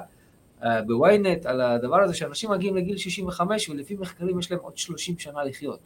אה, 0.63 0.81
בוויינט 0.81 1.45
על 1.45 1.61
הדבר 1.61 2.01
הזה 2.01 2.13
שאנשים 2.13 2.51
מגיעים 2.51 2.75
לגיל 2.75 2.97
65 2.97 3.69
ולפי 3.69 3.95
מחקרים 3.95 4.39
יש 4.39 4.51
להם 4.51 4.59
עוד 4.63 4.77
30 4.77 5.19
שנה 5.19 5.43
לחיות. 5.43 5.79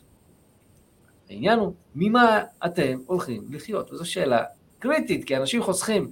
העניין 1.29 1.59
הוא, 1.59 1.73
ממה 1.95 2.43
אתם 2.65 2.99
הולכים 3.05 3.43
לחיות? 3.51 3.93
וזו 3.93 4.11
שאלה 4.11 4.43
קריטית, 4.79 5.23
כי 5.23 5.37
אנשים 5.37 5.63
חוסכים 5.63 6.11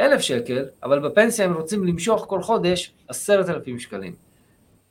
אלף 0.00 0.20
שקל, 0.20 0.64
אבל 0.82 1.08
בפנסיה 1.08 1.44
הם 1.44 1.52
רוצים 1.52 1.84
למשוך 1.84 2.24
כל 2.28 2.42
חודש 2.42 2.92
עשרת 3.08 3.48
אלפים 3.48 3.78
שקלים. 3.78 4.29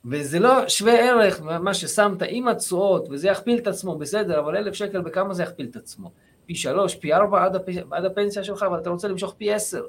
וזה 0.04 0.38
לא 0.38 0.68
שווה 0.68 0.92
ערך 0.92 1.42
מה 1.42 1.74
ששמת 1.74 2.22
עם 2.28 2.48
התשואות, 2.48 3.08
וזה 3.10 3.28
יכפיל 3.28 3.58
את 3.58 3.66
עצמו, 3.66 3.98
בסדר, 3.98 4.40
אבל 4.40 4.56
אלף 4.56 4.74
שקל 4.74 5.00
בכמה 5.00 5.34
זה 5.34 5.42
יכפיל 5.42 5.66
את 5.70 5.76
עצמו? 5.76 6.10
פי 6.46 6.54
שלוש, 6.54 6.94
פי 6.94 7.14
ארבע 7.14 7.44
עד, 7.44 7.56
הפ... 7.56 7.68
עד 7.90 8.04
הפנסיה 8.04 8.44
שלך, 8.44 8.62
אבל 8.62 8.78
אתה 8.78 8.90
רוצה 8.90 9.08
למשוך 9.08 9.34
פי 9.38 9.52
עשר. 9.52 9.82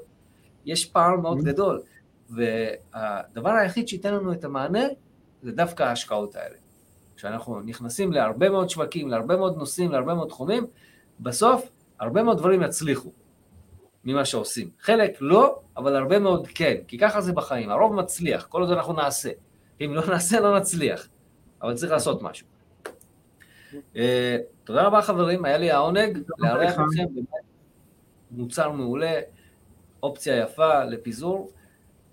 יש 0.64 0.86
פער 0.86 1.16
מאוד 1.16 1.38
mm-hmm. 1.38 1.44
גדול. 1.44 1.82
והדבר 2.30 3.50
היחיד 3.50 3.88
שייתן 3.88 4.14
לנו 4.14 4.32
את 4.32 4.44
המענה 4.44 4.84
זה 5.42 5.52
דווקא 5.52 5.82
ההשקעות 5.82 6.36
האלה. 6.36 6.56
כשאנחנו 7.16 7.60
נכנסים 7.60 8.12
להרבה 8.12 8.48
מאוד 8.48 8.70
שווקים, 8.70 9.08
להרבה 9.08 9.36
מאוד 9.36 9.56
נושאים, 9.56 9.92
להרבה 9.92 10.14
מאוד 10.14 10.28
תחומים, 10.28 10.66
בסוף 11.20 11.68
הרבה 12.00 12.22
מאוד 12.22 12.38
דברים 12.38 12.62
יצליחו 12.62 13.12
ממה 14.04 14.24
שעושים. 14.24 14.70
חלק 14.80 15.16
לא, 15.20 15.58
אבל 15.76 15.96
הרבה 15.96 16.18
מאוד 16.18 16.46
כן, 16.46 16.74
כי 16.88 16.98
ככה 16.98 17.20
זה 17.20 17.32
בחיים, 17.32 17.70
הרוב 17.70 17.94
מצליח, 17.94 18.46
כל 18.46 18.62
עוד 18.62 18.70
אנחנו 18.70 18.92
נעשה. 18.92 19.30
אם 19.80 19.94
לא 19.94 20.02
נעשה, 20.06 20.40
לא 20.40 20.58
נצליח, 20.58 21.08
אבל 21.62 21.74
צריך 21.74 21.92
לעשות 21.92 22.22
משהו. 22.22 22.46
אה, 23.96 24.36
תודה 24.64 24.82
רבה 24.82 25.02
חברים, 25.02 25.44
היה 25.44 25.58
לי 25.58 25.70
העונג 25.70 26.18
לארח 26.38 26.72
אתכם, 26.72 27.04
מוצר 28.30 28.70
מעולה, 28.70 29.20
אופציה 30.02 30.36
יפה 30.36 30.84
לפיזור. 30.84 31.50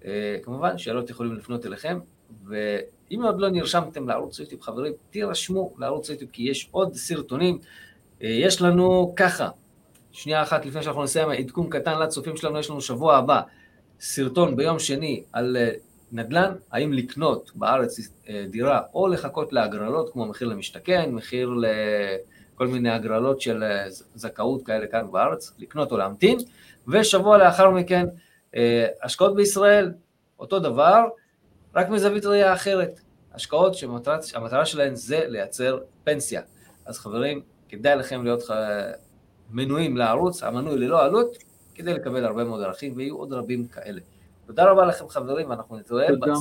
אה, 0.05 0.37
כמובן, 0.43 0.77
שאלות 0.77 1.09
יכולים 1.09 1.35
לפנות 1.35 1.65
אליכם, 1.65 1.99
ואם 2.45 3.23
עוד 3.23 3.39
לא 3.39 3.49
נרשמתם 3.49 4.07
לערוץ 4.07 4.39
יוטיוב, 4.39 4.61
חברים, 4.61 4.93
תירשמו 5.09 5.73
לערוץ 5.77 6.09
יוטיוב, 6.09 6.31
כי 6.31 6.43
יש 6.43 6.69
עוד 6.71 6.93
סרטונים. 6.93 7.59
אה, 8.23 8.27
יש 8.27 8.61
לנו 8.61 9.13
ככה, 9.15 9.49
שנייה 10.11 10.43
אחת 10.43 10.65
לפני 10.65 10.83
שאנחנו 10.83 11.03
נסיים, 11.03 11.29
עדכון 11.29 11.69
קטן 11.69 11.99
לצופים 11.99 12.37
שלנו, 12.37 12.59
יש 12.59 12.69
לנו 12.69 12.81
שבוע 12.81 13.17
הבא 13.17 13.41
סרטון 13.99 14.55
ביום 14.55 14.79
שני 14.79 15.23
על 15.33 15.57
נדל"ן, 16.11 16.53
האם 16.71 16.93
לקנות 16.93 17.51
בארץ 17.55 17.99
דירה 18.49 18.81
או 18.93 19.07
לחכות 19.07 19.53
להגרלות 19.53 20.09
כמו 20.13 20.25
מחיר 20.25 20.47
למשתכן, 20.47 21.09
מחיר 21.11 21.49
לכל 22.55 22.67
מיני 22.67 22.89
הגרלות 22.89 23.41
של 23.41 23.63
זכאות 24.15 24.65
כאלה 24.65 24.87
כאן 24.87 25.11
בארץ, 25.11 25.53
לקנות 25.59 25.91
או 25.91 25.97
להמתין, 25.97 26.37
ושבוע 26.87 27.37
לאחר 27.37 27.69
מכן 27.69 28.05
השקעות 29.03 29.35
בישראל, 29.35 29.91
אותו 30.39 30.59
דבר, 30.59 31.03
רק 31.75 31.89
מזווית 31.89 32.25
ראייה 32.25 32.53
אחרת. 32.53 32.99
השקעות 33.33 33.75
שהמטרה 33.75 34.65
שלהן 34.65 34.95
זה 34.95 35.21
לייצר 35.27 35.79
פנסיה. 36.03 36.41
אז 36.85 36.99
חברים, 36.99 37.41
כדאי 37.69 37.95
לכם 37.95 38.23
להיות 38.23 38.43
מנויים 39.51 39.97
לערוץ, 39.97 40.43
המנוי 40.43 40.77
ללא 40.77 41.03
עלות, 41.03 41.37
כדי 41.75 41.93
לקבל 41.93 42.25
הרבה 42.25 42.43
מאוד 42.43 42.63
ערכים, 42.63 42.93
ויהיו 42.95 43.15
עוד 43.15 43.33
רבים 43.33 43.67
כאלה. 43.67 44.01
תודה 44.49 44.71
רבה 44.71 44.85
לכם 44.85 45.09
חברים, 45.09 45.49
ואנחנו 45.49 45.77
נתראה 45.77 46.07
בסרטון 46.21 46.35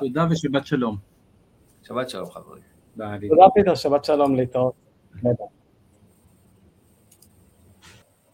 תודה 0.00 0.26
ושבת 0.30 0.66
שלום. 0.66 0.96
שבת 1.82 2.10
שלום 2.10 2.30
חברים. 2.30 2.62
תודה 3.28 3.44
פיטר, 3.54 3.74
שבת 3.74 4.04
שלום 4.04 4.34
להתראות. 4.34 4.74